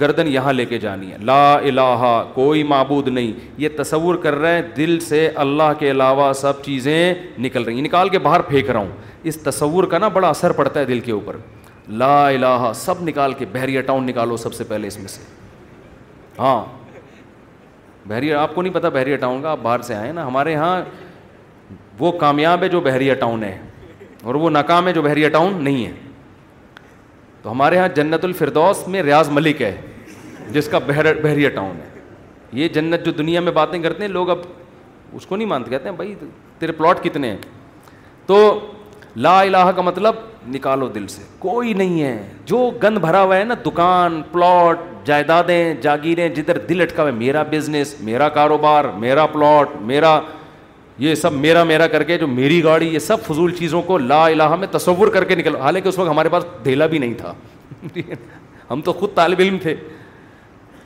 [0.00, 4.54] گردن یہاں لے کے جانی ہے۔ لا الہ، کوئی معبود نہیں۔ یہ تصور کر رہے
[4.54, 8.70] ہیں، دل سے اللہ کے علاوہ سب چیزیں نکل رہی ہیں۔ نکال کے باہر پھینک
[8.70, 8.90] رہا ہوں۔
[9.22, 11.36] اس تصور کا نا بڑا اثر پڑتا ہے دل کے اوپر۔
[11.90, 15.22] لا الہ سب نکال کے بحریہ ٹاؤن نکالو سب سے پہلے اس میں سے۔
[16.38, 16.64] ہاں۔
[18.06, 20.82] بحریہ، آپ کو نہیں پتا بحریہ ٹاؤن کا؟ آپ باہر سے آئے نا۔ ہمارے یہاں
[21.98, 23.58] وہ کامیاب ہے جو بحریہ ٹاؤن ہے
[24.22, 25.92] اور وہ ناکام ہے جو بحریہ ٹاؤن نہیں ہے۔
[27.42, 29.80] تو ہمارے یہاں جنت الفردوس میں ریاض ملک ہے،
[30.50, 32.00] جس کا بحر، بحریہ ٹاؤن ہے۔
[32.52, 34.38] یہ جنت جو دنیا میں باتیں کرتے ہیں، لوگ اب
[35.12, 36.14] اس کو نہیں مانتے، کہتے ہیں، بھائی
[36.58, 37.38] تیرے پلاٹ کتنے ہیں؟
[38.26, 38.60] تو
[39.16, 40.14] لا الہ کا مطلب
[40.48, 45.74] نکالو دل سے۔ کوئی نہیں ہے۔ جو گند بھرا ہوا ہے نا، دکان، پلاٹ، جائیدادیں،
[45.74, 50.20] جاگیریں، جدھر دل اٹکا ہوا ہے، میرا بزنس میرا کاروبار، میرا پلاٹ میرا
[50.98, 54.26] یہ سب، میرا میرا کر کے جو میری گاڑی، یہ سب فضول چیزوں کو لا
[54.26, 57.34] الہ میں تصور کر کے نکل حالانکہ اس وقت ہمارے پاس دھیلا بھی نہیں تھا۔
[58.70, 59.76] ہم تو خود طالب علم تھے۔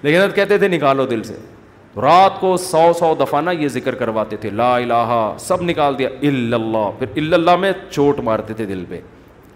[0.03, 1.54] لیکن کہتے تھے، نکالو دل سے۔
[1.97, 6.09] رات کو سو سو دفعہ نا یہ ذکر کرواتے تھے، لا الہ، سب نکال دیا
[6.23, 9.01] الا اللہ، پھر الا اللہ میں چوٹ مارتے تھے دل پہ۔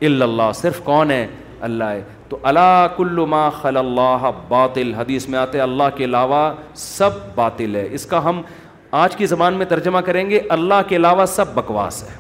[0.00, 1.26] الا اللہ، صرف کون ہے؟
[1.60, 6.52] اللہ ہے۔ تو اللہ کل ما خل اللہ باطل، حدیث میں آتے، اللہ کے علاوہ
[6.74, 8.42] سب باطل ہے۔ اس کا ہم
[8.90, 12.14] آج کی زبان میں ترجمہ کریں گے، اللہ کے علاوہ سب بکواس ہے۔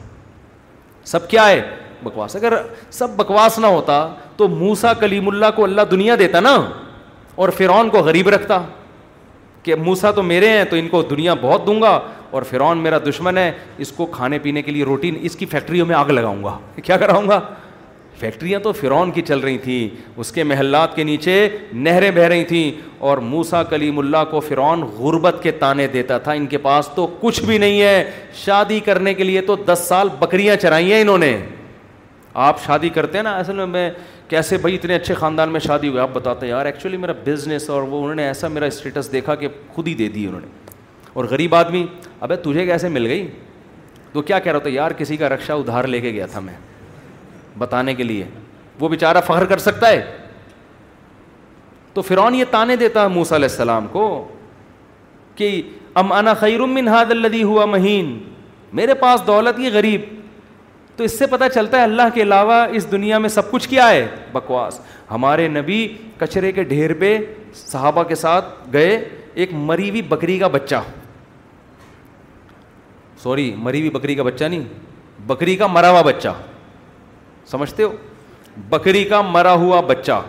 [1.04, 1.62] سب کیا ہے؟
[2.02, 2.54] بکواس۔ اگر
[2.90, 6.56] سب بکواس نہ ہوتا تو موسا کلیم اللہ کو اللہ دنیا دیتا نا،
[7.34, 8.62] اور فرعون کو غریب رکھتا۔
[9.68, 12.00] کہ موسا تو میرے ہیں تو ان کو دنیا بہت دوں گا
[12.30, 15.86] اور فرعون میرا دشمن ہے، اس کو کھانے پینے کے لیے روٹی اس کی فیکٹریوں
[15.86, 17.40] میں آگ لگاؤں گا۔ کیا کراؤں گا؟
[18.18, 22.44] فیکٹریاں تو فرعون کی چل رہی تھیں، اس کے محلات کے نیچے نہریں بہہ رہی
[22.44, 26.88] تھیں اور موسا کلیم اللہ کو فرعون غربت کے تانے دیتا تھا۔ ان کے پاس
[26.94, 31.00] تو کچھ بھی نہیں ہے۔ شادی کرنے کے لیے تو دس سال بکریاں چرائی ہیں
[31.00, 31.36] انہوں نے۔
[32.34, 33.90] آپ شادی کرتے ہیں نا، اصل میں میں
[34.28, 37.70] کیسے بھائی اتنے اچھے خاندان میں شادی ہوئی، آپ بتاتے ہیں، یار ایکچولی میرا بزنس
[37.70, 40.46] اور وہ انہوں نے ایسا میرا اسٹیٹس دیکھا کہ خود ہی دے دی انہوں نے۔
[41.12, 41.86] اور غریب آدمی،
[42.20, 43.28] ابے تجھے کیسے مل گئی؟
[44.12, 46.54] تو کیا کہہ رہا تھا، یار، کسی کا رکشا ادھار لے کے گیا تھا میں،
[47.58, 48.24] بتانے کے لیے۔
[48.80, 50.16] وہ بیچارہ فخر کر سکتا ہے۔
[51.94, 54.28] تو فرعون یہ تانے دیتا ہے موسا علیہ السلام کو
[55.34, 55.62] کہ
[55.94, 58.18] ام انا خیر من هذا الذي ہوا مہین۔
[58.72, 60.17] میرے پاس دولت یہ غریب۔
[60.98, 63.90] تو اس سے پتہ چلتا ہے اللہ کے علاوہ اس دنیا میں سب کچھ کیا
[63.90, 64.80] ہے؟ بکواس۔
[65.10, 67.18] ہمارے نبی کچرے کے ڈھیر پہ
[67.54, 70.76] صحابہ کے ساتھ گئے، ایک مری ہوئی بکری کا بچہ۔
[73.22, 74.62] سوری مری ہوئی بکری کا بچہ نہیں،
[75.26, 76.28] بکری کا مرا ہوا بچہ۔
[77.46, 77.96] سمجھتے ہو؟
[78.56, 80.22] بکری کا مرا ہوا بچہ۔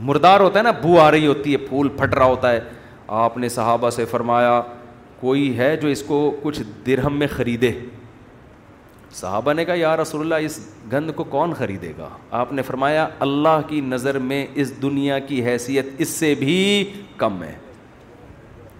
[0.00, 2.60] مردار ہوتا ہے نا، بو آ رہی ہوتی ہے، پھول پھٹ رہا ہوتا ہے۔
[3.08, 4.62] آپ نے صحابہ سے فرمایا،
[5.20, 7.72] کوئی ہے جو اس کو کچھ درہم میں خریدے؟
[9.12, 13.08] صحابہ نے کہا، یا رسول اللہ، اس گند کو کون خریدے گا؟ آپ نے فرمایا،
[13.20, 17.52] اللہ کی نظر میں اس دنیا کی حیثیت اس سے بھی کم ہے۔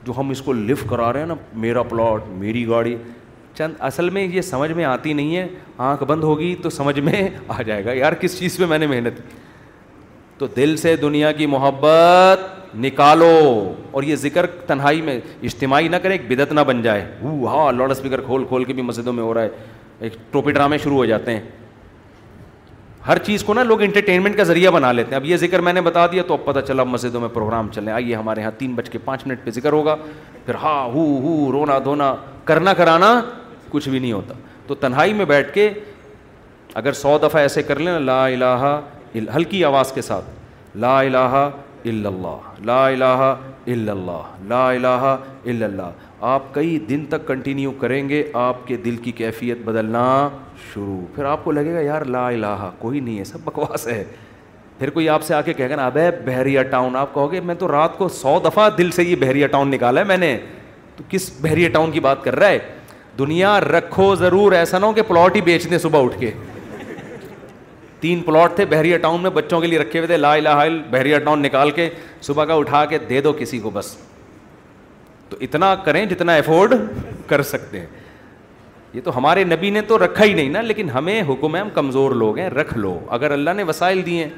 [0.04, 2.96] جو ہم اس کو لفٹ کرا رہے ہیں نا، میرا پلاٹ، میری گاڑی،
[3.54, 5.48] چند اصل میں یہ سمجھ میں آتی نہیں ہے۔
[5.78, 8.86] آنکھ بند ہوگی تو سمجھ میں آ جائے گا، یار کس چیز پہ میں نے
[8.86, 9.36] محنت کی؟
[10.38, 12.40] تو دل سے دنیا کی محبت
[12.76, 17.72] نکالو۔ اور یہ ذکر تنہائی میں اجتماعی نہ کرے، ایک بدت نہ بن جائے۔ ہاں
[17.72, 19.48] لاؤڈ اسپیکر کھول کھول کے بھی مسجدوں میں ہو رہا ہے۔
[20.02, 21.40] ایک ٹوپی ڈرامے شروع ہو جاتے ہیں۔
[23.06, 25.72] ہر چیز کو نا لوگ انٹرٹینمنٹ کا ذریعہ بنا لیتے ہیں۔ اب یہ ذکر میں
[25.72, 28.74] نے بتا دیا تو اب پتہ چلا مسجدوں میں پروگرام چلے آئیے ہمارے یہاں تین
[28.74, 29.96] بج کے پانچ منٹ پہ ذکر ہوگا۔
[30.46, 32.14] پھر ہاں ہو ہو، رونا دھونا،
[32.44, 33.20] کرنا کرانا
[33.68, 34.34] کچھ بھی نہیں ہوتا۔
[34.66, 35.70] تو تنہائی میں بیٹھ کے
[36.74, 38.80] اگر سو دفعہ ایسے کر لیں لا الہ
[39.14, 40.24] ہلکی آواز کے ساتھ۔
[40.76, 41.50] لا الہ
[41.84, 43.34] الا اللہ، لا الہ
[43.66, 45.90] الا اللہ، لا الہ الا اللہ۔
[46.22, 50.28] آپ کئی دن تک کنٹینیو کریں گے، آپ کے دل کی کیفیت بدلنا
[50.74, 54.04] شروع۔ پھر آپ کو لگے گا، یار، لا الہ، کوئی نہیں ہے، سب بکواس ہے۔
[54.78, 57.40] پھر کوئی آپ سے آ کے کہے گا نا، ابے، بحریہ ٹاؤن۔ آپ کہو گے،
[57.40, 60.38] میں تو رات کو سو دفعہ دل سے یہ بحریہ ٹاؤن نکالا ہے میں نے۔
[60.96, 62.58] تو کس بحریہ ٹاؤن کی بات کر رہا ہے؟
[63.18, 66.30] دنیا رکھو ضرور، ایسا نہ ہو کہ پلاٹ ہی بیچ دیں صبح اٹھ کے۔
[68.00, 70.82] تین پلاٹ تھے بحریہ ٹاؤن میں، بچوں کے لیے رکھے ہوئے تھے، لا الہ الا
[70.90, 71.88] بحریہ ٹاؤن نکال کے،
[72.20, 74.11] صبح کا اٹھا کے دے دو کسی کو بس۔
[75.32, 76.74] تو اتنا کریں جتنا افورڈ
[77.26, 77.86] کر سکتے ہیں۔
[78.94, 81.68] یہ تو ہمارے نبی نے تو رکھا ہی نہیں نا، لیکن ہمیں حکم ہے، ہم
[81.74, 84.28] کمزور لوگ ہیں، رکھ لو۔ اگر اللہ نے وسائل دیے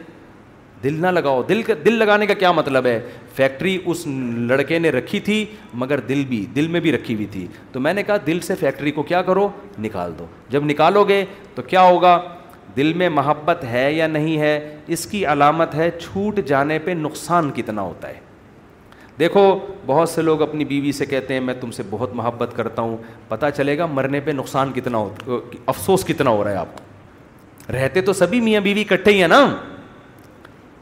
[0.85, 3.01] دل نہ لگاؤ۔ دل کا دل لگانے کا کیا مطلب ہے؟
[3.35, 4.07] فیکٹری اس
[4.37, 5.45] لڑکے نے رکھی تھی،
[5.75, 8.55] مگر دل بھی، دل میں بھی رکھی ہوئی تھی۔ تو میں نے کہا، دل سے
[8.55, 9.49] فیکٹری کو کیا کرو؟
[9.79, 12.23] نکال دو۔ جب نکالو گے تو کیا ہوگا؟
[12.77, 17.51] دل میں محبت ہے یا نہیں ہے؟ اس کی علامت ہے، چھوٹ جانے پہ نقصان
[17.55, 18.24] کتنا ہوتا ہے۔
[19.19, 22.83] دیکھو، بہت سے لوگ اپنی بیوی سے کہتے ہیں، میں تم سے بہت محبت کرتا
[22.83, 22.97] ہوں۔
[23.29, 26.85] پتہ چلے گا مرنے پہ نقصان کتنا ہو، افسوس کتنا ہو رہا ہے آپ کو۔
[27.73, 29.57] رہتے تو سبھی میاں بیوی اکٹھے ہی ہیں نا؟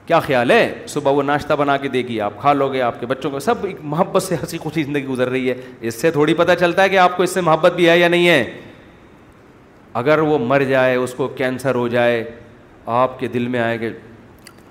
[0.06, 3.00] کیا خیال ہے؟ صبح وہ ناشتہ بنا کے دے گی، آپ کھا لو گے، آپ
[3.00, 6.10] کے بچوں کو سب ایک محبت سے ہنسی خوشی زندگی گزر رہی ہے۔ اس سے
[6.10, 8.52] تھوڑی پتہ چلتا ہے کہ آپ کو اس سے محبت بھی ہے یا نہیں ہے۔
[9.94, 12.30] اگر وہ مر جائے، اس کو کینسر ہو جائے،
[12.86, 13.88] آپ کے دل میں آئے کہ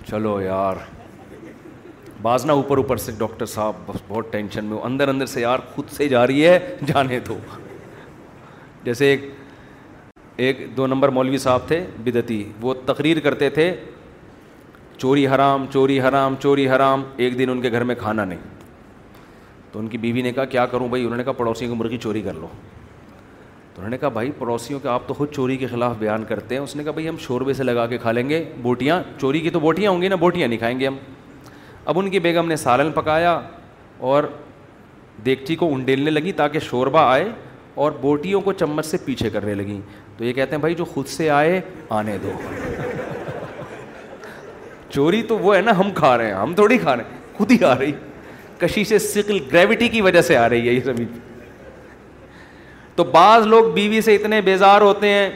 [0.10, 0.76] چلو یار
[2.22, 5.42] بعض نہ اوپر اوپر سے ڈاکٹر صاحب، بس بہت ٹینشن میں ہو اندر اندر سے
[5.42, 7.38] یار خود سے جا رہی ہے، جانے دو۔
[8.84, 9.30] جیسے ایک
[10.36, 13.76] ایک، دو نمبر مولوی صاحب تھے بدتی وہ تقریر کرتے تھے،
[14.98, 18.40] چوری حرام چوری حرام چوری حرام، ایک دن ان کے گھر میں کھانا نہیں۔
[19.72, 21.98] تو ان کی بیوی نے کہا، کیا کروں بھائی؟ انہوں نے کہا، پڑوسیوں کی مرغی
[21.98, 22.48] چوری کر لو۔
[23.76, 26.56] تو انہوں نے کہا، بھائی، پڑوسیوں کے آپ تو خود چوری کے خلاف بیان کرتے
[26.56, 29.40] ہیں۔ اس نے کہا، بھائی، ہم شوربے سے لگا کے کھا لیں گے بوٹیاں۔ چوری
[29.40, 30.96] کی تو بوٹیاں ہوں گی نا، بوٹیاں نہیں کھائیں گے ہم۔
[31.86, 33.42] اب ان کی بیگم نے سالن پکایا
[33.98, 34.24] اور
[35.26, 37.30] دیگچی کو انڈیلنے لگی تاکہ شوربہ آئے
[37.76, 39.82] اور بوٹیوں کو چمچ سے پیچھے کرنے لگیں
[40.18, 42.32] تو یہ کہتے ہیں، بھائی، جو خود سے آئے، آنے دو۔
[44.90, 47.52] چوری تو وہ ہے نا، ہم کھا رہے ہیں، ہم تھوڑی کھا رہے ہیں، خود
[47.52, 47.92] ہی آ رہی۔
[48.58, 51.08] کشی سے سکل گریوٹی کی وجہ سے آ رہی ہے یہ زمین
[52.96, 55.30] تو بعض لوگ بیوی سے اتنے بیزار ہوتے ہیں،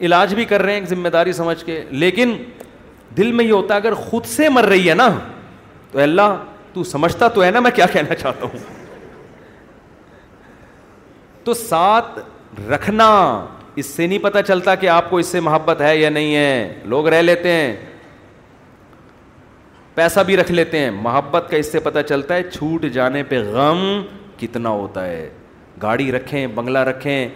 [0.00, 2.36] علاج بھی کر رہے ہیں ذمہ داری سمجھ کے۔ لیکن
[3.16, 5.18] دل میں یہ ہوتا ہے اگر خود سے مر رہی ہے نا،
[5.92, 6.42] تو اللہ،
[6.72, 8.58] تو سمجھتا تو ہے نا میں کیا کہنا چاہتا ہوں۔
[11.44, 12.18] تو ساتھ
[12.70, 13.46] رکھنا،
[13.76, 16.80] اس سے نہیں پتا چلتا کہ آپ کو اس سے محبت ہے یا نہیں ہے۔
[16.84, 17.76] لوگ رہ لیتے ہیں۔
[19.94, 23.42] پیسہ بھی رکھ لیتے ہیں۔ محبت کا اس سے پتا چلتا ہے، چھوٹ جانے پہ
[23.42, 24.02] غم
[24.38, 25.30] کتنا ہوتا ہے۔
[25.82, 27.28] گاڑی رکھیں، بنگلہ رکھیں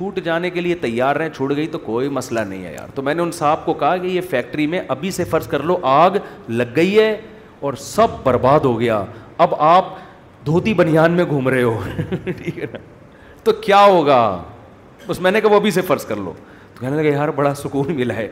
[0.00, 3.02] چھوٹ جانے کے لیے تیار رہیں، چھوٹ گئی تو کوئی مسئلہ نہیں ہے یار۔ تو
[3.02, 5.78] میں نے ان صاحب کو کہا کہ یہ فیکٹری میں ابھی سے فرض کر لو،
[5.82, 6.10] آگ
[6.48, 7.20] لگ گئی ہے
[7.60, 9.04] اور سب برباد ہو گیا۔
[9.38, 9.86] اب آپ
[10.46, 11.80] دھوتی بنیان میں گھوم رہے ہو۔
[12.24, 12.78] ٹھیک ہے نا؟
[13.44, 14.42] تو کیا ہوگا؟
[15.08, 16.32] اس میں نے کہا وہ ابھی سے فرض کر لو۔
[16.74, 18.28] تو کہنے لگا یار بڑا سکون ملا ہے۔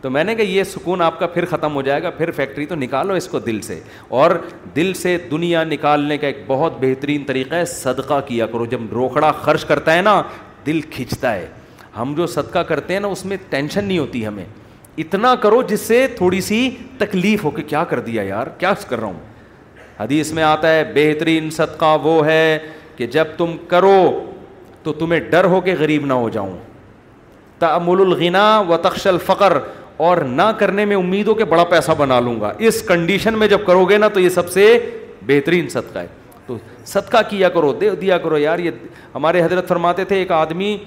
[0.00, 2.66] تو میں نے کہا یہ سکون آپ کا پھر ختم ہو جائے گا، پھر فیکٹری
[2.66, 4.30] تو نکالو اس کو دل سے۔ اور
[4.76, 9.32] دل سے دنیا نکالنے کا ایک بہت بہترین طریقہ ہے، صدقہ کیا کرو۔ جب روکڑا
[9.32, 10.22] خرچ کرتا ہے نا،
[10.66, 11.46] دل کھنچتا ہے۔
[11.98, 14.44] ہم جو صدقہ کرتے ہیں نا، اس میں ٹینشن نہیں ہوتی ہمیں۔
[14.98, 18.98] اتنا کرو جس سے تھوڑی سی تکلیف ہو کہ کیا کر دیا یار، کیا کر
[18.98, 19.20] رہا ہوں؟
[20.00, 22.58] حدیث میں آتا ہے، بہترین صدقہ وہ ہے
[22.96, 24.30] کہ جب تم کرو
[24.82, 26.56] تو تمہیں ڈر ہو کہ غریب نہ ہو جاؤں۔
[27.58, 29.58] تعمل الغنا و تخش الفقر۔
[30.00, 33.48] اور نہ کرنے میں امید ہو کہ بڑا پیسہ بنا لوں گا۔ اس کنڈیشن میں
[33.48, 34.90] جب کرو گے نا تو یہ سب سے
[35.26, 36.06] بہترین صدقہ ہے۔
[36.46, 38.70] تو صدقہ کیا کرو؟ دے دیا کرو۔ یار یہ
[39.14, 40.78] ہمارے حضرت فرماتے تھے، ایک آدمی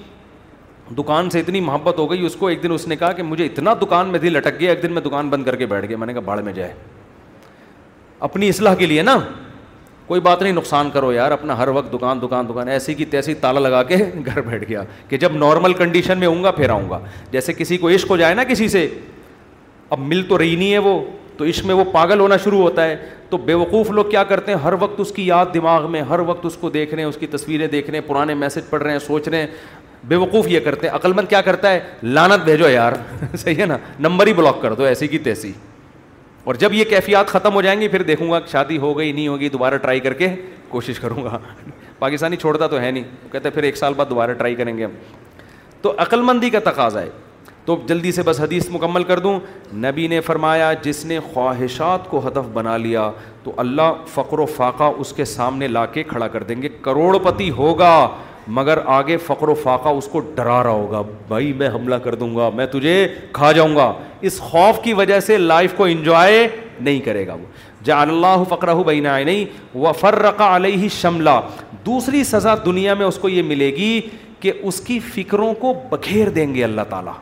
[0.98, 3.46] دکان سے اتنی محبت ہو گئی، اس کو ایک دن اس نے کہا کہ مجھے
[3.46, 5.96] اتنا دکان میں دل اٹک گیا، ایک دن میں دکان بند کر کے بیٹھ گیا۔
[5.96, 6.74] میں نے کہا باڑھ میں جائے
[8.20, 9.18] اپنی اصلاح کے لیے نا۔
[10.06, 13.34] کوئی بات نہیں، نقصان کرو یار، اپنا ہر وقت دکان دکان دکان، ایسی کی تیسی
[13.34, 16.90] تالا لگا کے گھر بیٹھ گیا۔ کہ جب نارمل کنڈیشن میں ہوں گا، پھر آؤں
[16.90, 16.98] گا۔
[17.30, 18.88] جیسے کسی کو عشق ہو جائے نا کسی سے،
[19.90, 21.04] اب مل تو رہی نہیں ہے وہ،
[21.36, 22.96] تو عشق میں وہ پاگل ہونا شروع ہوتا ہے۔
[23.30, 26.18] تو بے وقوف لوگ کیا کرتے ہیں؟ ہر وقت اس کی یاد دماغ میں، ہر
[26.18, 28.82] وقت اس کو دیکھ رہے ہیں، اس کی تصویریں دیکھ رہے ہیں، پرانے میسج پڑھ
[28.82, 29.46] رہے ہیں، سوچ رہے ہیں۔
[30.04, 32.92] بے وقوف یہ کرتے ہیں۔ عقلمند کیا کرتا ہے؟ لانت بھیجو یار،
[33.38, 35.52] صحیح ہے نا؟ نمبر ہی بلاک کر دو ایسی کی تیسی۔
[36.44, 39.28] اور جب یہ کیفیات ختم ہو جائیں گی، پھر دیکھوں گا شادی ہو گئی، نہیں
[39.28, 40.28] ہوگی، دوبارہ ٹرائی کر کے
[40.68, 41.38] کوشش کروں گا۔
[41.98, 44.90] پاکستانی چھوڑتا تو ہے نہیں۔ کہتے پھر ایک سال بعد دوبارہ ٹرائی کریں گے ہم۔
[45.82, 47.08] تو عقل مندی کا تقاضا ہے۔
[47.64, 49.40] تو جلدی سے بس حدیث مکمل کر دوں۔
[49.74, 53.10] نبی نے فرمایا، جس نے خواہشات کو ہدف بنا لیا،
[53.44, 57.18] تو اللہ فقر و فاقہ اس کے سامنے لا کے کھڑا کر دیں گے۔ کروڑ
[57.18, 58.08] پتی ہوگا۔
[58.48, 62.36] مگر آگے فقر و فاقہ اس کو ڈرا رہا ہوگا۔ بھائی، میں حملہ کر دوں
[62.36, 66.48] گا، میں تجھے کھا جاؤں گا۔ اس خوف کی وجہ سے لائف کو انجوائے
[66.80, 67.46] نہیں کرے گا وہ۔
[67.84, 69.44] جا اللہ فقرہ بین نہیں
[69.74, 71.40] وہ فرق علیہ شملہ
[71.86, 74.00] دوسری سزا دنیا میں اس کو یہ ملے گی
[74.40, 77.12] کہ اس کی فکروں کو بکھیر دیں گے اللہ تعالیٰ۔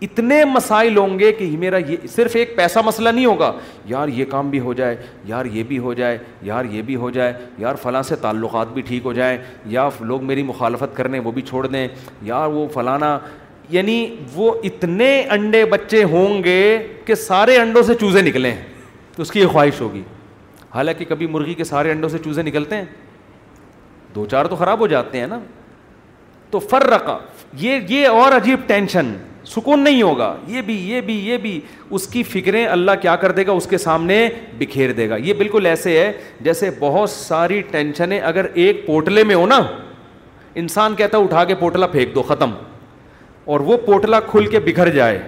[0.00, 3.52] اتنے مسائل ہوں گے کہ میرا یہ صرف ایک پیسہ مسئلہ نہیں ہوگا۔
[3.84, 7.10] یار یہ کام بھی ہو جائے، یار یہ بھی ہو جائے، یار یہ بھی ہو
[7.10, 11.32] جائے، یار فلاں سے تعلقات بھی ٹھیک ہو جائیں، یا لوگ میری مخالفت کرنے وہ
[11.32, 11.88] بھی چھوڑ دیں۔
[12.22, 13.18] یار وہ فلانا
[13.68, 18.56] یعنی وہ اتنے انڈے بچے ہوں گے کہ سارے انڈوں سے چوزے نکلیں۔
[19.16, 20.02] تو اس کی یہ خواہش ہوگی۔
[20.74, 22.84] حالانکہ کبھی مرغی کے سارے انڈوں سے چوزے نکلتے ہیں،
[24.14, 25.40] دو چار تو خراب ہو جاتے ہیں نا۔
[26.50, 27.18] تو فر رکھا
[27.52, 29.14] یہ یہ اور عجیب ٹینشن۔
[29.50, 31.60] سکون نہیں ہوگا۔ یہ بھی یہ بھی یہ بھی۔
[31.90, 34.28] اس کی فکریں اللہ کیا کر دے گا؟ اس کے سامنے
[34.58, 39.34] بکھیر دے گا۔ یہ بالکل ایسے ہے جیسے بہت ساری ٹینشنیں اگر ایک پوٹلے میں
[39.34, 39.60] ہو نا،
[40.54, 42.50] انسان کہتا ہے اٹھا کے پوٹلا پھینک دو، ختم۔
[43.44, 45.22] اور وہ پوٹلا کھل کے بکھر جائے۔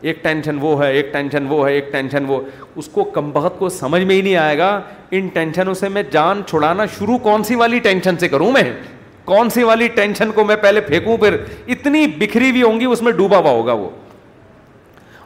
[0.00, 2.42] ایک ٹینشن وہ ہے، ایک ٹینشن وہ ہے، ایک ٹینشن وہ۔
[2.76, 6.02] اس کو کم بخت کو سمجھ میں ہی نہیں آئے گا۔ ان ٹینشنوں سے میں
[6.02, 8.62] جان چھڑانا شروع کون سی والی ٹینشن سے کروں میں؟
[9.24, 11.36] کون سی والی ٹینشن کو میں پہلے پھینکوں، پھر
[11.68, 13.90] اتنی بکھری ہوئی ہوں گی، اس میں ڈوبا ہوا ہوگا وہ۔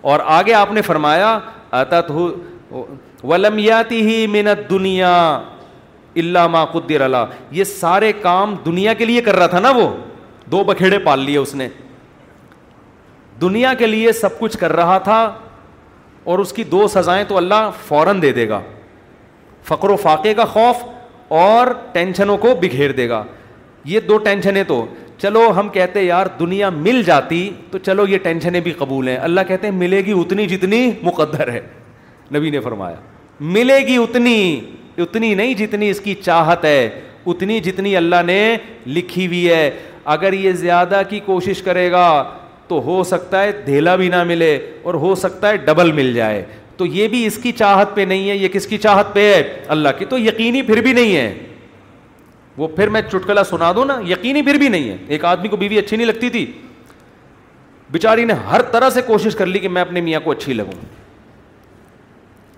[0.01, 1.39] اور آگے آپ نے فرمایا
[3.25, 5.43] ولمیاتی ہی منت دنیا
[6.17, 9.97] اللہ ما قدر اللہ یہ سارے کام دنیا کے لیے کر رہا تھا نا وہ۔
[10.51, 11.69] دو بکھیڑے پال لیے اس نے۔
[13.41, 15.33] دنیا کے لیے سب کچھ کر رہا تھا
[16.25, 18.61] اور اس کی دو سزائیں تو اللہ فوراً دے دے گا۔
[19.65, 20.85] فقر و فاقے کا خوف
[21.29, 23.25] اور ٹینشنوں کو بکھیر دے گا۔
[23.85, 24.87] یہ دو ٹینشنیں تو،
[25.19, 29.41] چلو ہم کہتے یار دنیا مل جاتی تو چلو یہ ٹینشنیں بھی قبول ہیں۔ اللہ
[29.49, 31.61] کہتے ہیں ملے گی اتنی جتنی مقدر ہے۔
[32.35, 32.97] نبی نے فرمایا،
[33.41, 34.61] ملے گی اتنی
[34.99, 36.91] اتنی نہیں جتنی اس کی چاہت ہے،
[37.27, 38.57] اتنی جتنی اللہ نے
[38.87, 39.71] لکھی ہوئی ہے۔
[40.05, 42.25] اگر یہ زیادہ کی کوشش کرے گا
[42.69, 46.45] تو ہو سکتا ہے دھیلا بھی نہ ملے اور ہو سکتا ہے ڈبل مل جائے۔
[46.77, 49.43] تو یہ بھی اس کی چاہت پہ نہیں ہے، یہ کس کی چاہت پہ ہے؟
[49.69, 51.35] اللہ کی۔ تو یقینی پھر بھی نہیں ہے۔
[52.57, 55.57] وہ پھر میں چٹکلا سنا دوں نا، یقینی پھر بھی نہیں ہے۔ ایک آدمی کو
[55.57, 56.53] بیوی اچھی نہیں لگتی تھی۔
[57.91, 60.85] بیچاری نے ہر طرح سے کوشش کر لی کہ میں اپنے میاں کو اچھی لگوں۔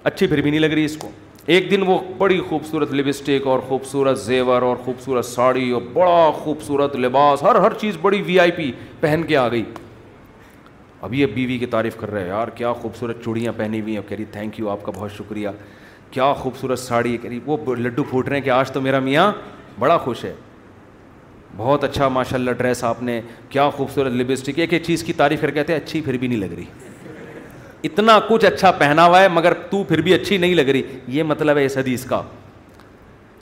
[0.05, 1.11] اچھی پھر بھی نہیں لگ رہی اس کو۔
[1.47, 6.97] ایک دن وہ بڑی خوبصورت لپسٹک اور خوبصورت زیور اور خوبصورت ساڑی اور بڑا خوبصورت
[6.97, 9.65] لباس، ہر ہر چیز بڑی وی آئی پی پہن کے آ گئی۔
[11.03, 14.09] ابھی اب بیوی کی تعریف کر رہے ہیں یار کیا خوبصورت چوڑیاں پہنی ہوئی ہیں۔
[14.09, 15.49] کہہ رہی تھینک یو آپ کا بہت شکریہ۔
[16.11, 18.99] کیا خوبصورت ساڑی ہے؟ کہہ رہی، وہ لڈو پھوٹ رہے ہیں کہ آج تو میرا
[18.99, 19.33] میاں
[19.79, 20.35] بڑا خوش ہے۔
[21.57, 25.41] بہت اچھا ماشاء اللہ ڈریس آپ نے، کیا خوبصورت لپسٹک ایک ایک چیز کی تعریف
[25.41, 26.65] کر کہتے ہیں، اچھی پھر بھی نہیں لگ رہی۔
[27.85, 31.23] اتنا کچھ اچھا پہنا ہوا ہے، مگر تو پھر بھی اچھی نہیں لگ رہی۔ یہ
[31.23, 32.23] مطلب ہے اس حدیث کا۔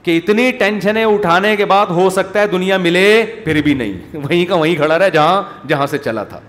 [0.02, 4.47] کہ اتنی ٹینشنیں اٹھانے کے بعد ہو سکتا ہے دنیا ملے پھر بھی نہیں۔ وہیں
[4.47, 6.40] کا وہیں کھڑا رہے، جہاں جہاں سے چلا تھا۔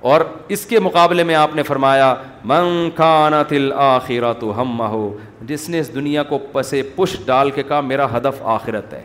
[0.00, 2.14] اور اس کے مقابلے میں آپ نے فرمایا،
[2.44, 7.62] من کھانا تل آخرات ہم ہو جس نے اس دنیا کو پسے پش ڈال کے
[7.62, 9.02] کہا، میرا ہدف آخرت ہے.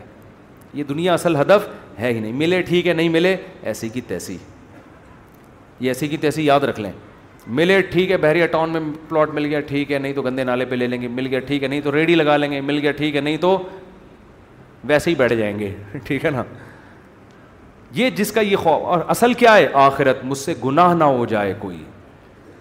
[0.74, 1.68] یہ دنیا اصل ہدف
[1.98, 4.38] ہے ہی نہیں۔ ملے ٹھیک ہے، نہیں ملے، ایسی کی تیسی۔
[5.80, 6.92] یہ ایسی کی تیسی یاد رکھ لیں۔
[7.46, 10.64] ملے ٹھیک ہے، بحریہ ٹاؤن میں پلاٹ مل گیا، ٹھیک ہے، نہیں تو گندے نالے
[10.64, 12.78] پہ لے لیں گے، مل گیا، ٹھیک ہے، نہیں تو ریڈی لگا لیں گے، مل
[12.78, 13.62] گیا، ٹھیک ہے، نہیں تو
[14.84, 16.42] ویسے ہی بیٹھ جائیں گے۔ ٹھیک ہے نا؟
[17.94, 21.26] یہ جس کا یہ خوف اور اصل کیا ہے؟ آخرت، مجھ سے گناہ نہ ہو
[21.26, 21.84] جائے کوئی۔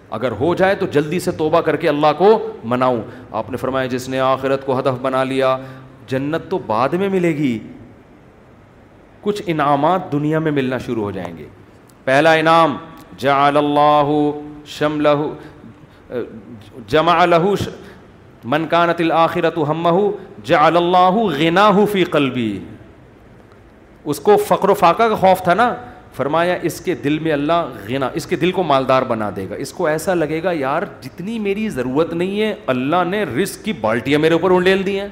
[0.10, 3.01] اگر ہو جائے تو جلدی سے توبہ کر کے اللہ کو مناؤں۔
[3.31, 5.57] آپ نے فرمایا، جس نے آخرت کو ہدف بنا لیا،
[6.07, 7.60] جنت تو بعد میں ملے گی۔
[9.22, 11.47] کچھ انعامات دنیا میں ملنا شروع ہو جائیں گے۔
[12.03, 12.77] پہلا انعام،
[13.18, 14.31] جعل اللہ
[14.65, 15.35] شم لہو
[16.88, 17.53] جمع لہو
[18.43, 20.11] منکانت الآخرت ہم
[20.43, 22.60] جعل اللہ غنا فی قلبی۔
[24.05, 25.75] اس کو فقر و فاقہ کا خوف تھا نا،
[26.13, 29.55] فرمایا اس کے دل میں اللہ غنا اس کے دل کو مالدار بنا دے گا۔
[29.55, 33.73] اس کو ایسا لگے گا، یار جتنی میری ضرورت نہیں ہے، اللہ نے رزق کی
[33.73, 35.07] بالٹیاں میرے اوپر انڈیل دی ہیں۔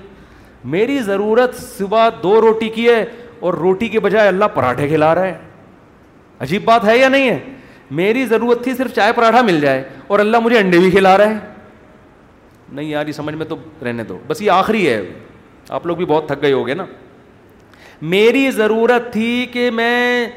[0.64, 3.06] میری ضرورت صبح دو روٹی کی ہے
[3.40, 5.38] اور روٹی کے بجائے اللہ پراٹھے کھلا رہا ہے۔
[6.40, 7.40] عجیب بات ہے یا نہیں ہے؟
[7.92, 11.30] میری ضرورت تھی صرف چائے پراٹھا مل جائے اور اللہ مجھے انڈے بھی کھلا رہا
[11.30, 11.36] ہے۔
[12.72, 15.02] نہیں یار، یہ سمجھ میں تو رہنے دو۔ بس یہ آخری ہے۔
[15.70, 16.86] آپ لوگ بھی بہت تھک گئے ہوگے نا۔
[18.02, 20.30] میری ضرورت تھی کہ میں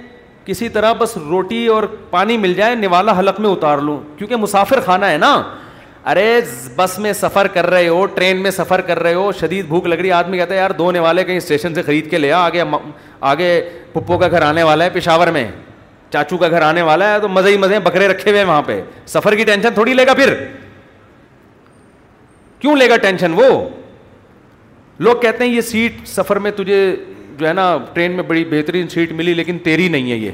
[0.44, 4.80] کسی طرح بس روٹی اور پانی مل جائے، نوالا حلق میں اتار لوں، کیونکہ مسافر
[4.80, 5.42] کھانا ہے نا۔
[6.06, 6.40] ارے،
[6.76, 9.94] بس میں سفر کر رہے ہو، ٹرین میں سفر کر رہے ہو، شدید بھوک لگ
[9.94, 12.62] رہی ہے آدمی کہتا ہے، یار، دو نوالے کہیں اسٹیشن سے خرید کے لے آگے
[13.20, 15.48] آگے پپو کا گھر آنے والا ہے پشاور میں۔
[16.10, 18.62] چاچو کا گھر آنے والا ہے، تو مزے ہی مزے بکرے رکھے ہوئے ہیں وہاں
[18.62, 20.34] پہ۔ سفر کی ٹینشن تھوڑی لے گا پھر۔
[22.58, 23.68] کیوں لے گا ٹینشن وہ؟
[24.98, 26.96] لوگ کہتے ہیں، یہ سیٹ سفر میں تجھے
[27.38, 30.30] جو ہے نا، ٹرین میں بڑی بہترین سیٹ ملی، لیکن تیری نہیں ہے یہ۔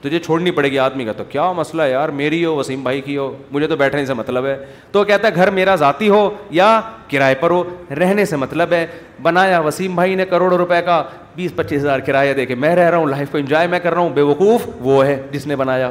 [0.00, 3.00] تجھے چھوڑنی پڑے گی آدمی کا۔ تو کیا مسئلہ ہے یار؟ میری ہو، وسیم بھائی
[3.00, 4.56] کی ہو۔ مجھے تو بیٹھنے سے مطلب ہے۔
[4.92, 6.80] تو کہتا ہے، گھر میرا ذاتی ہو یا
[7.10, 7.64] کرائے پر ہو؟
[7.98, 8.86] رہنے سے مطلب ہے۔
[9.22, 11.02] بنایا وسیم بھائی نے کروڑوں روپے کا۔
[11.36, 13.92] بیس پچیس ہزار کرایہ دے کے میں رہ رہا ہوں لائف کو انجوائے میں کر
[13.92, 15.90] رہا ہوں۔ بے وقوف وہ ہے جس نے بنایا۔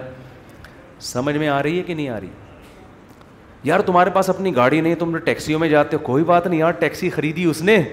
[0.99, 2.27] سمجھ میں آ رہی ہے کہ نہیں آ رہی؟
[3.63, 6.71] یار، تمہارے پاس اپنی گاڑی نہیں، تم ٹیکسیوں میں جاتے ہو۔ کوئی بات نہیں یار،
[6.71, 7.83] ٹیکسی خریدی اس نے۔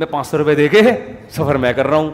[0.00, 0.82] میں پانچ سو روپئے دے کے
[1.30, 2.10] سفر میں کر رہا ہوں۔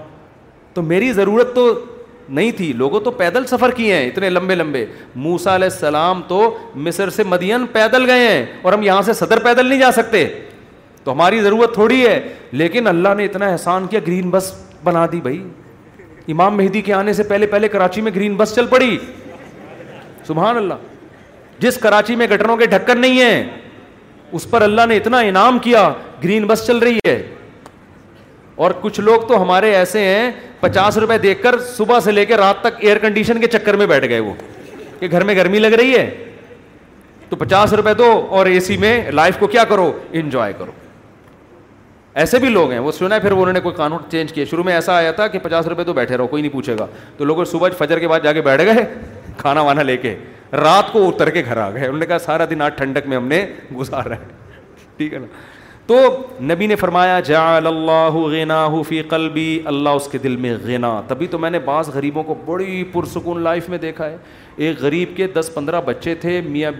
[0.74, 1.84] تو میری ضرورت تو
[2.28, 6.58] نہیں تھی، لوگوں تو پیدل سفر کیے ہیں، اتنے لمبے لمبے۔ موسا علیہ السلام تو
[6.74, 10.28] مصر سے مدین پیدل گئے ہیں اور ہم یہاں سے صدر پیدل نہیں جا سکتے۔
[11.04, 14.52] تو ہماری ضرورت تھوڑی ہے، لیکن اللہ نے اتنا احسان کیا، گرین بس
[14.84, 15.48] بنا دی بھائی۔
[16.28, 18.98] امام مہدی کے آنے سے پہلے پہلے کراچی میں گرین بس چل پڑی۔
[20.26, 20.74] سبحان اللہ۔
[21.58, 23.44] جس کراچی میں گٹروں کے ڈھکن نہیں ہیں،
[24.32, 25.92] اس پر اللہ نے اتنا انعام کیا،
[26.24, 27.28] گرین بس چل رہی ہے۔
[28.56, 30.30] اور کچھ لوگ تو ہمارے ایسے ہیں،
[30.60, 33.86] پچاس روپے دیکھ کر صبح سے لے کے رات تک ایئر کنڈیشن کے چکر میں
[33.86, 34.34] بیٹھ گئے وہ،
[35.00, 36.24] کہ گھر میں گرمی لگ رہی ہے۔
[37.28, 40.72] تو پچاس روپے دو اور اے سی میں لائف کو کیا کرو؟ انجوائے کرو۔
[42.14, 44.64] ایسے بھی لوگ ہیں، وہ سنا ہے، پھر انہوں نے کوئی قانون چینج کیا۔ شروع
[44.64, 47.24] میں ایسا آیا تھا کہ پچاس روپے تو بیٹھے رہو، کوئی نہیں پوچھے گا۔ تو
[47.24, 48.94] لوگ صبح فجر کے بعد جا کے بیٹھ گئے،
[49.36, 50.16] کھانا وانا لے کے۔
[50.52, 53.16] رات کو اتر کے گھر آ گئے۔ انہوں نے کہا، سارا دن آج ٹھنڈک میں
[53.16, 53.46] ہم نے
[53.76, 54.24] گزارا ہے۔
[54.96, 55.26] ٹھیک ہے نا؟
[55.86, 55.96] تو
[56.42, 61.26] نبی نے فرمایا، جعل اللہ غنا فی قلبی، اللہ اس کے دل میں غنا۔ تبھی
[61.26, 64.16] تو میں نے بعض غریبوں کو بڑی پرسکون لائف میں دیکھا ہے۔
[64.56, 66.70] ایک غریب کے دس پندرہ بچے تھے، میاں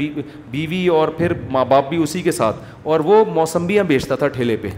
[0.50, 4.56] بیوی اور پھر ماں باپ بھی اسی کے ساتھ، اور وہ موسمبیاں بیچتا تھا ٹھیلے
[4.56, 4.68] پہ۔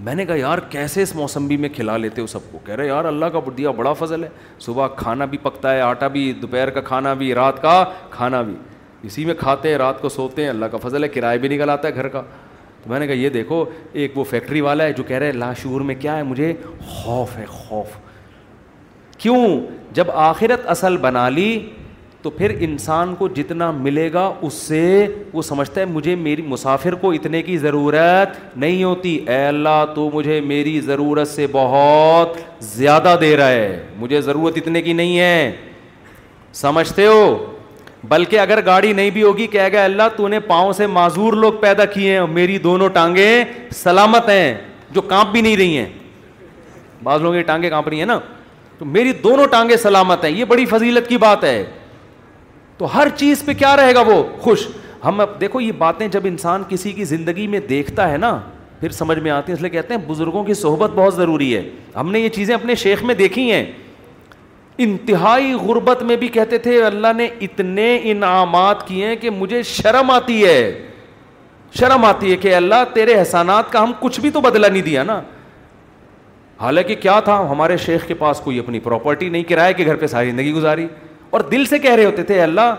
[0.00, 2.86] میں نے کہا، یار کیسے اس موسمبی میں کھلا لیتے ہو سب کو؟ کہہ رہے،
[2.86, 4.28] یار اللہ کا دیا بڑا فضل ہے۔
[4.60, 8.54] صبح کھانا بھی پکتا ہے، آٹا بھی، دوپہر کا کھانا بھی، رات کا کھانا بھی۔
[9.02, 11.70] اسی میں کھاتے ہیں، رات کو سوتے ہیں، اللہ کا فضل ہے، کرایہ بھی نکل
[11.70, 12.22] آتا ہے گھر کا۔
[12.82, 15.80] تو میں نے کہا، یہ دیکھو، ایک وہ فیکٹری والا ہے جو کہہ رہے لاشعور
[15.80, 16.52] میں کیا ہے مجھے؟
[16.86, 17.86] خوف ہے، خوف۔
[19.18, 19.60] کیوں؟
[19.92, 21.70] جب آخرت اصل بنا لی
[22.22, 26.94] تو پھر انسان کو جتنا ملے گا اس سے وہ سمجھتا ہے مجھے میری مسافر
[26.94, 33.16] کو اتنے کی ضرورت نہیں ہوتی۔ اے اللہ، تو مجھے میری ضرورت سے بہت زیادہ
[33.20, 35.52] دے رہا ہے۔ مجھے ضرورت اتنے کی نہیں ہے۔
[36.52, 37.46] سمجھتے ہو؟
[38.04, 41.52] بلکہ اگر گاڑی نہیں بھی ہوگی، کہے گا اللہ، تو نے پاؤں سے معذور لوگ
[41.52, 44.54] پیدا کیے ہیں میری دونوں ٹانگیں سلامت ہیں،
[44.90, 45.86] جو کانپ بھی نہیں رہی ہیں۔
[47.02, 48.20] بعض لوگوں کی ٹانگیں کانپ رہی ہیں نا۔
[48.78, 51.64] تو میری دونوں ٹانگیں سلامت ہیں، یہ بڑی فضیلت کی بات ہے۔
[52.76, 54.68] تو ہر چیز پہ کیا رہے گا وہ؟ خوش۔
[55.04, 58.40] ہم اب دیکھو، یہ باتیں جب انسان کسی کی زندگی میں دیکھتا ہے نا،
[58.80, 61.70] پھر سمجھ میں آتی ہیں۔ اس لیے کہتے ہیں بزرگوں کی صحبت بہت ضروری ہے۔
[61.96, 63.66] ہم نے یہ چیزیں اپنے شیخ میں دیکھی ہیں۔
[64.78, 70.10] انتہائی غربت میں بھی کہتے تھے، اللہ نے اتنے انعامات کیے ہیں کہ مجھے شرم
[70.10, 70.86] آتی ہے۔
[71.80, 75.02] شرم آتی ہے کہ اللہ، تیرے احسانات کا ہم کچھ بھی تو بدلا نہیں دیا
[75.02, 75.22] نا۔
[76.60, 80.06] حالانکہ کیا تھا، ہمارے شیخ کے پاس کوئی اپنی پراپرٹی نہیں، کرائے کے گھر پہ
[80.06, 80.86] ساری زندگی گزاری۔
[81.30, 82.74] اور دل سے کہہ رہے ہوتے تھے، اللہ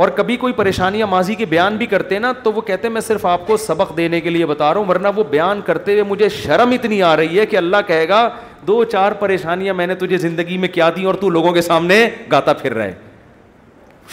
[0.00, 3.26] اور کبھی کوئی پریشانیاں ماضی کے بیان بھی کرتے نا، تو وہ کہتے میں صرف
[3.26, 6.28] آپ کو سبق دینے کے لیے بتا رہا ہوں، ورنہ وہ بیان کرتے ہوئے مجھے
[6.28, 8.28] شرم اتنی آ رہی ہے کہ اللہ کہے گا،
[8.66, 12.10] دو چار پریشانیاں میں نے تجھے زندگی میں کیا دی اور تو لوگوں کے سامنے
[12.32, 12.92] گاتا پھر رہے۔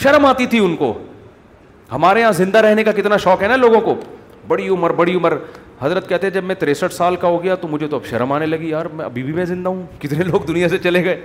[0.02, 0.98] شرم آتی تھی ان کو۔
[1.92, 3.94] ہمارے یہاں زندہ رہنے کا کتنا شوق ہے نا لوگوں کو۔
[4.48, 5.36] بڑی عمر بڑی عمر۔
[5.80, 8.46] حضرت کہتے جب میں تریسٹھ سال کا ہو گیا تو مجھے تو اب شرم آنے
[8.46, 11.20] لگی، یار، میں ابھی بھی میں زندہ ہوں، کتنے لوگ دنیا سے چلے گئے۔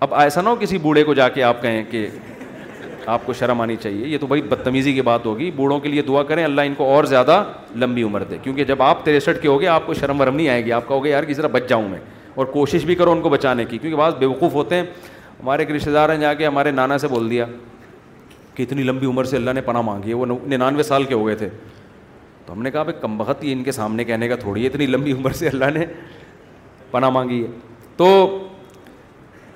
[0.00, 2.06] اب ایسا نہ ہو کسی بوڑھے کو جا کے آپ کہیں کہ
[3.06, 6.02] آپ کو شرم آنی چاہیے۔ یہ تو بھائی بدتمیزی کی بات ہوگی۔ بوڑھوں کے لیے
[6.02, 7.44] دعا کریں، اللہ ان کو اور زیادہ
[7.76, 10.64] لمبی عمر دے۔ کیونکہ جب آپ تریسٹھ کے ہوگے آپ کو شرم ورم نہیں آئے
[10.64, 11.98] گی۔ آپ کہو گے، یار، کسی طرح بچ جاؤں میں۔
[12.34, 14.82] اور کوشش بھی کرو ان کو بچانے کی، کیونکہ بعض بیوقوف ہوتے ہیں۔
[15.42, 17.44] ہمارے ایک رشتے دار ہیں جا کے ہمارے نانا سے بول دیا
[18.54, 21.26] کہ اتنی لمبی عمر سے اللہ نے پناہ مانگی ہے، وہ ننانوے سال کے ہو
[21.26, 21.48] گئے تھے۔
[22.46, 24.66] تو ہم نے کہا، بھائی، کم بخت یہ ان کے سامنے کہنے کا تھوڑی ہے،
[24.66, 25.86] اتنی لمبی عمر سے اللہ نے
[26.90, 27.46] پناہ مانگی ہے۔
[27.96, 28.38] تو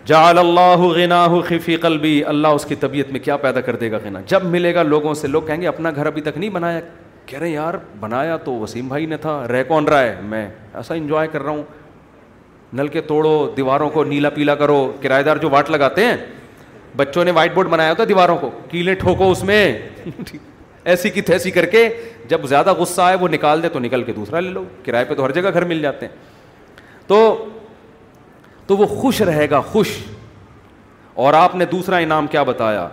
[0.07, 3.99] جعل اللہ غنا خفی قلبی، اللہ اس کی طبیعت میں کیا پیدا کر دے گا
[4.05, 6.81] غنا؟ جب ملے گا لوگوں سے، لوگ کہیں گے، اپنا گھر ابھی تک نہیں بنایا۔
[7.27, 10.95] کہہ رہے یار، بنایا تو وسیم بھائی نے تھا، رہ کون رہا ہے؟ میں ایسا
[10.95, 11.63] انجوائے کر رہا ہوں۔
[12.73, 16.17] نل کے توڑو، دیواروں کو نیلا پیلا کرو۔ کرایہ دار جو واٹ لگاتے ہیں،
[16.97, 19.79] بچوں نے وائٹ بورڈ بنایا ہوتا دیواروں کو۔ کیلے ٹھوکو اس میں۔
[20.85, 21.89] ایسی کی تھیسی کر کے
[22.29, 25.15] جب زیادہ غصہ آئے، وہ نکال دے تو نکل کے دوسرا لے لو۔ کرائے پہ
[25.15, 26.17] تو ہر جگہ گھر مل جاتے ہیں۔
[27.07, 27.49] تو
[28.67, 29.89] تو وہ خوش رہے گا، خوش۔
[31.15, 32.89] اور آپ نے دوسرا انعام کیا بتایا؟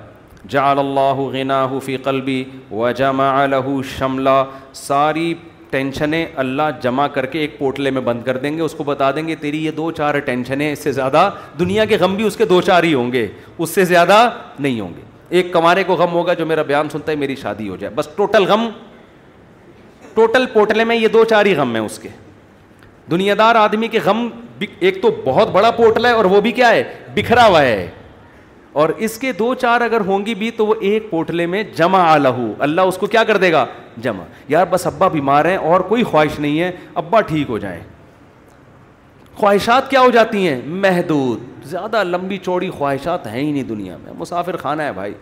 [0.50, 4.44] جعل اللہ غنا فی قلبی و جمع له شملہ
[4.74, 5.34] ساری
[5.70, 9.12] ٹینشنیں اللہ جمع کر کے ایک پوٹلے میں بند کر دیں گے، اس کو بتا
[9.12, 12.36] دیں گے، تیری یہ دو چار ٹینشنیں اس سے زیادہ دنیا کے غم بھی اس
[12.36, 13.28] کے دو چار ہی ہوں گے،
[13.58, 14.30] اس سے زیادہ
[14.60, 17.70] نہیں ہوں گے۔ ایک کمارے کو غم ہوگا جو میرا بیان سنتا ہے، میری شادی
[17.70, 18.70] ہو جائے۔ بس ٹوٹل غم،
[20.14, 22.10] ٹوٹل پوٹلے میں یہ دو چار ہی غم ہیں اس کے۔
[23.12, 24.30] دنیا دار آدمی کے غم
[24.80, 26.84] ایک تو بہت بڑا پورٹل ہے اور وہ بھی کیا ہے؟
[27.16, 27.90] بکھرا ہوا ہے۔
[28.74, 32.00] اور اس کے دو چار اگر ہوں گی بھی تو وہ ایک پوٹلے میں جمع
[32.00, 32.28] آلہ۔
[32.60, 33.66] اللہ اس کو کیا کر دے گا؟
[33.98, 37.80] جمع۔ یار بس ابا بیمار ہیں اور کوئی خواہش نہیں ہے۔ ابا ٹھیک ہو جائیں۔
[39.36, 44.14] خواہشات کیا ہو جاتی ہیں؟ محدود۔ زیادہ لمبی چوڑی خواہشات ہیں ہی نہیں دنیا میں۔
[44.18, 45.14] مسافر خانہ ہے بھائی۔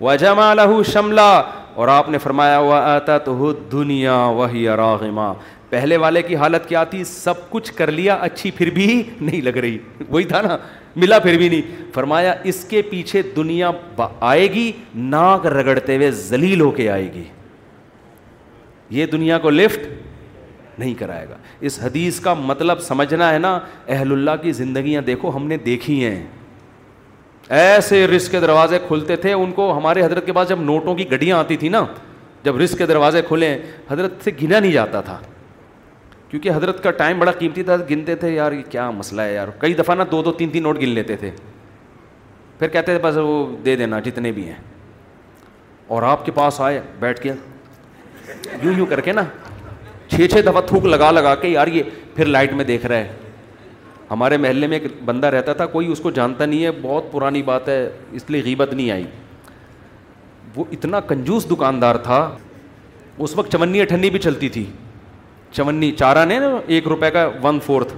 [0.00, 1.42] وہ جمع لہو شملہ۔
[1.74, 5.32] اور آپ نے فرمایا ہوا آتا تو دنیا وہی راغما۔
[5.72, 9.48] پہلے والے کی حالت کیا تھی؟ سب کچھ کر لیا، اچھی پھر بھی نہیں لگ
[9.48, 9.78] رہی۔
[10.08, 10.58] وہی تھا نا،
[10.96, 13.70] ملا پھر بھی نہیں۔ فرمایا، اس کے پیچھے دنیا
[14.20, 17.24] آئے گی، ناک رگڑتے ہوئے ذلیل ہو کے آئے گی۔
[18.90, 19.80] یہ دنیا کو لفٹ
[20.78, 25.36] نہیں کرائے گا۔ اس حدیث کا مطلب سمجھنا ہے نا، اہل اللہ کی زندگیاں دیکھو،
[25.36, 26.26] ہم نے دیکھی ہیں۔
[27.48, 31.10] ایسے رزق کے دروازے کھلتے تھے، ان کو ہمارے حضرت کے پاس جب نوٹوں کی
[31.10, 31.86] گڈیاں آتی تھی نا،
[32.42, 33.58] جب رزق کے دروازے کھلے،
[33.90, 35.20] حضرت سے گنا نہیں جاتا تھا۔
[36.32, 39.48] کیونکہ حضرت کا ٹائم بڑا قیمتی تھا، گنتے تھے، یار یہ کیا مسئلہ ہے یار۔
[39.58, 41.30] کئی دفعہ نا دو دو تین تین نوٹ گن لیتے تھے۔
[42.58, 44.56] پھر کہتے تھے، بس وہ دے دینا، جتنے بھی ہیں۔
[45.86, 47.32] اور آپ کے پاس آئے، بیٹھ کے۔
[48.62, 49.22] یوں یوں کر کے نا،
[50.08, 51.82] چھ چھ دفعہ تھوک لگا لگا کے، یار یہ
[52.16, 53.12] پھر لائٹ میں دیکھ رہا ہے۔
[54.10, 57.42] ہمارے محلے میں ایک بندہ رہتا تھا، کوئی اس کو جانتا نہیں ہے، بہت پرانی
[57.42, 59.04] بات ہے، اس لیے غیبت نہیں آئی۔
[60.56, 62.36] وہ اتنا کنجوس دکاندار تھا،
[63.18, 64.66] اس وقت چمنی اٹھنی بھی چلتی تھی۔
[65.52, 67.94] چونی چارہ نے نا ایک روپے کا ون فورتھ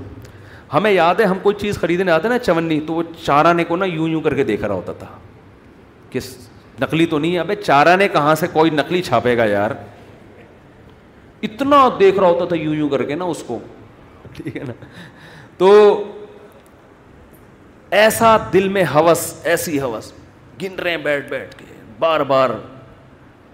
[0.75, 3.77] ہمیں یاد ہے ہم کوئی چیز خریدنے آتے نا چونی، تو وہ چارہ نے کو
[3.77, 5.07] نا یوں یوں کر کے دیکھ رہا ہوتا تھا۔
[6.11, 6.21] کہ
[6.81, 9.71] نقلی تو نہیں ابھی چارہ نے کہاں سے کوئی نقلی چھاپے گا یار؟
[11.43, 13.59] اتنا دیکھ رہا ہوتا تھا یوں یوں کر کے نا اس کو۔
[14.37, 14.73] ٹھیک ہے نا؟
[15.59, 16.03] تو
[17.91, 20.13] ایسا دل میں ہوس، ایسی ہوس۔
[20.63, 21.65] گن رہے ہیں بیٹھ بیٹھ کے،
[21.99, 22.51] بار بار۔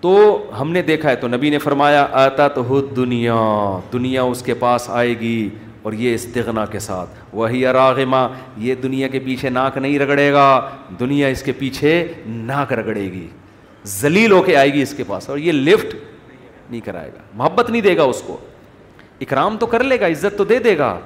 [0.01, 4.43] تو ہم نے دیکھا ہے تو نبی نے فرمایا آتا تو ہو دنیا دنیا اس
[4.43, 5.49] کے پاس آئے گی
[5.83, 10.71] اور یہ استغنا کے ساتھ۔ وہی اراغما یہ دنیا کے پیچھے ناک نہیں رگڑے گا،
[11.01, 13.29] دنیا اس کے پیچھے ناک رگڑے گی۔
[13.87, 15.95] ذلیل ہو کے آئے گی اس کے پاس اور یہ لفٹ
[16.71, 18.37] نہیں کرائے گا۔ محبت نہیں دے گا اس کو۔
[19.21, 20.99] اکرام تو کر لے گا، عزت تو دے دے گا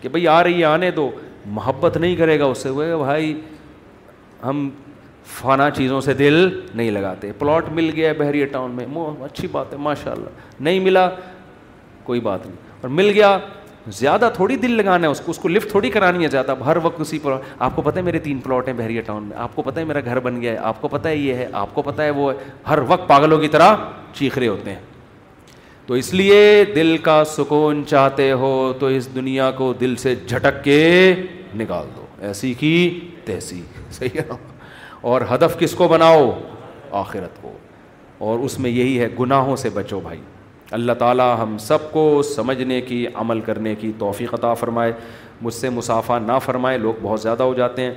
[0.00, 1.10] کہ بھائی آ رہی ہے، آنے دو۔
[1.46, 3.40] محبت نہیں کرے گا اس سے وہ بھائی
[4.44, 4.70] ہم
[5.26, 8.86] فنا چیزوں سے دل نہیں لگاتے۔ پلاٹ مل گیا ہے بحریہ ٹاؤن میں۔
[9.20, 10.28] اچھی بات ہے ماشاء اللہ
[10.60, 11.10] نہیں ملا،
[12.04, 13.38] کوئی بات نہیں۔ اور مل گیا،
[13.86, 16.76] زیادہ تھوڑی دل لگانا ہے، اس کو اس کو لفٹ تھوڑی کرانی ہے زیادہ۔ ہر
[16.82, 19.56] وقت اسی پر۔ آپ کو پتہ ہے، میرے تین پلاٹ ہیں بحریہ ٹاؤن میں۔ آپ
[19.56, 21.74] کو پتہ ہے، میرا گھر بن گیا ہے۔ آپ کو پتہ ہے، یہ ہے۔ آپ
[21.74, 22.36] کو پتہ ہے، وہ ہے۔
[22.68, 23.76] ہر وقت پاگلوں کی طرح
[24.12, 24.80] چیخ رہے ہوتے ہیں۔
[25.86, 30.64] تو اس لیے دل کا سکون چاہتے ہو تو اس دنیا کو دل سے جھٹک
[30.64, 31.14] کے
[31.56, 34.51] نکال دو۔ ایسی کی تیسی۔ صحیح ہے۔
[35.02, 36.40] اور ہدف کس کو بناؤ؟
[36.90, 37.52] آخرت کو۔
[38.18, 40.20] اور اس میں یہی ہے گناہوں سے بچو بھائی۔
[40.70, 44.92] اللہ تعالیٰ ہم سب کو سمجھنے کی، عمل کرنے کی توفیق عطا فرمائے۔
[45.42, 47.94] مجھ سے مسافہ نہ فرمائے، لوگ بہت زیادہ ہو جاتے ہیں۔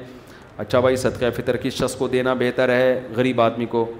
[0.57, 3.91] اچھا بھائی، صدقہ فطر کس شخص کو دینا بہتر ہے، غریب آدمی کو۔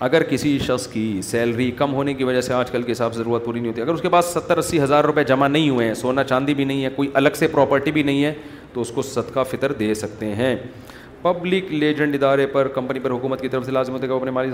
[0.00, 3.18] اگر کسی شخص کی سیلری کم ہونے کی وجہ سے آج کل کے حساب سے
[3.18, 5.86] ضرورت پوری نہیں ہوتی، اگر اس کے پاس ستر اسی ہزار روپے جمع نہیں ہوئے
[5.86, 8.34] ہیں، سونا چاندی بھی نہیں ہے، کوئی الگ سے پراپرٹی بھی نہیں ہے،
[8.72, 10.56] تو اس کو صدقہ فطر دے سکتے ہیں۔
[11.22, 14.50] پبلک لیجنڈ ادارے پر، کمپنی پر حکومت کی طرف سے لازم ہوتے کہ اپنے مالی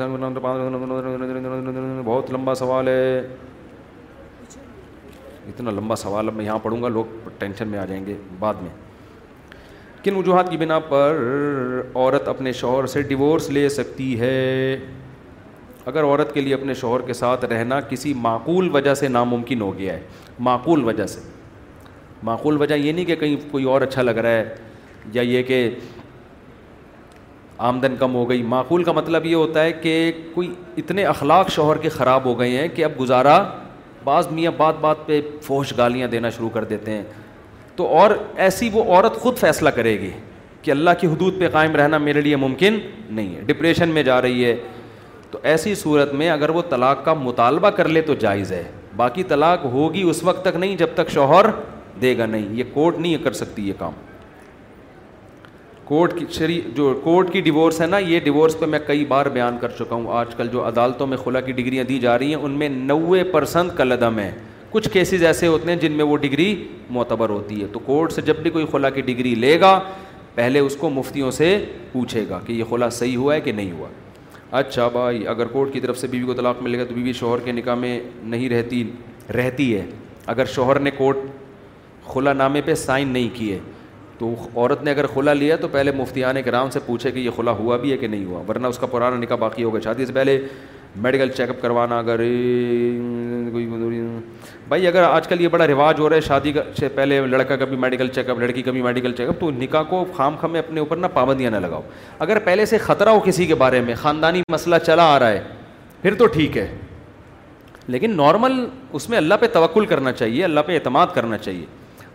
[2.05, 3.19] بہت لمبا سوال ہے۔
[5.47, 8.55] اتنا لمبا سوال اب میں یہاں پڑھوں گا، لوگ ٹینشن میں آ جائیں گے بعد
[8.55, 8.71] میں۔
[10.05, 11.19] کن وجوہات کی بنا پر
[11.95, 14.77] عورت اپنے شوہر سے ڈیورس لے سکتی ہے؟
[15.87, 19.79] اگر عورت کے لیے اپنے شوہر کے ساتھ رہنا کسی معقول وجہ سے ناممکن ہو
[19.79, 20.01] گیا ہے،
[20.39, 21.21] معقول وجہ سے۔
[22.23, 24.55] معقول وجہ یہ نہیں کہ کہیں کوئی اور اچھا لگ رہا ہے
[25.13, 25.71] یا یہ کہ
[27.59, 31.77] آمدن کم ہو گئی۔ معقول کا مطلب یہ ہوتا ہے کہ کوئی اتنے اخلاق شوہر
[31.77, 33.45] کے خراب ہو گئے ہیں کہ اب گزارا
[34.05, 37.03] بعض میاں بات بات پہ فوش گالیاں دینا شروع کر دیتے ہیں۔
[37.77, 40.11] تو اور ایسی وہ عورت خود فیصلہ کرے گی
[40.63, 42.79] کہ اللہ کی حدود پہ قائم رہنا میرے لیے ممکن
[43.11, 44.57] نہیں ہے۔ ڈپریشن میں جا رہی ہے۔
[45.31, 48.65] تو ایسی صورت میں اگر وہ طلاق کا مطالبہ کر لے تو جائز ہے۔
[48.97, 51.47] باقی طلاق ہوگی اس وقت تک نہیں جب تک شوہر
[52.01, 53.93] دے گا نہیں۔ یہ کورٹ نہیں کر سکتی یہ کام۔
[55.85, 59.27] کورٹ کی شری جو کورٹ کی ڈیورس ہے نا، یہ ڈیورس پہ میں کئی بار
[59.27, 62.27] بیان کر چکا ہوں۔ آج کل جو عدالتوں میں خلا کی ڈگریاں دی جا رہی
[62.27, 64.33] ہیں، ان میں نوے پرسنٹ کل عدم ہے
[64.71, 68.23] کچھ کیسز ایسے ہوتے ہیں جن میں وہ ڈگری معتبر ہوتی ہے۔ تو کورٹ سے
[68.23, 69.81] جب بھی کوئی خلا کی ڈگری لے گا،
[70.35, 73.73] پہلے اس کو مفتیوں سے پوچھے گا کہ یہ خلا صحیح ہوا ہے کہ نہیں
[73.73, 73.89] ہوا۔
[74.51, 77.39] اچھا بھائی، اگر کورٹ کی طرف سے بیوی کو طلاق ملے گا تو بیوی شوہر
[77.45, 78.91] کے نکاح میں نہیں رہتی
[79.35, 79.87] رہتی ہے۔
[80.27, 81.17] اگر شوہر نے کورٹ
[82.07, 83.59] خلا نامے پہ سائن نہیں کیے
[84.19, 87.51] تو عورت نے اگر خلا لیا تو پہلے مفتیان کرام سے پوچھے کہ یہ خلا
[87.51, 90.13] ہوا بھی ہے کہ نہیں ہوا، ورنہ اس کا پرانا نکاح باقی ہوگا، شادی سے
[90.13, 90.41] پہلے
[90.97, 92.17] میڈیکل چیک اپ کروانا، اگر
[93.53, 93.67] کوئی
[94.69, 97.65] بھائی، اگر آج کل یہ بڑا رواج ہو رہا ہے، شادی سے پہلے لڑکا کا
[97.65, 100.51] بھی میڈیکل چیک اپ لڑکی کا بھی میڈیکل چیک اپ تو نکاح کو خام خام
[100.51, 101.83] میں اپنے اوپر نہ پابندیاں نہ لگاؤ۔
[102.19, 105.43] اگر پہلے سے خطرہ ہو کسی کے بارے میں، خاندانی مسئلہ چلا آ رہا ہے،
[106.03, 106.77] پھر تو ٹھیک ہے۔
[107.89, 111.67] لیکن نارمل اس میں اللہ پہ توکل کرنا چاہیے، اللہ پہ اعتماد کرنا چاہیے۔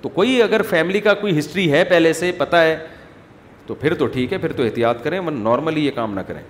[0.01, 2.77] تو کوئی اگر فیملی کا کوئی ہسٹری ہے پہلے سے، پتہ ہے،
[3.65, 6.41] تو پھر تو ٹھیک ہے، پھر تو احتیاط کریں، ورنہ نارملی یہ کام نہ کریں۔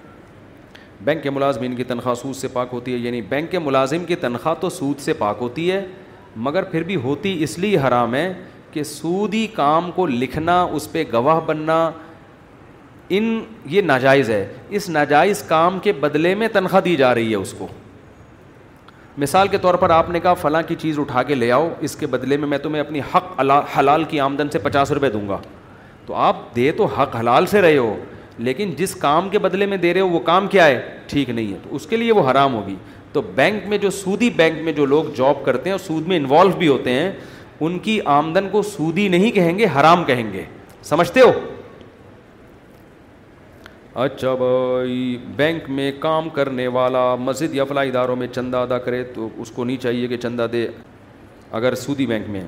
[1.02, 4.16] بینک کے ملازمین کی تنخواہ سود سے پاک ہوتی ہے یعنی بینک کے ملازم کی
[4.16, 5.86] تنخواہ تو سود سے پاک ہوتی ہے،
[6.36, 8.34] مگر پھر بھی ہوتی اس لیے حرام ہے
[8.72, 11.92] کہ سودی کام کو لکھنا، اس پہ گواہ بننا،
[13.10, 17.36] ان یہ ناجائز ہے۔ اس ناجائز کام کے بدلے میں تنخواہ دی جا رہی ہے
[17.36, 17.68] اس کو۔
[19.20, 21.96] مثال کے طور پر آپ نے کہا فلاں کی چیز اٹھا کے لے آؤ، اس
[21.96, 23.40] کے بدلے میں میں تمہیں اپنی حق
[23.80, 25.38] حلال کی آمدن سے پچاس روپے دوں گا۔
[26.06, 27.98] تو آپ دے تو حق حلال سے رہے ہو،
[28.38, 31.54] لیکن جس کام کے بدلے میں دے رہے ہو، وہ کام کیا ہے؟ ٹھیک نہیں
[31.54, 32.76] ہے۔ تو اس کے لیے وہ حرام ہوگی۔
[33.12, 36.18] تو بینک میں جو، سودی بینک میں جو لوگ جاب کرتے ہیں اور سود میں
[36.18, 37.12] انوالو بھی ہوتے ہیں،
[37.60, 40.44] ان کی آمدن کو سودی نہیں کہیں گے، حرام کہیں گے۔
[40.84, 41.32] سمجھتے ہو؟
[43.96, 49.04] اچھا بھائی، بینک میں کام کرنے والا مسجد یا فلاح اداروں میں چندہ ادا کرے
[49.04, 50.68] تو اس کو نہیں چاہیے کہ چندہ دے۔
[51.52, 52.42] اگر سودی بینک میں۔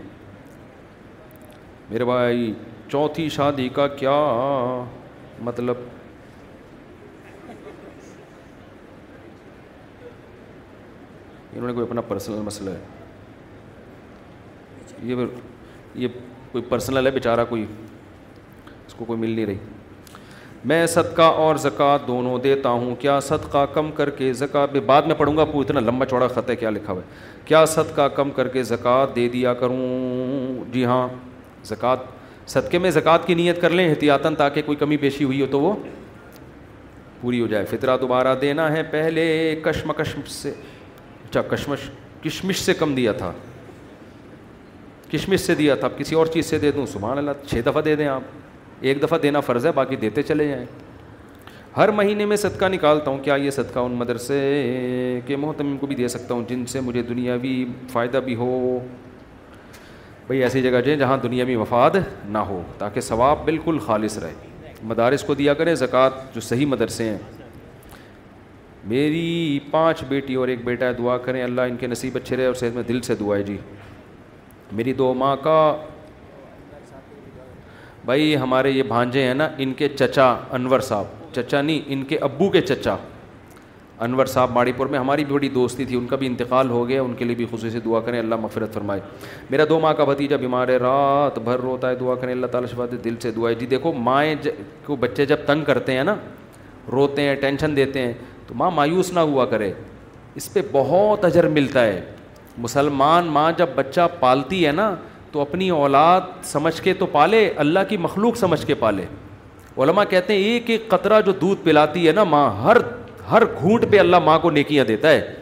[1.89, 2.53] میرے بھائی،
[2.88, 4.11] چوتھی شادی کا کیا
[5.39, 5.76] مطلب؟
[11.53, 12.80] انہوں نے کوئی اپنا پرسنل مسئلہ ہے۔
[15.03, 15.15] یہ
[15.95, 16.07] یہ
[16.51, 17.65] کوئی پرسنل ہے بیچارہ کوئی؟
[18.88, 19.57] اس کو کوئی مل نہیں رہی۔
[20.65, 25.15] میں صدقہ اور زکوٰۃ دونوں دیتا ہوں۔ کیا صدقہ کم کر کے زکوٰۃ بعد میں
[25.15, 27.09] پڑھوں گا پو اتنا لمبا چوڑا خط ہے، کیا لکھا ہوا ہے؟
[27.45, 31.07] کیا صدقہ کم کر کے زکوٰۃ دے دیا کروں؟ جی ہاں
[31.63, 31.95] زکوٰۃ۔
[32.47, 35.59] صدقے میں زکوٰۃ کی نیت کر لیں احتیاطاً، تاکہ کوئی کمی پیشی ہوئی ہو تو
[35.59, 35.73] وہ
[37.21, 40.49] پوری ہو جائے۔ فطرہ دوبارہ دینا ہے۔ پہلے کشمکش سے
[41.29, 41.79] اچھا کشمش
[42.23, 43.31] کشمش سے کم دیا تھا۔
[45.11, 47.81] کشمش سے دیا تھا۔ اب کسی اور چیز سے دے دوں؟ سبحان اللہ، چھ دفعہ
[47.81, 48.21] دے دیں آپ۔
[48.81, 50.65] ایک دفعہ دینا فرض ہے، باقی دیتے چلے جائیں۔
[51.77, 55.95] ہر مہینے میں صدقہ نکالتا ہوں، کیا یہ صدقہ ان مدرسے کے محتمم کو بھی
[55.95, 58.79] دے سکتا ہوں، جن سے مجھے دنیاوی فائدہ بھی ہو؟
[60.27, 61.91] بھائی، ایسی جگہ جائیں جہاں دنیاوی مفاد
[62.25, 64.33] نہ ہو، تاکہ ثواب بالکل خالص رہے۔
[64.83, 67.17] مدارس کو دیا کریں، زکوٰۃ جو صحیح مدرسے ہیں۔
[68.83, 72.45] میری پانچ بیٹی اور ایک بیٹا ہے دعا کریں، اللہ ان کے نصیب اچھے رہے
[72.45, 73.57] اور صحت میں دل سے دعا ہے جی۔
[74.71, 75.77] میری دو ماں کا
[78.06, 82.18] بھائی ہمارے یہ بھانجے ہیں نا، ان کے چچا انور صاحب۔ چچا نہیں، ان کے
[82.18, 82.95] ابو کے چچا۔
[83.99, 86.88] انور صاحب ماڑی پور میں ہماری بھی بڑی دوستی تھی، ان کا بھی انتقال ہو
[86.88, 88.99] گیا، ان کے لیے بھی خصوصی دعا کریں، اللہ مغفرت فرمائے۔
[89.49, 92.69] میرا دو ماں کا بھتیجا بیمار ہے، رات بھر روتا ہے، دعا کریں، اللہ تعالیٰ
[92.69, 94.36] شفا دے، دل سے دعا ہے۔ جی دیکھو، مائیں
[94.86, 96.15] کو بچے جب تنگ کرتے ہیں نا،
[96.91, 98.14] روتے ہیں، ٹینشن دیتے ہیں،
[98.48, 99.73] تو ماں مایوس نہ ہوا کرے۔
[100.36, 102.02] اس پہ بہت اجر ملتا ہے۔
[102.57, 104.95] مسلمان ماں جب بچہ پالتی ہے نا
[105.31, 109.05] تو اپنی اولاد سمجھ کے تو پالے، اللہ کی مخلوق سمجھ کے پالے۔
[109.77, 112.77] علماء کہتے ہیں، ایک ایک قطرہ جو دودھ پلاتی ہے نا ماں، ہر
[113.31, 115.33] ہر گھونٹ پہ اللہ ماں کو نیکیاں دیتا ہے۔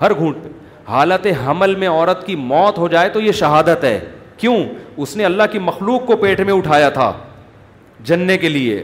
[0.00, 0.48] ہر گھونٹ پہ۔
[0.90, 4.00] حالت حمل میں عورت کی موت ہو جائے تو یہ شہادت ہے۔
[4.36, 4.64] کیوں؟
[4.96, 7.12] اس نے اللہ کی مخلوق کو پیٹ میں اٹھایا تھا
[8.00, 8.82] جننے کے لیے۔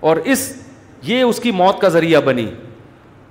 [0.00, 0.62] اور اس،
[1.02, 2.46] یہ اس کی موت کا ذریعہ بنی۔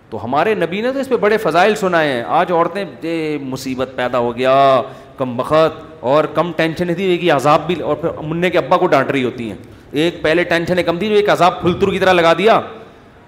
[0.09, 4.17] تو ہمارے نبی نے تو اس پہ بڑے فضائل سنائے ہیں۔ آج عورتیں مصیبت پیدا
[4.17, 4.81] ہو گیا،
[5.17, 8.87] کم بخت۔ اور کم ٹینشن تھی، ایک عذاب بھی، اور پھر منع کے ابا کو
[8.87, 9.57] ڈانٹ رہی ہوتی ہیں۔
[9.91, 12.61] ایک پہلے ٹینشن کم تھی جو ایک عذاب پھلتر کی طرح لگا دیا۔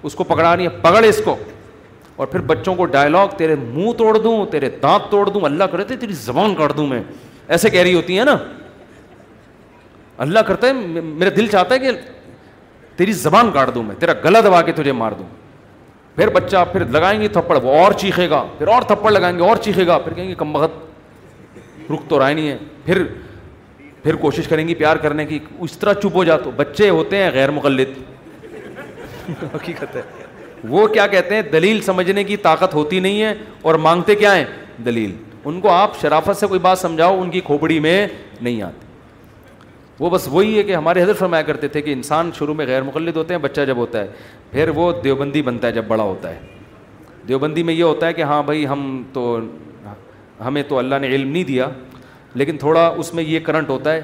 [0.03, 1.35] اس کو پکڑا نہیں پکڑ اس کو۔
[2.15, 5.83] اور پھر بچوں کو ڈائلاگ تیرے منہ توڑ دوں، تیرے دانت توڑ دوں، اللہ کرے
[5.83, 7.03] تھے تیری زبان کاٹ دوں میں۔
[7.47, 8.37] ایسے کہہ رہی ہوتی ہیں نا۔
[10.17, 11.91] اللہ کرتا ہے میرا دل چاہتا ہے کہ
[12.95, 15.25] تیری زبان کاٹ دوں میں، تیرا گلا دبا کے تجھے مار دوں۔
[16.15, 19.43] پھر بچہ، پھر لگائیں گے تھپڑ، وہ اور چیخے گا، پھر اور تھپڑ لگائیں گے،
[19.43, 20.84] اور چیخے گا، پھر کہیں گے، کم بخت۔
[21.93, 23.03] رک تو رائے نہیں ہے۔ پھر
[24.03, 27.17] پھر کوشش کریں گی پیار کرنے کی۔ اس طرح چپ ہو جا تو۔ بچے ہوتے
[27.17, 27.85] ہیں غیر مقلد۔
[29.55, 30.01] حقیقت ہے۔
[30.69, 34.45] وہ کیا کہتے ہیں؟ دلیل سمجھنے کی طاقت ہوتی نہیں ہے۔ اور مانگتے کیا ہیں؟
[34.85, 38.07] دلیل۔ ان کو آپ شرافت سے کوئی بات سمجھاؤ ان کی کھوپڑی میں
[38.41, 38.85] نہیں آتی۔
[39.99, 42.81] وہ بس وہی ہے کہ ہمارے حضرت فرمایا کرتے تھے کہ انسان شروع میں غیر
[42.81, 44.07] مقلد ہوتے ہیں بچہ جب ہوتا ہے
[44.51, 46.39] پھر وہ دیوبندی بنتا ہے جب بڑا ہوتا ہے۔
[47.27, 49.39] دیوبندی میں یہ ہوتا ہے کہ ہاں بھائی ہم تو
[50.39, 51.69] ہمیں تو اللہ نے علم نہیں دیا،
[52.33, 54.01] لیکن تھوڑا اس میں یہ کرنٹ ہوتا ہے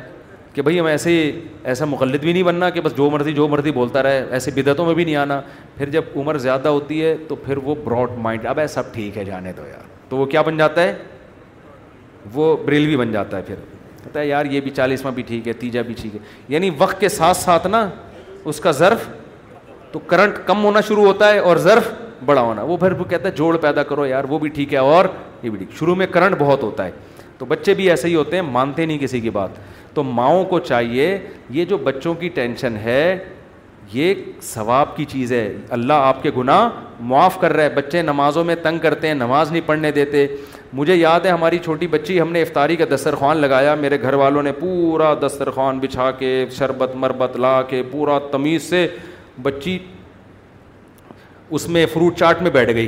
[0.54, 3.72] کہ بھائی ہم ایسے، ایسا مقلد بھی نہیں بننا کہ بس جو مرضی جو مرضی
[3.72, 5.42] بولتا رہے ایسے بدعتوں میں بھی نہیں آنا۔
[5.78, 9.26] پھر جب عمر زیادہ ہوتی ہے تو پھر وہ براڈ مائنڈ، اب سب ٹھیک ہے
[9.26, 10.96] جانے دو یار۔ تو وہ کیا بن جاتا ہے؟
[12.34, 13.56] وہ بریلوی بن جاتا ہے پھر۔
[14.04, 17.00] کہتا ہے یار، یہ بھی چالیسواں بھی ٹھیک ہے، تیجا بھی ٹھیک ہے۔ یعنی وقت
[17.00, 17.90] کے ساتھ ساتھ نا،
[18.46, 19.00] اس کا ظرف
[19.92, 21.92] تو کرنٹ کم ہونا شروع ہوتا ہے اور ظرف
[22.26, 24.80] بڑا ہونا۔ وہ پھر وہ کہتا ہے، جوڑ پیدا کرو یار، وہ بھی ٹھیک ہے
[24.80, 25.06] اور
[25.44, 26.92] یہ بھی ٹھیک۔ شروع میں کرنٹ بہت ہوتا ہے۔
[27.38, 29.50] تو بچے بھی ایسے ہی ہوتے ہیں، مانتے نہیں کسی کی بات۔
[29.94, 31.18] تو ماؤں کو چاہیے،
[31.50, 33.24] یہ جو بچوں کی ٹینشن ہے،
[33.94, 36.70] یہ ثواب کی چیز ہے۔ اللہ آپ کے گناہ
[37.00, 40.28] معاف کر رہا ہے۔ بچے نمازوں میں تنگ کرتے ہیں، نماز نہیں پڑھنے دیتے۔
[40.74, 44.44] مجھے یاد ہے، ہماری چھوٹی بچی، ہم نے افطاری کا دسترخوان لگایا۔ میرے گھر والوں
[44.44, 48.88] نے پورا دسترخوان بچھا کے، شربت، مربت لا کے، پورا تمیز سے
[49.42, 49.80] بچی
[51.52, 52.88] اس میں فروٹ چاٹ میں بیٹھ گئی۔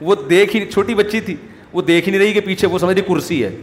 [0.00, 1.36] وہ دیکھ ہی چھوٹی بچی تھی۔
[1.72, 3.56] وہ دیکھ ہی نہیں رہی کہ پیچھے وہ سمجھ رہی کرسی ہے۔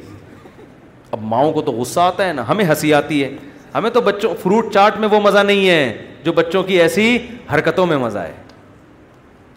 [1.11, 3.29] اب ماؤں کو تو غصہ آتا ہے نا، ہمیں ہنسی آتی ہے۔
[3.75, 7.17] ہمیں تو بچوں فروٹ چاٹ میں وہ مزہ نہیں ہے، جو بچوں کی ایسی
[7.53, 8.31] حرکتوں میں مزہ ہے۔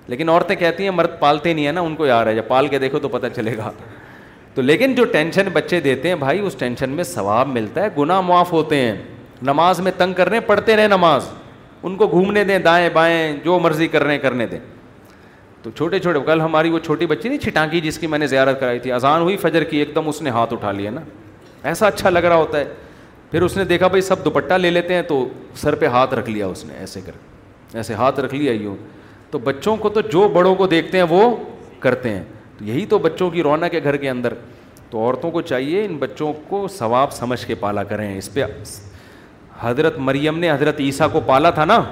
[0.06, 2.68] لیکن عورتیں کہتی ہیں، مرد پالتے نہیں ہیں نا، ان کو یار ہے۔ جب پال
[2.68, 3.72] کے دیکھو تو پتہ چلے گا۔
[4.54, 8.20] تو لیکن جو ٹینشن بچے دیتے ہیں بھائی، اس ٹینشن میں ثواب ملتا ہے، گناہ
[8.20, 9.02] معاف ہوتے ہیں۔
[9.42, 11.24] نماز میں تنگ کر رہے ہیں، پڑھتے رہے نماز۔
[11.82, 14.58] ان کو گھومنے دیں، دائیں بائیں، جو مرضی کر رہے ہیں کرنے دیں۔
[15.62, 18.60] تو چھوٹے چھوٹے، کل ہماری وہ چھوٹی بچی نہیں، چھٹانکی جس کی میں نے زیارت
[18.60, 21.00] کرائی تھی۔ اذان ہوئی، فجر کی ایک دم اس نے ہاتھ اٹھا لیا نا۔
[21.62, 22.64] ایسا اچھا لگ رہا ہوتا ہے۔
[23.30, 26.30] پھر اس نے دیکھا، بھائی سب دوپٹہ لے لیتے ہیں، تو سر پہ ہاتھ رکھ
[26.30, 27.12] لیا اس نے، ایسے کر۔
[27.74, 28.76] ایسے ہاتھ رکھ لیا یوں
[29.30, 31.36] تو بچوں کو تو جو بڑوں کو دیکھتے ہیں، وہ
[31.80, 32.24] کرتے ہیں۔
[32.58, 34.34] تو یہی تو بچوں کی رونق ہے گھر کے اندر۔
[34.90, 38.42] تو عورتوں کو چاہیے ان بچوں کو ثواب سمجھ کے پالا کریں، اس پہ
[39.62, 41.84] حضرت مریم نے حضرت عیسیٰ کو پالا تھا نا؟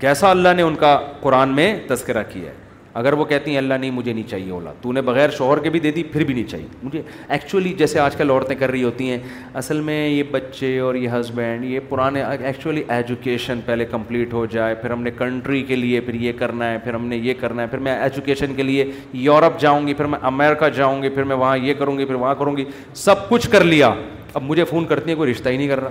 [0.00, 2.54] کیسا اللہ نے ان کا قرآن میں تذکرہ کیا ہے؟
[2.94, 5.70] اگر وہ کہتی ہیں اللہ نہیں، مجھے نہیں چاہیے اولا، تو نے بغیر شوہر کے
[5.70, 8.82] بھی دے دی، پھر بھی نہیں چاہیے۔ مجھے ایکچولی جیسے آج کل عورتیں کر رہی
[8.82, 9.18] ہوتی ہیں،
[9.54, 14.74] اصل میں یہ بچے اور یہ ہسبینڈ یہ پرانے ایکچولی ایجوکیشن پہلے کمپلیٹ ہو جائے،
[14.74, 17.62] پھر ہم نے کنٹری کے لیے پھر یہ کرنا ہے، پھر ہم نے یہ کرنا
[17.62, 21.24] ہے، پھر میں ایجوکیشن کے لیے یورپ جاؤں گی، پھر میں امیرکا جاؤں گی، پھر
[21.24, 23.94] میں وہاں یہ کروں گی، پھر وہاں کروں گی، سب کچھ کر لیا۔
[24.34, 25.90] اب مجھے فون کرتی ہیں، کوئی رشتہ ہی نہیں کر رہا۔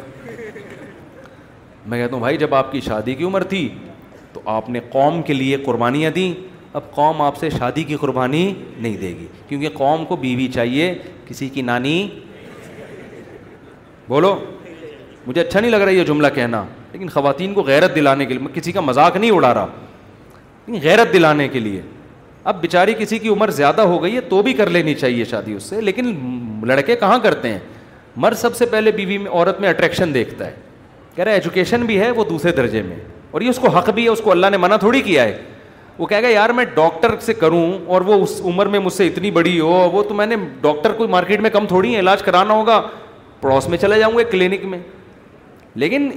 [1.85, 3.69] میں کہتا ہوں، بھائی، جب آپ کی شادی کی عمر تھی
[4.33, 6.33] تو آپ نے قوم کے لیے قربانیاں دیں۔
[6.73, 10.93] اب قوم آپ سے شادی کی قربانی نہیں دے گی۔ کیونکہ قوم کو بیوی چاہیے،
[11.27, 12.09] کسی کی نانی
[14.09, 14.43] بولو۔
[15.27, 18.43] مجھے اچھا نہیں لگ رہا یہ جملہ کہنا، لیکن خواتین کو غیرت دلانے کے لیے،
[18.43, 19.65] میں کسی کا مذاق نہیں اڑا رہا۔
[20.65, 21.81] لیکن غیرت دلانے کے لیے۔
[22.43, 25.53] اب بیچاری کسی کی عمر زیادہ ہو گئی ہے تو بھی کر لینی چاہیے شادی
[25.53, 26.19] اس سے، لیکن
[26.63, 27.59] لڑکے کہاں کرتے ہیں؟
[28.15, 30.64] مرد سب سے پہلے بیوی میں، عورت میں اٹریکشن دیکھتا ہے۔
[31.15, 32.95] کہہ رہا ہے ایجوکیشن بھی ہے وہ دوسرے درجے میں.
[33.31, 35.41] اور یہ اس کو حق بھی ہے، اس کو اللہ نے منع تھوڑی کیا ہے۔
[35.97, 39.07] وہ کہے گا، یار میں ڈاکٹر سے کروں اور وہ اس عمر میں مجھ سے
[39.07, 42.23] اتنی بڑی ہو، وہ تو میں نے ڈاکٹر کو مارکیٹ میں کم تھوڑی ہے، علاج
[42.23, 42.81] کرانا ہوگا،
[43.41, 44.79] پڑوس میں چلے جاؤں گا، کلینک میں.
[45.75, 46.09] لیکن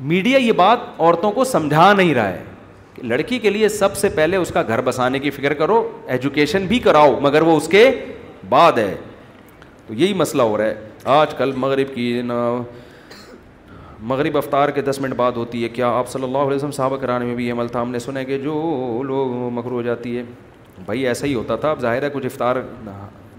[0.00, 2.38] میڈیا یہ بات عورتوں کو سمجھا نہیں رہا ہے
[2.94, 6.66] کہ لڑکی کے لیے سب سے پہلے اس کا گھر بسانے کی فکر کرو ایجوکیشن
[6.66, 7.90] بھی کراؤ، مگر وہ اس کے
[8.48, 8.94] بعد ہے۔
[9.86, 10.74] تو یہی مسئلہ ہو رہا ہے۔
[11.04, 12.22] آج کل مغرب کی
[14.02, 16.96] مغرب افطار کے دس منٹ بعد ہوتی ہے۔ کیا آپ صلی اللہ علیہ وسلم صحابہ
[16.96, 19.82] کرانے میں بھی یہ عمل تھا؟ ہم نے سنا ہے کہ جو لوگ مغرو ہو
[19.82, 20.22] جاتی ہے،
[20.84, 22.56] بھائی ایسا ہی ہوتا تھا۔ اب ظاہر ہے کچھ افطار،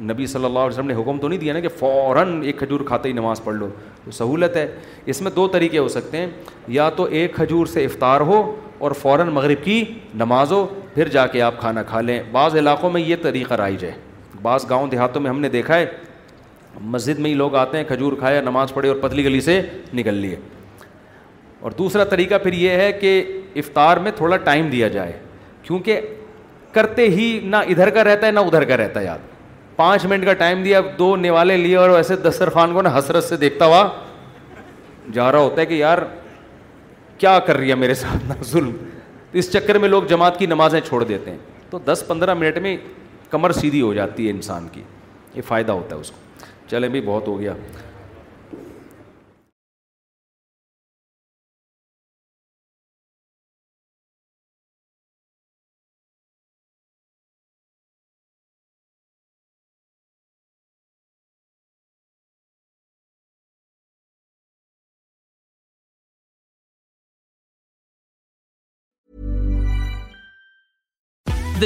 [0.02, 2.80] نبی صلی اللہ علیہ وسلم نے حکم تو نہیں دیا نا کہ فوراً ایک کھجور
[2.86, 3.68] کھاتے ہی نماز پڑھ لو۔
[4.06, 4.76] تو سہولت ہے۔
[5.06, 6.28] اس میں دو طریقے ہو سکتے ہیں۔
[6.68, 9.84] یا تو ایک کھجور سے افطار ہو اور فوراً مغرب کی
[10.16, 13.84] نماز ہو، پھر جا کے آپ کھانا کھا لیں۔ بعض علاقوں میں یہ طریقہ رائج
[13.84, 13.92] ہے۔
[14.42, 15.86] بعض گاؤں دیہاتوں میں ہم نے دیکھا ہے
[16.80, 19.62] مسجد میں ہی لوگ آتے ہیں، کھجور کھایا نماز پڑھے اور پتلی گلی سے
[19.94, 20.36] نکل لیے۔
[21.60, 25.12] اور دوسرا طریقہ پھر یہ ہے کہ افطار میں تھوڑا ٹائم دیا جائے،
[25.64, 26.02] کیونکہ
[26.72, 29.18] کرتے ہی نہ ادھر کا رہتا ہے، نہ ادھر کا رہتا ہے، یاد۔
[29.76, 33.38] پانچ منٹ کا ٹائم دیا، دو نوالے لیے اور ویسے دسترخوان کو نا حسرت سے
[33.38, 33.90] دیکھتا ہوا
[35.14, 35.98] جا رہا ہوتا ہے کہ یار
[37.18, 38.72] کیا کر رہی ہے میرے ساتھ نا ظلم۔
[39.32, 41.38] تو اس چکر میں لوگ جماعت کی نمازیں چھوڑ دیتے ہیں۔
[41.70, 42.78] تو دس پندرہ منٹ میں
[43.30, 44.82] کمر سیدھی ہو جاتی ہے انسان کی،
[45.36, 46.31] یہ فائدہ ہوتا ہے اس کو۔
[46.72, 47.54] چلیں بھی بہت ہو گیا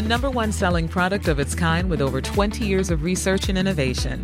[0.06, 4.24] number one selling product of its kind with over twenty years of research and innovation